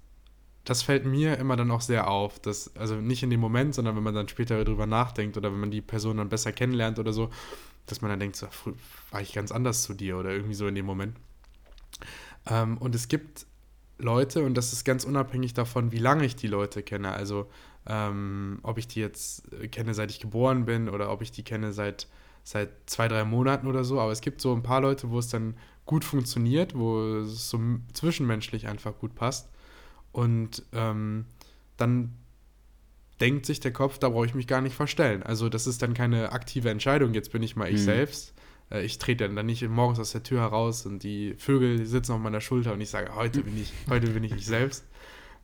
das 0.64 0.82
fällt 0.82 1.06
mir 1.06 1.38
immer 1.38 1.56
dann 1.56 1.72
auch 1.72 1.80
sehr 1.80 2.08
auf, 2.08 2.38
dass, 2.38 2.74
also 2.76 2.94
nicht 2.94 3.24
in 3.24 3.30
dem 3.30 3.40
Moment, 3.40 3.74
sondern 3.74 3.96
wenn 3.96 4.04
man 4.04 4.14
dann 4.14 4.28
später 4.28 4.64
darüber 4.64 4.86
nachdenkt 4.86 5.36
oder 5.36 5.52
wenn 5.52 5.60
man 5.60 5.72
die 5.72 5.82
Person 5.82 6.18
dann 6.18 6.28
besser 6.28 6.52
kennenlernt 6.52 7.00
oder 7.00 7.12
so, 7.12 7.30
dass 7.86 8.00
man 8.00 8.10
dann 8.10 8.20
denkt, 8.20 8.36
so, 8.36 8.46
war 9.10 9.20
ich 9.20 9.32
ganz 9.32 9.50
anders 9.50 9.82
zu 9.82 9.92
dir 9.92 10.18
oder 10.18 10.30
irgendwie 10.30 10.54
so 10.54 10.68
in 10.68 10.76
dem 10.76 10.86
Moment. 10.86 11.16
Ähm, 12.46 12.78
und 12.78 12.94
es 12.94 13.08
gibt 13.08 13.46
Leute, 13.98 14.42
und 14.44 14.54
das 14.54 14.72
ist 14.72 14.84
ganz 14.84 15.04
unabhängig 15.04 15.54
davon, 15.54 15.92
wie 15.92 15.98
lange 15.98 16.24
ich 16.24 16.36
die 16.36 16.48
Leute 16.48 16.82
kenne, 16.82 17.12
also 17.12 17.48
ähm, 17.86 18.58
ob 18.62 18.78
ich 18.78 18.88
die 18.88 19.00
jetzt 19.00 19.44
kenne, 19.70 19.94
seit 19.94 20.10
ich 20.10 20.20
geboren 20.20 20.64
bin 20.66 20.88
oder 20.88 21.10
ob 21.10 21.22
ich 21.22 21.32
die 21.32 21.42
kenne 21.44 21.72
seit, 21.72 22.08
seit 22.44 22.70
zwei, 22.86 23.08
drei 23.08 23.24
Monaten 23.24 23.66
oder 23.66 23.84
so, 23.84 24.00
aber 24.00 24.12
es 24.12 24.20
gibt 24.20 24.40
so 24.40 24.52
ein 24.54 24.62
paar 24.62 24.80
Leute, 24.80 25.10
wo 25.10 25.18
es 25.18 25.28
dann 25.28 25.56
gut 25.86 26.04
funktioniert, 26.04 26.74
wo 26.74 27.18
es 27.20 27.48
so 27.48 27.60
zwischenmenschlich 27.92 28.66
einfach 28.66 28.98
gut 28.98 29.14
passt. 29.14 29.48
Und 30.12 30.62
ähm, 30.72 31.26
dann 31.76 32.12
denkt 33.20 33.46
sich 33.46 33.60
der 33.60 33.72
Kopf, 33.72 33.98
da 33.98 34.08
brauche 34.08 34.26
ich 34.26 34.34
mich 34.34 34.46
gar 34.46 34.60
nicht 34.60 34.74
verstellen. 34.74 35.22
Also 35.22 35.48
das 35.48 35.66
ist 35.66 35.82
dann 35.82 35.94
keine 35.94 36.32
aktive 36.32 36.70
Entscheidung, 36.70 37.14
jetzt 37.14 37.32
bin 37.32 37.42
ich 37.42 37.56
mal 37.56 37.68
ich 37.68 37.80
Mhm. 37.80 37.84
selbst. 37.84 38.34
Äh, 38.70 38.84
ich 38.84 38.98
trete 38.98 39.28
dann 39.28 39.46
nicht 39.46 39.66
morgens 39.68 39.98
aus 39.98 40.12
der 40.12 40.22
Tür 40.22 40.40
heraus 40.40 40.86
und 40.86 41.02
die 41.02 41.34
Vögel 41.38 41.78
die 41.78 41.86
sitzen 41.86 42.12
auf 42.12 42.20
meiner 42.20 42.40
Schulter 42.40 42.72
und 42.72 42.80
ich 42.80 42.90
sage, 42.90 43.14
heute 43.14 43.42
bin 43.42 43.60
ich, 43.60 43.72
heute 43.88 44.08
bin 44.08 44.24
ich 44.24 44.32
ich 44.32 44.46
selbst. 44.46 44.84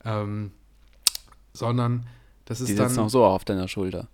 Ähm, 0.04 0.52
sondern 1.52 2.06
das 2.44 2.60
ist 2.60 2.68
Die 2.70 2.74
dann 2.74 2.88
sitzen 2.88 3.00
auch 3.00 3.10
so 3.10 3.24
auf 3.24 3.44
deiner 3.44 3.68
Schulter. 3.68 4.08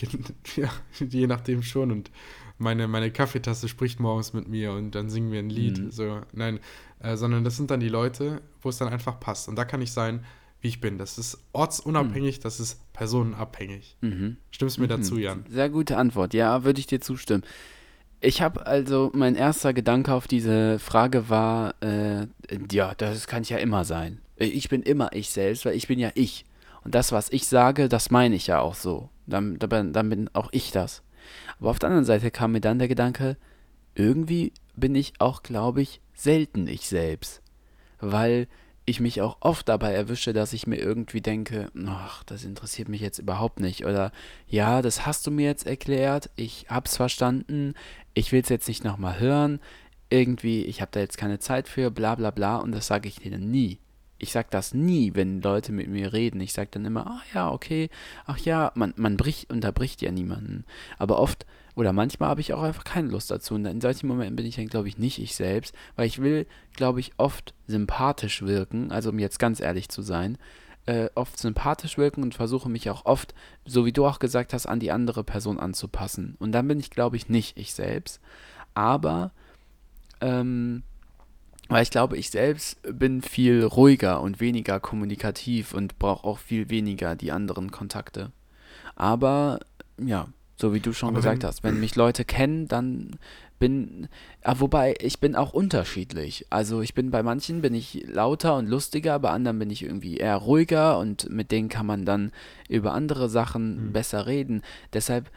ja, 0.56 0.70
je 0.98 1.26
nachdem 1.26 1.62
schon. 1.62 1.90
Und 1.90 2.10
meine, 2.58 2.88
meine 2.88 3.10
Kaffeetasse 3.10 3.68
spricht 3.68 4.00
morgens 4.00 4.32
mit 4.32 4.48
mir 4.48 4.72
und 4.72 4.92
dann 4.94 5.10
singen 5.10 5.30
wir 5.30 5.38
ein 5.40 5.50
Lied. 5.50 5.78
Mhm. 5.78 5.90
So, 5.90 6.20
nein, 6.32 6.60
äh, 7.00 7.16
sondern 7.16 7.44
das 7.44 7.56
sind 7.56 7.70
dann 7.70 7.80
die 7.80 7.88
Leute, 7.88 8.40
wo 8.62 8.68
es 8.70 8.78
dann 8.78 8.88
einfach 8.88 9.20
passt. 9.20 9.48
Und 9.48 9.56
da 9.56 9.64
kann 9.64 9.82
ich 9.82 9.92
sein, 9.92 10.24
wie 10.60 10.68
ich 10.68 10.80
bin. 10.80 10.96
Das 10.96 11.18
ist 11.18 11.38
ortsunabhängig, 11.52 12.40
das 12.40 12.60
ist 12.60 12.80
personenabhängig. 12.94 13.96
Mhm. 14.00 14.38
Stimmst 14.50 14.78
du 14.78 14.80
mir 14.80 14.86
Mhm. 14.86 14.90
dazu, 14.90 15.18
Jan? 15.18 15.44
Sehr 15.50 15.68
gute 15.68 15.98
Antwort. 15.98 16.32
Ja, 16.34 16.64
würde 16.64 16.80
ich 16.80 16.86
dir 16.86 17.00
zustimmen. 17.00 17.44
Ich 18.20 18.42
habe 18.42 18.66
also, 18.66 19.10
mein 19.14 19.34
erster 19.34 19.72
Gedanke 19.72 20.12
auf 20.12 20.26
diese 20.26 20.78
Frage 20.78 21.28
war, 21.28 21.74
äh, 21.82 22.26
ja, 22.70 22.94
das 22.94 23.26
kann 23.26 23.42
ich 23.42 23.50
ja 23.50 23.58
immer 23.58 23.84
sein. 23.84 24.20
Ich 24.36 24.68
bin 24.68 24.82
immer 24.82 25.12
ich 25.12 25.30
selbst, 25.30 25.64
weil 25.64 25.76
ich 25.76 25.86
bin 25.86 25.98
ja 25.98 26.10
ich. 26.14 26.44
Und 26.84 26.94
das, 26.94 27.12
was 27.12 27.30
ich 27.30 27.46
sage, 27.46 27.88
das 27.88 28.10
meine 28.10 28.36
ich 28.36 28.46
ja 28.46 28.60
auch 28.60 28.74
so. 28.74 29.10
Dann, 29.26 29.58
dann, 29.58 29.92
dann 29.92 30.08
bin 30.08 30.30
auch 30.32 30.48
ich 30.52 30.70
das. 30.70 31.02
Aber 31.58 31.70
auf 31.70 31.78
der 31.78 31.88
anderen 31.88 32.04
Seite 32.04 32.30
kam 32.30 32.52
mir 32.52 32.60
dann 32.60 32.78
der 32.78 32.88
Gedanke, 32.88 33.36
irgendwie 33.94 34.52
bin 34.76 34.94
ich 34.94 35.14
auch, 35.18 35.42
glaube 35.42 35.82
ich, 35.82 36.00
selten 36.14 36.68
ich 36.68 36.88
selbst. 36.88 37.42
Weil 37.98 38.46
ich 38.88 39.00
mich 39.00 39.20
auch 39.20 39.38
oft 39.40 39.68
dabei 39.68 39.92
erwische, 39.92 40.32
dass 40.32 40.52
ich 40.52 40.68
mir 40.68 40.76
irgendwie 40.76 41.20
denke, 41.20 41.70
ach, 41.86 42.22
das 42.22 42.44
interessiert 42.44 42.88
mich 42.88 43.00
jetzt 43.00 43.18
überhaupt 43.18 43.58
nicht. 43.58 43.84
Oder 43.84 44.12
ja, 44.46 44.80
das 44.80 45.04
hast 45.04 45.26
du 45.26 45.32
mir 45.32 45.46
jetzt 45.46 45.66
erklärt, 45.66 46.30
ich 46.36 46.66
hab's 46.68 46.96
verstanden, 46.96 47.74
ich 48.14 48.30
will's 48.30 48.48
jetzt 48.48 48.68
nicht 48.68 48.84
nochmal 48.84 49.18
hören. 49.18 49.60
Irgendwie, 50.08 50.64
ich 50.64 50.80
habe 50.80 50.92
da 50.92 51.00
jetzt 51.00 51.18
keine 51.18 51.40
Zeit 51.40 51.68
für, 51.68 51.90
bla 51.90 52.14
bla 52.14 52.30
bla. 52.30 52.58
Und 52.58 52.70
das 52.72 52.86
sage 52.86 53.08
ich 53.08 53.16
dir 53.16 53.36
nie. 53.38 53.80
ich 54.18 54.32
sag 54.32 54.50
das 54.50 54.72
nie, 54.72 55.14
wenn 55.14 55.42
Leute 55.42 55.72
mit 55.72 55.88
mir 55.88 56.12
reden. 56.12 56.40
Ich 56.40 56.52
sag 56.52 56.70
dann 56.70 56.84
immer, 56.84 57.06
ah 57.06 57.22
ja, 57.34 57.50
okay, 57.50 57.90
ach 58.24 58.38
ja, 58.38 58.72
man, 58.74 58.94
man 58.96 59.16
bricht, 59.16 59.50
unterbricht 59.50 60.00
ja 60.00 60.10
niemanden. 60.12 60.64
Aber 60.96 61.18
oft 61.18 61.44
oder 61.76 61.92
manchmal 61.92 62.30
habe 62.30 62.40
ich 62.40 62.54
auch 62.54 62.62
einfach 62.62 62.84
keine 62.84 63.08
Lust 63.08 63.30
dazu. 63.30 63.54
Und 63.54 63.66
in 63.66 63.82
solchen 63.82 64.08
Momenten 64.08 64.34
bin 64.34 64.46
ich 64.46 64.56
dann, 64.56 64.66
glaube 64.66 64.88
ich, 64.88 64.96
nicht 64.96 65.20
ich 65.20 65.36
selbst, 65.36 65.74
weil 65.94 66.06
ich 66.06 66.20
will, 66.20 66.46
glaube 66.74 67.00
ich, 67.00 67.12
oft 67.18 67.54
sympathisch 67.66 68.42
wirken, 68.42 68.90
also 68.90 69.10
um 69.10 69.18
jetzt 69.18 69.38
ganz 69.38 69.60
ehrlich 69.60 69.90
zu 69.90 70.00
sein, 70.00 70.38
äh, 70.86 71.10
oft 71.14 71.38
sympathisch 71.38 71.98
wirken 71.98 72.22
und 72.22 72.34
versuche 72.34 72.70
mich 72.70 72.88
auch 72.88 73.04
oft, 73.04 73.34
so 73.66 73.84
wie 73.84 73.92
du 73.92 74.06
auch 74.06 74.18
gesagt 74.18 74.54
hast, 74.54 74.66
an 74.66 74.80
die 74.80 74.90
andere 74.90 75.22
Person 75.22 75.60
anzupassen. 75.60 76.36
Und 76.38 76.52
dann 76.52 76.66
bin 76.66 76.80
ich, 76.80 76.88
glaube 76.88 77.16
ich, 77.16 77.28
nicht 77.28 77.58
ich 77.58 77.74
selbst. 77.74 78.20
Aber, 78.72 79.32
ähm, 80.22 80.82
weil 81.68 81.82
ich 81.82 81.90
glaube, 81.90 82.16
ich 82.16 82.30
selbst 82.30 82.78
bin 82.90 83.20
viel 83.20 83.64
ruhiger 83.64 84.22
und 84.22 84.40
weniger 84.40 84.80
kommunikativ 84.80 85.74
und 85.74 85.98
brauche 85.98 86.24
auch 86.26 86.38
viel 86.38 86.70
weniger 86.70 87.16
die 87.16 87.32
anderen 87.32 87.70
Kontakte. 87.70 88.32
Aber, 88.94 89.60
ja, 89.98 90.28
so 90.56 90.72
wie 90.74 90.80
du 90.80 90.92
schon 90.92 91.10
Aber 91.10 91.18
gesagt 91.18 91.42
wenn- 91.42 91.48
hast, 91.48 91.62
wenn 91.64 91.80
mich 91.80 91.96
Leute 91.96 92.24
kennen, 92.24 92.66
dann 92.68 93.10
bin, 93.58 94.08
ah, 94.42 94.56
wobei 94.58 94.94
ich 95.00 95.18
bin 95.18 95.34
auch 95.34 95.52
unterschiedlich. 95.54 96.46
Also 96.50 96.82
ich 96.82 96.92
bin 96.94 97.10
bei 97.10 97.22
manchen 97.22 97.62
bin 97.62 97.74
ich 97.74 98.04
lauter 98.06 98.56
und 98.56 98.66
lustiger, 98.66 99.18
bei 99.18 99.30
anderen 99.30 99.58
bin 99.58 99.70
ich 99.70 99.82
irgendwie 99.82 100.18
eher 100.18 100.36
ruhiger 100.36 100.98
und 100.98 101.30
mit 101.30 101.50
denen 101.50 101.68
kann 101.70 101.86
man 101.86 102.04
dann 102.04 102.32
über 102.68 102.92
andere 102.92 103.28
Sachen 103.30 103.92
besser 103.92 104.26
reden. 104.26 104.62
Deshalb 104.92 105.30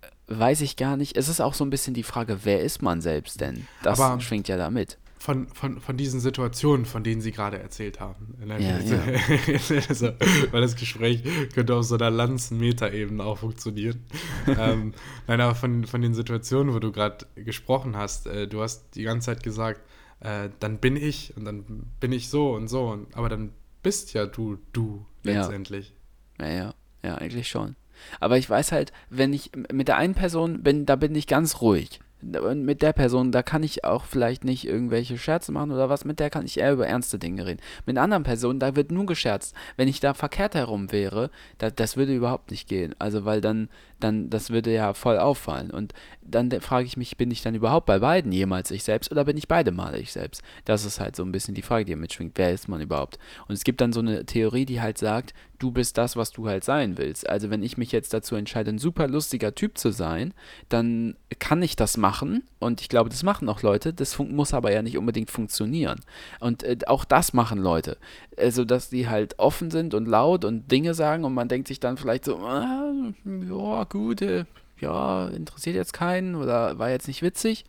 äh, 0.00 0.06
weiß 0.28 0.62
ich 0.62 0.76
gar 0.76 0.96
nicht. 0.96 1.16
Es 1.18 1.28
ist 1.28 1.40
auch 1.40 1.52
so 1.54 1.64
ein 1.64 1.70
bisschen 1.70 1.92
die 1.92 2.02
Frage, 2.02 2.40
wer 2.44 2.60
ist 2.62 2.80
man 2.80 3.00
selbst 3.02 3.40
denn? 3.42 3.66
Das 3.82 4.00
Aber- 4.00 4.20
schwingt 4.20 4.48
ja 4.48 4.56
da 4.56 4.70
mit. 4.70 4.96
Von, 5.22 5.48
von, 5.48 5.80
von 5.82 5.98
diesen 5.98 6.18
Situationen, 6.18 6.86
von 6.86 7.04
denen 7.04 7.20
Sie 7.20 7.30
gerade 7.30 7.58
erzählt 7.58 8.00
haben. 8.00 8.34
Ne, 8.42 8.58
Ja, 8.58 8.78
also, 9.88 10.12
weil 10.50 10.62
das 10.62 10.76
Gespräch 10.76 11.22
könnte 11.54 11.74
auf 11.74 11.84
so 11.84 11.96
einer 11.96 12.08
Lanzen-Meta-Ebene 12.10 13.22
auch 13.22 13.36
funktionieren. 13.36 14.02
ähm, 14.46 14.94
nein, 15.26 15.42
aber 15.42 15.54
von, 15.54 15.84
von 15.84 16.00
den 16.00 16.14
Situationen, 16.14 16.72
wo 16.74 16.78
du 16.78 16.90
gerade 16.90 17.26
gesprochen 17.34 17.98
hast, 17.98 18.28
äh, 18.28 18.48
du 18.48 18.62
hast 18.62 18.94
die 18.94 19.02
ganze 19.02 19.26
Zeit 19.26 19.42
gesagt, 19.42 19.82
äh, 20.20 20.48
dann 20.58 20.78
bin 20.78 20.96
ich 20.96 21.36
und 21.36 21.44
dann 21.44 21.64
bin 22.00 22.12
ich 22.12 22.30
so 22.30 22.54
und 22.54 22.68
so. 22.68 22.86
Und, 22.86 23.14
aber 23.14 23.28
dann 23.28 23.52
bist 23.82 24.14
ja 24.14 24.24
du, 24.24 24.56
du 24.72 25.04
Ja. 25.22 25.34
letztendlich. 25.34 25.92
Ja, 26.38 26.48
ja, 26.48 26.74
ja, 27.02 27.14
eigentlich 27.16 27.48
schon. 27.48 27.76
Aber 28.20 28.38
ich 28.38 28.48
weiß 28.48 28.72
halt, 28.72 28.92
wenn 29.10 29.34
ich 29.34 29.50
mit 29.70 29.88
der 29.88 29.98
einen 29.98 30.14
Person 30.14 30.62
bin, 30.62 30.86
da 30.86 30.96
bin 30.96 31.14
ich 31.14 31.26
ganz 31.26 31.60
ruhig. 31.60 32.00
Mit 32.22 32.82
der 32.82 32.92
Person, 32.92 33.32
da 33.32 33.42
kann 33.42 33.62
ich 33.62 33.84
auch 33.84 34.04
vielleicht 34.04 34.44
nicht 34.44 34.66
irgendwelche 34.66 35.16
Scherze 35.16 35.52
machen 35.52 35.70
oder 35.70 35.88
was, 35.88 36.04
mit 36.04 36.20
der 36.20 36.30
kann 36.30 36.44
ich 36.44 36.58
eher 36.58 36.72
über 36.72 36.86
ernste 36.86 37.18
Dinge 37.18 37.46
reden. 37.46 37.60
Mit 37.86 37.96
anderen 37.98 38.24
Person, 38.24 38.58
da 38.58 38.76
wird 38.76 38.92
nur 38.92 39.06
gescherzt. 39.06 39.54
Wenn 39.76 39.88
ich 39.88 40.00
da 40.00 40.12
verkehrt 40.12 40.54
herum 40.54 40.92
wäre, 40.92 41.30
da, 41.58 41.70
das 41.70 41.96
würde 41.96 42.14
überhaupt 42.14 42.50
nicht 42.50 42.68
gehen. 42.68 42.94
Also, 42.98 43.24
weil 43.24 43.40
dann, 43.40 43.68
dann, 44.00 44.28
das 44.28 44.50
würde 44.50 44.72
ja 44.72 44.92
voll 44.92 45.18
auffallen. 45.18 45.70
Und 45.70 45.94
dann 46.22 46.50
frage 46.60 46.86
ich 46.86 46.96
mich, 46.96 47.16
bin 47.16 47.30
ich 47.30 47.42
dann 47.42 47.54
überhaupt 47.54 47.86
bei 47.86 47.98
beiden 47.98 48.32
jemals 48.32 48.70
ich 48.70 48.84
selbst 48.84 49.10
oder 49.10 49.24
bin 49.24 49.36
ich 49.36 49.48
beide 49.48 49.72
Mal 49.72 49.96
ich 49.96 50.12
selbst? 50.12 50.42
Das 50.64 50.84
ist 50.84 51.00
halt 51.00 51.16
so 51.16 51.22
ein 51.22 51.32
bisschen 51.32 51.54
die 51.54 51.62
Frage, 51.62 51.84
die 51.84 51.96
mitschwingt. 51.96 52.32
Wer 52.36 52.52
ist 52.52 52.68
man 52.68 52.80
überhaupt? 52.80 53.18
Und 53.48 53.54
es 53.54 53.64
gibt 53.64 53.80
dann 53.80 53.92
so 53.92 54.00
eine 54.00 54.26
Theorie, 54.26 54.66
die 54.66 54.80
halt 54.80 54.98
sagt, 54.98 55.34
du 55.60 55.70
bist 55.70 55.98
das, 55.98 56.16
was 56.16 56.32
du 56.32 56.48
halt 56.48 56.64
sein 56.64 56.98
willst. 56.98 57.28
Also 57.28 57.50
wenn 57.50 57.62
ich 57.62 57.78
mich 57.78 57.92
jetzt 57.92 58.12
dazu 58.12 58.34
entscheide, 58.34 58.70
ein 58.70 58.78
super 58.78 59.06
lustiger 59.06 59.54
Typ 59.54 59.78
zu 59.78 59.90
sein, 59.90 60.34
dann 60.68 61.14
kann 61.38 61.62
ich 61.62 61.76
das 61.76 61.96
machen. 61.96 62.42
Und 62.58 62.80
ich 62.80 62.88
glaube, 62.88 63.10
das 63.10 63.22
machen 63.22 63.48
auch 63.48 63.62
Leute. 63.62 63.92
Das 63.92 64.18
muss 64.18 64.54
aber 64.54 64.72
ja 64.72 64.82
nicht 64.82 64.98
unbedingt 64.98 65.30
funktionieren. 65.30 66.00
Und 66.40 66.62
äh, 66.62 66.78
auch 66.86 67.04
das 67.04 67.32
machen 67.34 67.60
Leute. 67.60 67.98
Also, 68.36 68.64
dass 68.64 68.88
die 68.88 69.08
halt 69.08 69.38
offen 69.38 69.70
sind 69.70 69.94
und 69.94 70.08
laut 70.08 70.44
und 70.44 70.72
Dinge 70.72 70.94
sagen 70.94 71.24
und 71.24 71.34
man 71.34 71.48
denkt 71.48 71.68
sich 71.68 71.78
dann 71.78 71.98
vielleicht 71.98 72.24
so, 72.24 72.38
ah, 72.38 72.92
ja, 73.24 73.84
gut, 73.84 74.22
äh, 74.22 74.46
ja, 74.80 75.28
interessiert 75.28 75.76
jetzt 75.76 75.92
keinen 75.92 76.34
oder 76.34 76.78
war 76.78 76.90
jetzt 76.90 77.06
nicht 77.06 77.22
witzig. 77.22 77.66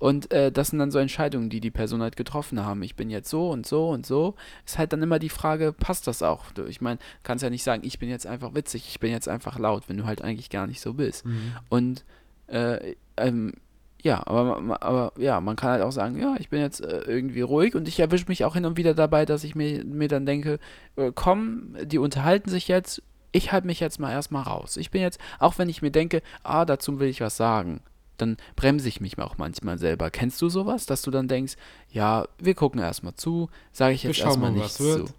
Und 0.00 0.32
äh, 0.32 0.50
das 0.50 0.68
sind 0.68 0.80
dann 0.80 0.90
so 0.90 0.98
Entscheidungen, 0.98 1.50
die 1.50 1.60
die 1.60 1.70
Person 1.70 2.02
halt 2.02 2.16
getroffen 2.16 2.64
haben. 2.64 2.82
Ich 2.82 2.96
bin 2.96 3.10
jetzt 3.10 3.28
so 3.30 3.50
und 3.50 3.66
so 3.66 3.90
und 3.90 4.06
so. 4.06 4.34
Ist 4.66 4.78
halt 4.78 4.92
dann 4.92 5.02
immer 5.02 5.18
die 5.18 5.28
Frage, 5.28 5.72
passt 5.72 6.06
das 6.06 6.22
auch? 6.22 6.46
Ich 6.68 6.80
meine, 6.80 6.98
kannst 7.22 7.44
ja 7.44 7.50
nicht 7.50 7.62
sagen, 7.62 7.82
ich 7.84 7.98
bin 7.98 8.08
jetzt 8.08 8.26
einfach 8.26 8.54
witzig, 8.54 8.88
ich 8.88 8.98
bin 8.98 9.12
jetzt 9.12 9.28
einfach 9.28 9.58
laut, 9.58 9.88
wenn 9.88 9.98
du 9.98 10.06
halt 10.06 10.22
eigentlich 10.22 10.48
gar 10.50 10.66
nicht 10.66 10.80
so 10.80 10.94
bist. 10.94 11.24
Und 11.68 12.04
äh, 12.46 12.96
ähm, 13.18 13.52
ja, 14.02 14.26
aber, 14.26 14.82
aber 14.82 15.12
ja, 15.18 15.40
man 15.42 15.56
kann 15.56 15.72
halt 15.72 15.82
auch 15.82 15.92
sagen, 15.92 16.18
ja, 16.18 16.34
ich 16.38 16.48
bin 16.48 16.60
jetzt 16.60 16.80
äh, 16.80 17.02
irgendwie 17.02 17.42
ruhig 17.42 17.74
und 17.74 17.86
ich 17.86 18.00
erwische 18.00 18.24
mich 18.28 18.44
auch 18.46 18.54
hin 18.54 18.64
und 18.64 18.78
wieder 18.78 18.94
dabei, 18.94 19.26
dass 19.26 19.44
ich 19.44 19.54
mir, 19.54 19.84
mir 19.84 20.08
dann 20.08 20.24
denke, 20.24 20.58
äh, 20.96 21.12
komm, 21.14 21.76
die 21.84 21.98
unterhalten 21.98 22.48
sich 22.48 22.68
jetzt, 22.68 23.02
ich 23.32 23.52
halte 23.52 23.66
mich 23.66 23.80
jetzt 23.80 24.00
mal 24.00 24.10
erstmal 24.10 24.44
raus. 24.44 24.78
Ich 24.78 24.90
bin 24.90 25.02
jetzt, 25.02 25.20
auch 25.38 25.58
wenn 25.58 25.68
ich 25.68 25.82
mir 25.82 25.90
denke, 25.90 26.22
ah, 26.42 26.64
dazu 26.64 26.98
will 26.98 27.08
ich 27.08 27.20
was 27.20 27.36
sagen, 27.36 27.80
dann 28.20 28.36
bremse 28.56 28.88
ich 28.88 29.00
mich 29.00 29.18
auch 29.18 29.38
manchmal 29.38 29.78
selber. 29.78 30.10
Kennst 30.10 30.40
du 30.42 30.48
sowas, 30.48 30.86
dass 30.86 31.02
du 31.02 31.10
dann 31.10 31.28
denkst, 31.28 31.56
ja, 31.90 32.26
wir 32.38 32.54
gucken 32.54 32.80
erstmal 32.80 33.14
zu, 33.14 33.48
sage 33.72 33.94
ich 33.94 34.02
jetzt 34.02 34.20
erstmal 34.20 34.52
mal, 34.52 34.58
nichts 34.58 34.80
was 34.80 34.86
wird. 34.86 35.08
zu. 35.08 35.14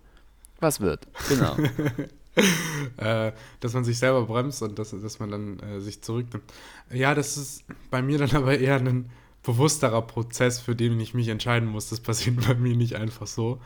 Was 0.60 0.80
wird, 0.80 1.08
genau. 1.28 1.58
äh, 2.98 3.32
dass 3.60 3.74
man 3.74 3.84
sich 3.84 3.98
selber 3.98 4.26
bremst 4.26 4.62
und 4.62 4.78
dass, 4.80 4.92
dass 4.92 5.20
man 5.20 5.32
dann 5.32 5.60
äh, 5.60 5.80
sich 5.80 6.02
zurücknimmt. 6.02 6.46
Ja, 6.92 7.16
das 7.16 7.38
ist 7.38 7.64
bei 7.90 8.02
mir 8.02 8.18
dann 8.20 8.32
aber 8.36 8.58
eher 8.58 8.76
ein 8.76 9.10
bewussterer 9.44 10.02
Prozess, 10.04 10.60
für 10.60 10.76
den 10.76 11.00
ich 11.00 11.14
mich 11.14 11.28
entscheiden 11.30 11.68
muss. 11.68 11.90
Das 11.90 12.00
passiert 12.00 12.38
bei 12.48 12.56
mir 12.56 12.76
nicht 12.76 12.96
einfach 12.96 13.28
so. 13.28 13.60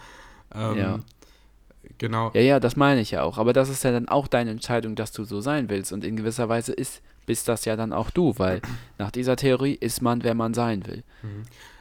Ähm, 0.54 0.78
Ja. 0.78 1.00
Genau. 1.98 2.32
Ja, 2.34 2.41
ja, 2.41 2.60
das 2.60 2.76
meine 2.76 3.02
ich 3.02 3.12
ja 3.12 3.24
auch. 3.24 3.38
Aber 3.38 3.54
das 3.54 3.69
ist 3.69 3.84
ja 3.84 3.91
dann 3.91 4.08
auch 4.08 4.28
deine 4.28 4.52
Entscheidung, 4.52 4.95
dass 4.95 5.12
du 5.12 5.24
so 5.24 5.41
sein 5.41 5.69
willst. 5.69 5.91
Und 5.93 6.04
in 6.04 6.15
gewisser 6.15 6.50
Weise 6.50 6.74
ist, 6.74 7.02
bist 7.26 7.48
das 7.48 7.65
ja 7.65 7.76
dann 7.76 7.93
auch 7.93 8.10
du, 8.12 8.38
weil 8.38 8.62
nach 8.98 9.12
dieser 9.12 9.36
Theorie 9.36 9.74
ist 9.74 10.02
man, 10.02 10.24
wer 10.24 10.34
man 10.36 10.54
sein 10.54 10.86
will. 10.86 11.04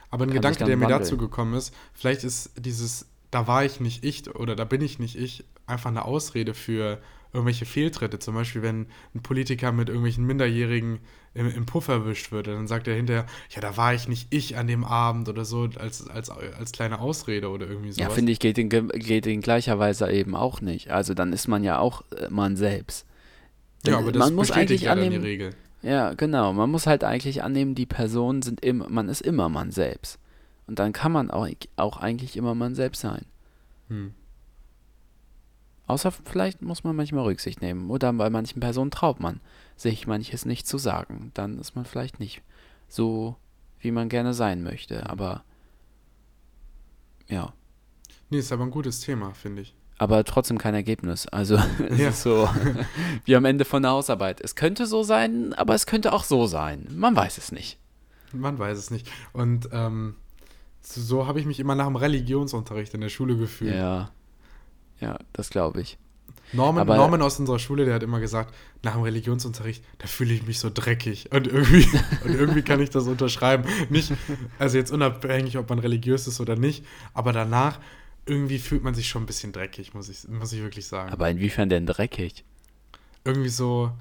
Aber 0.09 0.25
ein 0.25 0.29
Kann 0.29 0.35
Gedanke, 0.35 0.63
der 0.65 0.77
mir 0.77 0.83
wandeln. 0.83 1.01
dazu 1.01 1.17
gekommen 1.17 1.53
ist, 1.53 1.73
vielleicht 1.93 2.23
ist 2.23 2.51
dieses, 2.57 3.07
da 3.31 3.47
war 3.47 3.65
ich 3.65 3.79
nicht 3.79 4.03
ich 4.03 4.33
oder 4.33 4.55
da 4.55 4.63
bin 4.63 4.81
ich 4.81 4.99
nicht 4.99 5.17
ich, 5.17 5.43
einfach 5.67 5.89
eine 5.89 6.05
Ausrede 6.05 6.53
für 6.53 6.99
irgendwelche 7.35 7.65
Fehltritte. 7.65 8.17
Zum 8.17 8.33
Beispiel, 8.33 8.61
wenn 8.63 8.87
ein 9.13 9.21
Politiker 9.21 9.71
mit 9.71 9.89
irgendwelchen 9.89 10.25
Minderjährigen 10.25 10.99
im, 11.35 11.47
im 11.53 11.65
Puff 11.65 11.87
erwischt 11.89 12.31
wird, 12.31 12.47
dann 12.47 12.67
sagt 12.67 12.87
er 12.87 12.95
hinterher, 12.95 13.25
ja, 13.49 13.61
da 13.61 13.77
war 13.77 13.93
ich 13.93 14.07
nicht 14.07 14.27
ich 14.31 14.57
an 14.57 14.65
dem 14.67 14.83
Abend 14.83 15.29
oder 15.29 15.45
so, 15.45 15.69
als, 15.77 16.07
als, 16.07 16.29
als 16.29 16.71
kleine 16.71 16.99
Ausrede 16.99 17.49
oder 17.49 17.67
irgendwie 17.67 17.91
sowas. 17.91 18.07
Ja, 18.07 18.09
finde 18.09 18.31
ich, 18.31 18.39
geht 18.39 18.57
in, 18.57 18.69
ge- 18.69 18.87
geht 18.97 19.27
in 19.27 19.41
gleicher 19.41 19.77
Weise 19.77 20.09
eben 20.11 20.35
auch 20.35 20.61
nicht. 20.61 20.91
Also 20.91 21.13
dann 21.13 21.33
ist 21.33 21.47
man 21.47 21.63
ja 21.63 21.77
auch 21.77 22.03
äh, 22.11 22.29
man 22.29 22.55
selbst. 22.55 23.05
Ja, 23.85 23.99
aber 23.99 24.11
das 24.11 24.19
man 24.19 24.33
muss 24.33 24.49
eigentlich 24.51 24.81
ja 24.81 24.95
dann 24.95 25.01
die 25.01 25.07
annehmen, 25.07 25.23
Regel. 25.23 25.55
Ja, 25.83 26.13
genau. 26.13 26.53
Man 26.53 26.71
muss 26.71 26.87
halt 26.87 27.03
eigentlich 27.03 27.43
annehmen, 27.43 27.75
die 27.75 27.85
Personen 27.85 28.41
sind 28.41 28.65
immer, 28.65 28.89
man 28.89 29.09
ist 29.09 29.21
immer 29.21 29.49
man 29.49 29.69
selbst. 29.71 30.17
Und 30.67 30.79
dann 30.79 30.93
kann 30.93 31.11
man 31.11 31.29
auch, 31.29 31.47
auch 31.75 31.97
eigentlich 31.97 32.37
immer 32.37 32.55
man 32.55 32.73
selbst 32.73 33.01
sein. 33.01 33.25
Hm. 33.89 34.15
Außer 35.87 36.11
vielleicht 36.11 36.61
muss 36.61 36.83
man 36.83 36.95
manchmal 36.95 37.23
Rücksicht 37.25 37.61
nehmen. 37.61 37.89
Oder 37.91 38.11
bei 38.13 38.29
manchen 38.29 38.59
Personen 38.59 38.91
traut 38.91 39.19
man 39.19 39.39
sich 39.75 40.07
manches 40.07 40.45
nicht 40.45 40.67
zu 40.67 40.77
sagen. 40.77 41.31
Dann 41.35 41.59
ist 41.59 41.75
man 41.75 41.85
vielleicht 41.85 42.19
nicht 42.19 42.41
so, 42.87 43.35
wie 43.79 43.91
man 43.91 44.09
gerne 44.09 44.33
sein 44.33 44.63
möchte. 44.63 45.07
Aber 45.09 45.43
ja. 47.27 47.53
Nee, 48.29 48.39
ist 48.39 48.51
aber 48.51 48.63
ein 48.63 48.71
gutes 48.71 48.99
Thema, 49.01 49.33
finde 49.33 49.61
ich. 49.63 49.75
Aber 49.97 50.23
trotzdem 50.25 50.57
kein 50.57 50.73
Ergebnis. 50.73 51.27
Also 51.27 51.55
es 51.89 51.99
Ja. 51.99 52.09
ist 52.09 52.23
so 52.23 52.49
wie 53.25 53.35
am 53.35 53.45
Ende 53.45 53.63
von 53.65 53.81
der 53.83 53.91
Hausarbeit. 53.91 54.41
Es 54.41 54.55
könnte 54.55 54.87
so 54.87 55.03
sein, 55.03 55.53
aber 55.53 55.75
es 55.75 55.85
könnte 55.85 56.13
auch 56.13 56.23
so 56.23 56.47
sein. 56.47 56.87
Man 56.95 57.15
weiß 57.15 57.37
es 57.37 57.51
nicht. 57.51 57.77
Man 58.33 58.57
weiß 58.59 58.77
es 58.77 58.91
nicht. 58.91 59.09
Und 59.33 59.69
ähm, 59.71 60.15
so, 60.81 60.99
so 61.01 61.27
habe 61.27 61.39
ich 61.39 61.45
mich 61.45 61.59
immer 61.59 61.75
nach 61.75 61.85
dem 61.85 61.95
Religionsunterricht 61.95 62.93
in 62.93 63.01
der 63.01 63.09
Schule 63.09 63.37
gefühlt. 63.37 63.75
Ja. 63.75 64.09
Ja, 65.05 65.19
das 65.33 65.49
glaube 65.49 65.81
ich. 65.81 65.97
Norman, 66.53 66.81
Aber- 66.81 66.95
Norman 66.97 67.21
aus 67.21 67.39
unserer 67.39 67.59
Schule, 67.59 67.85
der 67.85 67.95
hat 67.95 68.03
immer 68.03 68.19
gesagt, 68.19 68.53
nach 68.83 68.93
dem 68.93 69.01
Religionsunterricht, 69.01 69.83
da 69.97 70.07
fühle 70.07 70.33
ich 70.33 70.45
mich 70.45 70.59
so 70.59 70.69
dreckig. 70.73 71.31
Und 71.33 71.47
irgendwie, 71.47 71.87
und 72.23 72.33
irgendwie 72.35 72.61
kann 72.61 72.79
ich 72.79 72.89
das 72.91 73.07
unterschreiben. 73.07 73.65
Nicht, 73.89 74.13
also 74.59 74.77
jetzt 74.77 74.91
unabhängig, 74.91 75.57
ob 75.57 75.69
man 75.69 75.79
religiös 75.79 76.27
ist 76.27 76.39
oder 76.39 76.55
nicht, 76.55 76.85
aber 77.13 77.33
danach 77.33 77.79
irgendwie 78.27 78.57
fühlt 78.59 78.83
man 78.83 78.93
sich 78.95 79.07
schon 79.07 79.23
ein 79.23 79.25
bisschen 79.27 79.51
dreckig, 79.51 79.93
muss 79.93 80.09
ich, 80.09 80.27
muss 80.27 80.51
ich 80.53 80.61
wirklich 80.61 80.87
sagen. 80.87 81.11
Aber 81.11 81.29
inwiefern 81.29 81.69
denn 81.69 81.85
dreckig? 81.85 82.43
irgendwie 83.23 83.49
so 83.49 83.91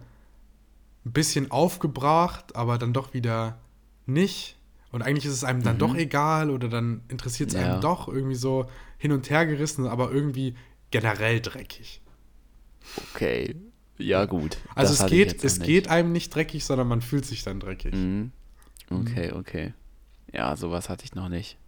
ein 1.07 1.13
bisschen 1.13 1.51
aufgebracht, 1.51 2.55
aber 2.57 2.77
dann 2.79 2.93
doch 2.93 3.15
wieder 3.15 3.59
nicht. 4.07 4.57
Und 4.93 5.01
eigentlich 5.03 5.25
ist 5.27 5.33
es 5.33 5.45
einem 5.45 5.63
dann 5.63 5.79
doch 5.79 5.95
egal 5.97 6.51
oder 6.51 6.69
dann 6.69 7.01
interessiert 7.09 7.49
es 7.51 7.57
Mhm. 7.57 7.61
Ja. 7.63 7.73
einem 7.73 7.81
doch 7.81 8.07
irgendwie 8.09 8.35
so 8.37 8.67
hin 8.99 9.13
und 9.13 9.29
her 9.31 9.45
gerissen, 9.47 9.87
aber 9.87 10.13
irgendwie 10.13 10.55
generell 10.95 11.41
dreckig. 11.41 12.01
Okay. 13.11 13.57
Ja, 13.99 14.27
gut. 14.27 14.59
Also 14.77 14.93
Das 14.93 15.01
es 15.01 15.11
geht, 15.11 15.43
es 15.43 15.59
geht 15.59 15.89
einem 15.89 16.13
nicht 16.13 16.33
dreckig, 16.33 16.65
sondern 16.65 16.87
man 16.87 17.03
fühlt 17.03 17.27
sich 17.27 17.43
dann 17.43 17.59
dreckig. 17.59 17.95
Mhm. 17.95 18.31
Okay, 18.91 19.33
okay. 19.33 19.75
Ja, 20.33 20.57
sowas 20.57 20.89
hatte 20.89 21.05
ich 21.05 21.17
noch 21.17 21.29
nicht. 21.29 21.59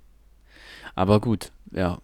Aber 0.95 1.21
gut, 1.21 1.51
ja. 1.73 1.99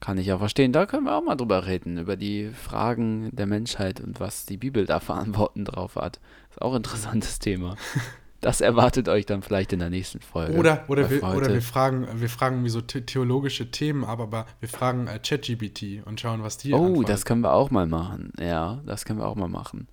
Kann 0.00 0.18
ich 0.18 0.26
ja 0.26 0.36
verstehen. 0.36 0.72
Da 0.72 0.84
können 0.84 1.04
wir 1.04 1.16
auch 1.16 1.22
mal 1.22 1.36
drüber 1.36 1.64
reden, 1.64 1.96
über 1.96 2.16
die 2.16 2.50
Fragen 2.50 3.30
der 3.34 3.46
Menschheit 3.46 4.00
und 4.00 4.20
was 4.20 4.44
die 4.44 4.58
Bibel 4.58 4.84
da 4.84 5.00
für 5.00 5.14
Antworten 5.14 5.64
drauf 5.64 5.96
hat. 5.96 6.20
Ist 6.50 6.60
auch 6.60 6.72
ein 6.72 6.78
interessantes 6.78 7.38
Thema. 7.38 7.76
Das 8.42 8.60
erwartet 8.60 9.08
euch 9.08 9.24
dann 9.24 9.40
vielleicht 9.40 9.72
in 9.72 9.78
der 9.78 9.88
nächsten 9.88 10.20
Folge. 10.20 10.54
Oder, 10.58 10.84
oder, 10.88 11.08
wir, 11.08 11.22
oder 11.22 11.54
wir 11.54 11.62
fragen, 11.62 12.08
wir 12.20 12.28
fragen 12.28 12.56
irgendwie 12.56 12.70
so 12.70 12.80
the 12.80 13.00
theologische 13.00 13.70
Themen 13.70 14.04
ab, 14.04 14.18
aber 14.18 14.46
wir 14.58 14.68
fragen 14.68 15.06
äh, 15.06 15.20
ChatGPT 15.20 16.04
und 16.04 16.20
schauen, 16.20 16.42
was 16.42 16.58
die 16.58 16.72
Oh, 16.72 16.86
antwortet. 16.86 17.08
das 17.08 17.24
können 17.24 17.42
wir 17.42 17.52
auch 17.52 17.70
mal 17.70 17.86
machen. 17.86 18.32
Ja, 18.40 18.82
das 18.84 19.04
können 19.04 19.20
wir 19.20 19.28
auch 19.28 19.36
mal 19.36 19.48
machen. 19.48 19.86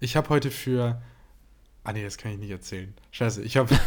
Ich 0.00 0.16
habe 0.16 0.28
heute 0.28 0.50
für. 0.50 1.00
Ah 1.84 1.92
nee, 1.92 2.02
das 2.02 2.18
kann 2.18 2.32
ich 2.32 2.38
nicht 2.38 2.50
erzählen. 2.50 2.92
Scheiße, 3.12 3.42
ich 3.42 3.56
habe. 3.56 3.72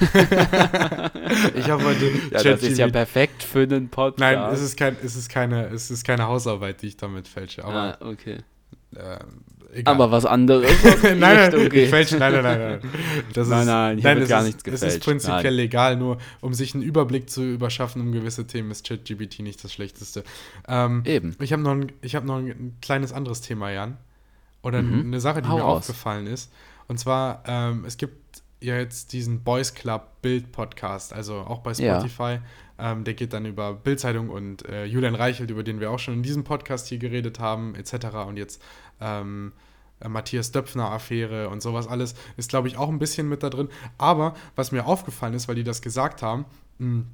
ich 1.55 1.69
habe 1.69 1.83
heute. 1.83 2.09
Ja, 2.31 2.43
das 2.43 2.63
ist 2.63 2.77
ja 2.77 2.87
perfekt 2.87 3.43
für 3.43 3.63
einen 3.63 3.89
Podcast. 3.89 4.19
Nein, 4.19 4.53
es 4.53 4.61
ist, 4.61 4.77
kein, 4.77 4.95
es, 5.03 5.17
ist 5.17 5.27
keine, 5.27 5.65
es 5.67 5.91
ist 5.91 6.05
keine 6.05 6.27
Hausarbeit, 6.27 6.81
die 6.81 6.87
ich 6.87 6.97
damit 6.97 7.27
fälsche. 7.27 7.65
Aber, 7.65 7.97
ah, 7.99 8.05
okay. 8.07 8.37
äh, 8.95 9.19
egal. 9.77 9.93
Aber 9.95 10.11
was 10.11 10.25
anderes. 10.25 10.69
nein, 11.03 11.19
nein, 11.19 11.51
nein, 11.51 11.69
nein, 11.71 12.43
nein, 12.43 12.43
nein. 12.43 12.79
Das 13.33 13.47
Nein, 13.47 13.61
ist, 13.61 14.03
nein, 14.03 14.03
wird 14.19 14.29
gar 14.29 14.41
ist, 14.41 14.45
nichts 14.47 14.63
Es 14.65 14.73
ist 14.73 14.79
gefälscht. 14.81 15.03
prinzipiell 15.03 15.43
Nein. 15.43 15.53
legal, 15.55 15.95
nur 15.97 16.17
um 16.41 16.53
sich 16.53 16.73
einen 16.73 16.83
Überblick 16.83 17.29
zu 17.29 17.43
überschaffen 17.43 18.01
um 18.01 18.11
gewisse 18.11 18.45
Themen 18.47 18.71
ist 18.71 18.87
ChatGPT 18.87 19.39
nicht 19.39 19.63
das 19.63 19.73
Schlechteste. 19.73 20.23
Ähm, 20.67 21.03
Eben. 21.05 21.35
Ich 21.39 21.53
habe 21.53 21.61
noch, 21.61 21.71
ein, 21.71 21.91
ich 22.01 22.15
hab 22.15 22.23
noch 22.25 22.37
ein 22.37 22.75
kleines 22.81 23.13
anderes 23.13 23.41
Thema, 23.41 23.71
Jan. 23.71 23.97
Oder 24.63 24.79
eine 24.79 25.19
Sache, 25.19 25.41
die 25.41 25.47
Mhm. 25.47 25.51
Hau 25.53 25.57
mir 25.57 25.63
raus. 25.63 25.81
aufgefallen 25.89 26.27
ist. 26.27 26.51
Und 26.87 26.99
zwar, 26.99 27.43
ähm, 27.47 27.85
es 27.85 27.97
gibt 27.97 28.41
ja 28.59 28.75
jetzt 28.77 29.13
diesen 29.13 29.43
Boys 29.43 29.73
Club 29.75 30.21
Bild 30.21 30.51
Podcast, 30.51 31.13
also 31.13 31.35
auch 31.35 31.59
bei 31.59 31.71
Ja. 31.73 31.99
Spotify. 31.99 32.39
Ähm, 32.79 33.03
der 33.03 33.13
geht 33.13 33.33
dann 33.33 33.45
über 33.45 33.73
Bildzeitung 33.73 34.29
und 34.29 34.67
äh, 34.67 34.85
Julian 34.85 35.15
Reichelt, 35.15 35.49
über 35.51 35.63
den 35.63 35.79
wir 35.79 35.89
auch 35.91 35.99
schon 35.99 36.13
in 36.15 36.23
diesem 36.23 36.43
Podcast 36.43 36.87
hier 36.87 36.97
geredet 36.99 37.39
haben, 37.39 37.75
etc. 37.75 38.07
Und 38.27 38.37
jetzt 38.37 38.61
ähm, 39.01 39.51
äh, 39.55 39.66
Matthias 40.05 40.51
Döpfner-Affäre 40.51 41.49
und 41.49 41.61
sowas 41.61 41.87
alles 41.87 42.15
ist, 42.37 42.49
glaube 42.49 42.67
ich, 42.67 42.77
auch 42.77 42.89
ein 42.89 42.99
bisschen 42.99 43.27
mit 43.27 43.43
da 43.43 43.49
drin. 43.49 43.69
Aber 43.97 44.35
was 44.55 44.71
mir 44.71 44.85
aufgefallen 44.85 45.33
ist, 45.33 45.47
weil 45.47 45.55
die 45.55 45.63
das 45.63 45.81
gesagt 45.81 46.21
haben, 46.21 46.45
mh, 46.79 47.05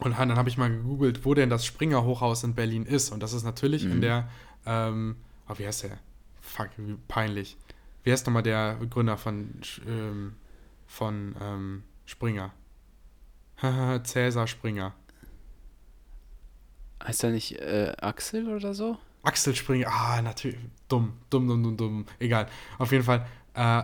und 0.00 0.18
dann 0.18 0.36
habe 0.36 0.48
ich 0.48 0.56
mal 0.56 0.70
gegoogelt, 0.70 1.24
wo 1.24 1.34
denn 1.34 1.50
das 1.50 1.66
Springer 1.66 2.04
Hochhaus 2.04 2.44
in 2.44 2.54
Berlin 2.54 2.84
ist. 2.84 3.10
Und 3.10 3.20
das 3.20 3.32
ist 3.32 3.42
natürlich 3.42 3.84
in 3.84 4.00
der, 4.00 4.28
ähm, 4.64 5.16
oh, 5.48 5.54
wie 5.56 5.66
heißt 5.66 5.84
der? 5.84 5.98
Fuck, 6.40 6.70
wie 6.76 6.96
peinlich. 7.08 7.56
Wie 8.04 8.12
heißt 8.12 8.24
nochmal 8.26 8.44
der 8.44 8.76
Gründer 8.88 9.16
von, 9.16 9.60
ähm, 9.86 10.34
von 10.86 11.34
ähm, 11.40 11.82
Springer? 12.06 12.52
Cäsar 14.04 14.46
Springer. 14.46 14.94
Heißt 17.02 17.24
er 17.24 17.30
nicht 17.30 17.56
äh, 17.56 17.92
Axel 18.00 18.54
oder 18.54 18.74
so? 18.74 18.98
Axel 19.22 19.54
Springer, 19.54 19.88
ah, 19.88 20.22
natürlich, 20.22 20.58
dumm, 20.88 21.14
dumm, 21.30 21.48
dumm, 21.48 21.62
dumm, 21.62 21.76
dumm, 21.76 22.06
egal. 22.18 22.48
Auf 22.78 22.92
jeden 22.92 23.04
Fall, 23.04 23.26
äh, 23.54 23.82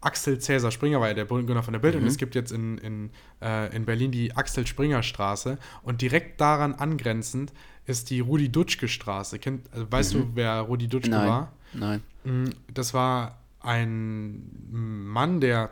Axel 0.00 0.38
Cäsar 0.38 0.70
Springer 0.70 1.00
war 1.00 1.08
ja 1.08 1.14
der 1.14 1.24
Gründer 1.24 1.62
von 1.62 1.72
der 1.72 1.80
Bild 1.80 1.96
und 1.96 2.06
es 2.06 2.18
gibt 2.18 2.34
jetzt 2.34 2.52
in, 2.52 2.76
in, 2.78 3.10
äh, 3.40 3.74
in 3.74 3.86
Berlin 3.86 4.12
die 4.12 4.36
Axel 4.36 4.66
Springer 4.66 5.02
Straße 5.02 5.58
und 5.82 6.02
direkt 6.02 6.40
daran 6.40 6.74
angrenzend 6.74 7.52
ist 7.86 8.10
die 8.10 8.20
Rudi 8.20 8.50
Dutschke 8.50 8.86
Straße. 8.86 9.38
Kennt, 9.38 9.72
also, 9.72 9.90
weißt 9.90 10.14
du, 10.14 10.30
wer 10.34 10.60
Rudi 10.60 10.88
Dutschke 10.88 11.10
Nein. 11.10 11.28
war? 11.28 11.52
Nein. 11.72 12.02
Mm, 12.24 12.50
Das 12.72 12.92
war 12.92 13.38
ein 13.60 14.42
Mann, 14.70 15.40
der 15.40 15.70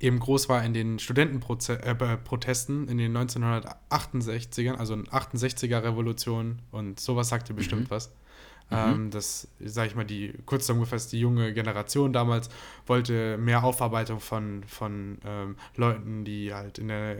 eben 0.00 0.18
groß 0.18 0.48
war 0.48 0.64
in 0.64 0.74
den 0.74 0.98
Studentenprotesten 0.98 2.88
in 2.88 2.98
den 2.98 3.16
1968ern, 3.16 4.74
also 4.76 4.94
68er 4.94 5.82
Revolution 5.82 6.60
und 6.70 7.00
sowas 7.00 7.28
sagt 7.28 7.48
ihr 7.50 7.56
bestimmt 7.56 7.90
was. 7.90 8.12
Ähm, 8.72 9.10
das, 9.10 9.48
sag 9.58 9.86
ich 9.86 9.94
mal, 9.94 10.04
die, 10.04 10.32
kurz 10.46 10.66
zusammengefasst, 10.66 11.12
die 11.12 11.20
junge 11.20 11.52
Generation 11.52 12.12
damals 12.12 12.48
wollte 12.86 13.36
mehr 13.36 13.64
Aufarbeitung 13.64 14.20
von, 14.20 14.62
von 14.66 15.18
ähm, 15.24 15.56
Leuten, 15.76 16.24
die 16.24 16.54
halt 16.54 16.78
in 16.78 16.88
der, 16.88 17.16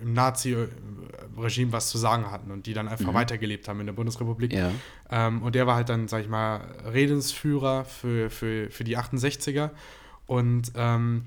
im 0.00 0.12
Nazi-Regime 0.12 1.72
was 1.72 1.90
zu 1.90 1.98
sagen 1.98 2.30
hatten 2.30 2.50
und 2.50 2.66
die 2.66 2.74
dann 2.74 2.88
einfach 2.88 3.14
weitergelebt 3.14 3.68
haben 3.68 3.80
in 3.80 3.86
der 3.86 3.92
Bundesrepublik. 3.92 4.52
Ja. 4.52 4.70
Ähm, 5.10 5.42
und 5.42 5.54
der 5.54 5.66
war 5.66 5.76
halt 5.76 5.88
dann, 5.88 6.08
sag 6.08 6.22
ich 6.22 6.28
mal, 6.28 6.60
Redensführer 6.92 7.84
für, 7.84 8.30
für, 8.30 8.70
für 8.70 8.84
die 8.84 8.98
68er. 8.98 9.70
Und 10.26 10.72
ähm, 10.76 11.26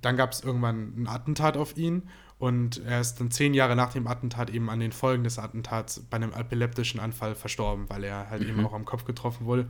dann 0.00 0.16
gab 0.16 0.32
es 0.32 0.42
irgendwann 0.42 0.94
ein 0.96 1.08
Attentat 1.08 1.56
auf 1.56 1.76
ihn. 1.76 2.02
Und 2.38 2.84
er 2.84 3.00
ist 3.00 3.20
dann 3.20 3.30
zehn 3.30 3.54
Jahre 3.54 3.76
nach 3.76 3.92
dem 3.92 4.06
Attentat 4.06 4.50
eben 4.50 4.68
an 4.68 4.80
den 4.80 4.92
Folgen 4.92 5.24
des 5.24 5.38
Attentats 5.38 6.00
bei 6.10 6.16
einem 6.16 6.32
epileptischen 6.32 7.00
Anfall 7.00 7.34
verstorben, 7.34 7.88
weil 7.88 8.04
er 8.04 8.28
halt 8.28 8.42
eben 8.42 8.64
auch 8.66 8.72
am 8.72 8.84
Kopf 8.84 9.04
getroffen 9.04 9.46
wurde 9.46 9.66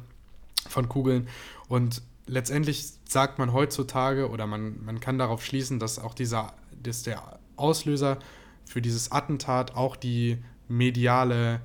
von 0.69 0.89
Kugeln. 0.89 1.29
Und 1.69 2.03
letztendlich 2.27 2.93
sagt 3.09 3.39
man 3.39 3.53
heutzutage 3.53 4.31
oder 4.31 4.47
man, 4.47 4.83
man 4.85 4.99
kann 5.01 5.19
darauf 5.19 5.45
schließen, 5.45 5.79
dass 5.79 5.99
auch 5.99 6.15
dieser, 6.15 6.55
dass 6.83 7.03
der 7.03 7.39
Auslöser 7.57 8.19
für 8.65 8.81
dieses 8.81 9.13
Attentat 9.13 9.77
auch 9.77 9.95
die 9.95 10.39
mediale, 10.69 11.61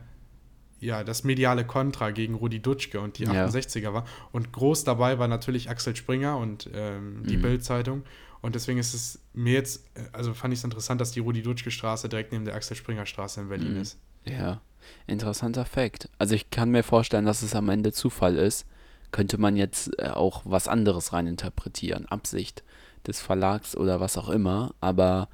ja, 0.81 1.03
das 1.03 1.23
mediale 1.23 1.65
Kontra 1.65 2.11
gegen 2.11 2.35
Rudi 2.35 2.61
Dutschke 2.61 2.99
und 2.99 3.17
die 3.17 3.23
Ja. 3.23 3.45
68er 3.47 3.93
war. 3.93 4.05
Und 4.31 4.51
groß 4.51 4.83
dabei 4.83 5.17
war 5.17 5.27
natürlich 5.27 5.69
Axel 5.69 5.95
Springer 5.95 6.37
und 6.37 6.69
ähm, 6.73 7.23
die 7.25 7.37
Bild-Zeitung. 7.37 8.03
Und 8.41 8.55
deswegen 8.55 8.79
ist 8.79 8.93
es 8.93 9.19
mir 9.33 9.53
jetzt, 9.53 9.85
äh, 9.95 10.03
also 10.11 10.33
fand 10.33 10.53
ich 10.53 10.59
es 10.59 10.63
interessant, 10.63 11.01
dass 11.01 11.11
die 11.11 11.19
Rudi 11.19 11.41
Dutschke 11.41 11.71
Straße 11.71 12.09
direkt 12.09 12.31
neben 12.31 12.45
der 12.45 12.55
Axel 12.55 12.75
Springer 12.75 13.05
Straße 13.05 13.41
in 13.41 13.49
Berlin 13.49 13.75
ist. 13.75 13.97
Ja, 14.25 14.61
interessanter 15.07 15.65
Fakt. 15.65 16.09
Also 16.17 16.35
ich 16.35 16.49
kann 16.49 16.71
mir 16.71 16.83
vorstellen, 16.83 17.25
dass 17.25 17.41
es 17.41 17.55
am 17.55 17.69
Ende 17.69 17.91
Zufall 17.91 18.37
ist. 18.37 18.65
Könnte 19.11 19.37
man 19.37 19.55
jetzt 19.55 19.91
äh, 19.99 20.09
auch 20.09 20.43
was 20.45 20.67
anderes 20.67 21.13
reininterpretieren, 21.13 22.05
Absicht 22.07 22.63
des 23.07 23.19
Verlags 23.19 23.75
oder 23.75 23.99
was 23.99 24.17
auch 24.17 24.29
immer. 24.29 24.73
Aber 24.81 25.29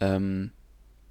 ähm, 0.00 0.52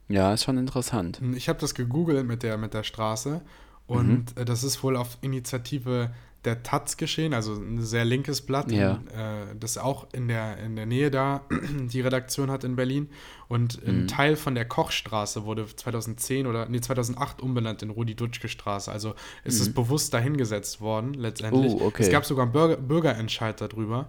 ja, 0.08 0.34
ist 0.34 0.44
schon 0.44 0.58
interessant. 0.58 1.20
Ich 1.36 1.50
habe 1.50 1.60
das 1.60 1.74
gegoogelt 1.76 2.26
mit 2.26 2.44
der, 2.44 2.58
mit 2.58 2.74
der 2.74 2.84
Straße 2.84 3.42
und 3.88 4.38
äh, 4.38 4.46
das 4.46 4.64
ist 4.64 4.84
wohl 4.84 4.96
auf 4.96 5.18
Initiative 5.22 6.12
der 6.46 6.64
Taz 6.64 6.98
geschehen, 6.98 7.34
also 7.34 7.54
ein 7.54 7.82
sehr 7.82 8.06
linkes 8.06 8.42
Blatt, 8.42 8.72
Ja. 8.72 9.02
äh, 9.16 9.56
das 9.60 9.78
auch 9.78 10.08
in 10.14 10.28
der, 10.28 10.58
in 10.60 10.76
der 10.76 10.86
Nähe 10.86 11.12
da 11.12 11.42
die 11.92 12.02
Redaktion 12.02 12.50
hat 12.52 12.64
in 12.64 12.76
Berlin. 12.76 13.10
Und 13.48 13.80
ein 13.88 14.08
Teil 14.08 14.36
von 14.36 14.56
der 14.56 14.66
Kochstraße 14.66 15.46
wurde 15.46 15.68
2010 15.68 16.48
oder 16.48 16.68
nee, 16.68 16.82
2008 16.82 17.42
umbenannt 17.42 17.84
in 17.84 17.92
Rudi-Dutschke-Straße. 17.92 18.92
Also 18.92 19.14
ist 19.44 19.60
es 19.60 19.72
bewusst 19.74 20.14
dahingesetzt 20.14 20.82
worden, 20.82 21.14
letztendlich. 21.14 21.74
Oh, 21.74 21.86
okay. 21.86 22.02
Es 22.04 22.10
gab 22.10 22.26
sogar 22.26 22.44
einen 22.46 22.54
Bürger, 22.54 22.78
Bürgerentscheid 22.78 23.60
darüber. 23.62 24.08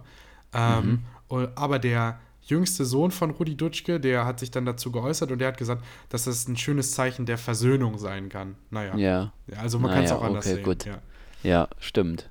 Ähm, 0.53 1.03
und- 1.27 1.49
Aber 1.55 1.77
der 1.79 2.19
jüngste 2.41 2.85
Sohn 2.85 3.11
von 3.11 3.31
Rudi 3.31 3.55
Dutschke, 3.57 3.99
der 3.99 4.25
hat 4.25 4.39
sich 4.39 4.49
dann 4.51 4.65
dazu 4.65 4.91
geäußert 4.91 5.31
und 5.31 5.39
der 5.39 5.49
hat 5.49 5.57
gesagt, 5.57 5.83
dass 6.09 6.23
das 6.23 6.47
ein 6.47 6.55
schönes 6.57 6.93
Zeichen 6.93 7.25
der 7.25 7.37
Versöhnung 7.37 7.97
sein 7.97 8.29
kann. 8.29 8.55
Naja. 8.71 8.95
Ja, 8.97 9.33
also 9.57 9.77
man 9.79 9.91
kann 9.91 10.03
es 10.05 10.09
Naja, 10.11 10.21
auch 10.21 10.25
anders 10.25 10.45
okay, 10.45 10.55
sehen. 10.55 10.63
gut. 10.63 10.85
Ja. 10.85 10.99
Ja, 11.47 11.69
stimmt. 11.79 12.29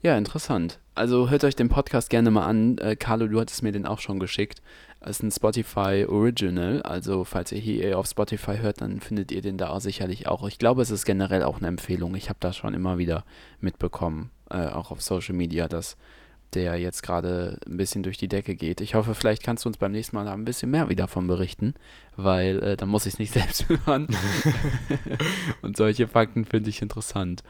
Ja, 0.00 0.16
interessant. 0.16 0.78
Also 0.94 1.28
hört 1.28 1.44
euch 1.44 1.54
den 1.54 1.68
Podcast 1.68 2.08
gerne 2.08 2.30
mal 2.30 2.46
an. 2.46 2.78
Äh, 2.78 2.96
Carlo, 2.96 3.26
du 3.26 3.38
hattest 3.38 3.62
mir 3.62 3.72
den 3.72 3.84
auch 3.84 3.98
schon 3.98 4.18
geschickt. 4.18 4.62
Es 5.00 5.18
ist 5.18 5.22
ein 5.22 5.30
Spotify 5.30 6.06
Original. 6.08 6.80
Also 6.80 7.24
falls 7.24 7.52
ihr 7.52 7.58
hier 7.58 7.98
auf 7.98 8.06
Spotify 8.06 8.56
hört, 8.56 8.80
dann 8.80 9.00
findet 9.00 9.32
ihr 9.32 9.42
den 9.42 9.58
da 9.58 9.78
sicherlich 9.80 10.28
auch. 10.28 10.48
Ich 10.48 10.58
glaube, 10.58 10.80
es 10.80 10.90
ist 10.90 11.04
generell 11.04 11.42
auch 11.42 11.58
eine 11.58 11.66
Empfehlung. 11.66 12.14
Ich 12.14 12.30
habe 12.30 12.38
das 12.40 12.56
schon 12.56 12.72
immer 12.72 12.96
wieder 12.96 13.26
mitbekommen, 13.60 14.30
äh, 14.48 14.66
auch 14.68 14.90
auf 14.90 15.02
Social 15.02 15.34
Media, 15.34 15.68
dass 15.68 15.98
der 16.54 16.76
jetzt 16.76 17.02
gerade 17.02 17.58
ein 17.66 17.76
bisschen 17.76 18.02
durch 18.02 18.16
die 18.16 18.28
Decke 18.28 18.54
geht. 18.54 18.80
Ich 18.80 18.94
hoffe, 18.94 19.14
vielleicht 19.14 19.42
kannst 19.42 19.64
du 19.64 19.68
uns 19.68 19.76
beim 19.76 19.92
nächsten 19.92 20.16
Mal 20.16 20.26
ein 20.26 20.44
bisschen 20.44 20.70
mehr 20.70 20.88
wieder 20.88 21.04
davon 21.04 21.26
berichten, 21.26 21.74
weil 22.16 22.62
äh, 22.62 22.76
dann 22.76 22.88
muss 22.88 23.04
ich 23.06 23.14
es 23.14 23.18
nicht 23.18 23.32
selbst 23.34 23.66
hören. 23.68 24.08
Und 25.62 25.76
solche 25.76 26.08
Fakten 26.08 26.44
finde 26.44 26.70
ich 26.70 26.80
interessant. 26.80 27.42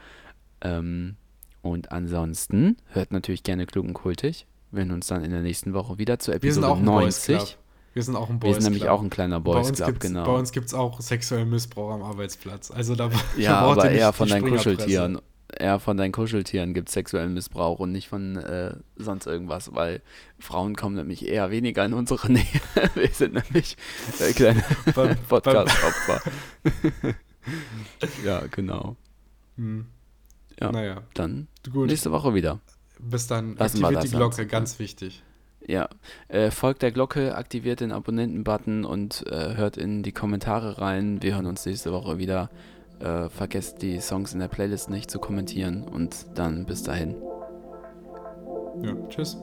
Ähm, 0.61 1.15
und 1.61 1.91
ansonsten 1.91 2.77
hört 2.87 3.11
natürlich 3.11 3.43
gerne 3.43 3.65
klug 3.65 3.85
und 3.85 3.93
kultig. 3.93 4.47
Wir 4.71 4.79
hören 4.83 4.91
uns 4.91 5.07
dann 5.07 5.23
in 5.23 5.31
der 5.31 5.41
nächsten 5.41 5.73
Woche 5.73 5.97
wieder 5.97 6.19
zur 6.19 6.33
Wir 6.41 6.53
sind 6.53 6.63
Episode 6.63 6.83
Boys 6.83 7.27
90. 7.27 7.37
Club. 7.37 7.57
Wir 7.93 8.03
sind 8.03 8.15
auch 8.15 8.29
ein 8.29 8.35
Wir 8.35 8.39
Boys 8.39 8.55
sind 8.55 8.63
nämlich 8.65 8.83
Club. 8.83 8.93
auch 8.93 9.01
ein 9.01 9.09
kleiner 9.09 9.39
Boys 9.39 9.73
Club, 9.73 9.99
genau. 9.99 10.25
Bei 10.25 10.33
uns 10.33 10.51
gibt 10.51 10.67
es 10.67 10.73
auch 10.73 11.01
sexuellen 11.01 11.49
Missbrauch 11.49 11.91
am 11.91 12.03
Arbeitsplatz. 12.03 12.69
Also 12.69 12.95
da, 12.95 13.09
ja, 13.37 13.59
aber 13.59 13.89
eher 13.89 14.13
von 14.13 14.29
deinen. 14.29 14.47
Kuscheltieren. 14.47 15.19
Eher 15.57 15.79
von 15.79 15.95
deinen 15.95 16.11
Kuscheltieren 16.11 16.73
gibt 16.73 16.89
es 16.89 16.93
sexuellen 16.93 17.33
Missbrauch 17.33 17.79
und 17.79 17.93
nicht 17.93 18.09
von 18.09 18.35
äh, 18.35 18.75
sonst 18.97 19.25
irgendwas, 19.27 19.73
weil 19.73 20.01
Frauen 20.39 20.75
kommen 20.75 20.95
nämlich 20.97 21.25
eher 21.25 21.49
weniger 21.49 21.85
in 21.85 21.93
unsere 21.93 22.29
Nähe. 22.31 22.43
Wir 22.95 23.07
sind 23.07 23.33
nämlich 23.33 23.77
äh, 24.19 24.33
kleine 24.33 24.61
Podcast-Opfer. 24.93 26.21
ja, 28.25 28.43
genau. 28.51 28.97
Hm. 29.55 29.87
Ja. 30.59 30.71
Naja, 30.71 31.01
Dann 31.13 31.47
gut. 31.71 31.87
nächste 31.89 32.11
Woche 32.11 32.33
wieder. 32.33 32.59
Bis 32.99 33.27
dann. 33.27 33.55
Lassen 33.57 33.83
Aktiviert 33.83 34.03
die 34.05 34.09
Glocke, 34.15 34.41
jetzt. 34.41 34.51
ganz 34.51 34.79
wichtig. 34.79 35.23
Ja, 35.65 35.89
äh, 36.29 36.49
folgt 36.49 36.81
der 36.81 36.91
Glocke, 36.91 37.35
aktiviert 37.35 37.81
den 37.81 37.91
Abonnenten-Button 37.91 38.85
und 38.85 39.25
äh, 39.27 39.55
hört 39.55 39.77
in 39.77 40.01
die 40.01 40.13
Kommentare 40.13 40.79
rein. 40.79 41.21
Wir 41.21 41.35
hören 41.35 41.45
uns 41.45 41.65
nächste 41.65 41.91
Woche 41.91 42.17
wieder. 42.17 42.49
Äh, 42.99 43.29
vergesst 43.29 43.81
die 43.81 43.99
Songs 43.99 44.33
in 44.33 44.39
der 44.39 44.47
Playlist 44.47 44.89
nicht 44.89 45.11
zu 45.11 45.19
kommentieren 45.19 45.83
und 45.83 46.15
dann 46.35 46.65
bis 46.65 46.83
dahin. 46.83 47.15
Ja, 48.81 48.95
tschüss. 49.09 49.37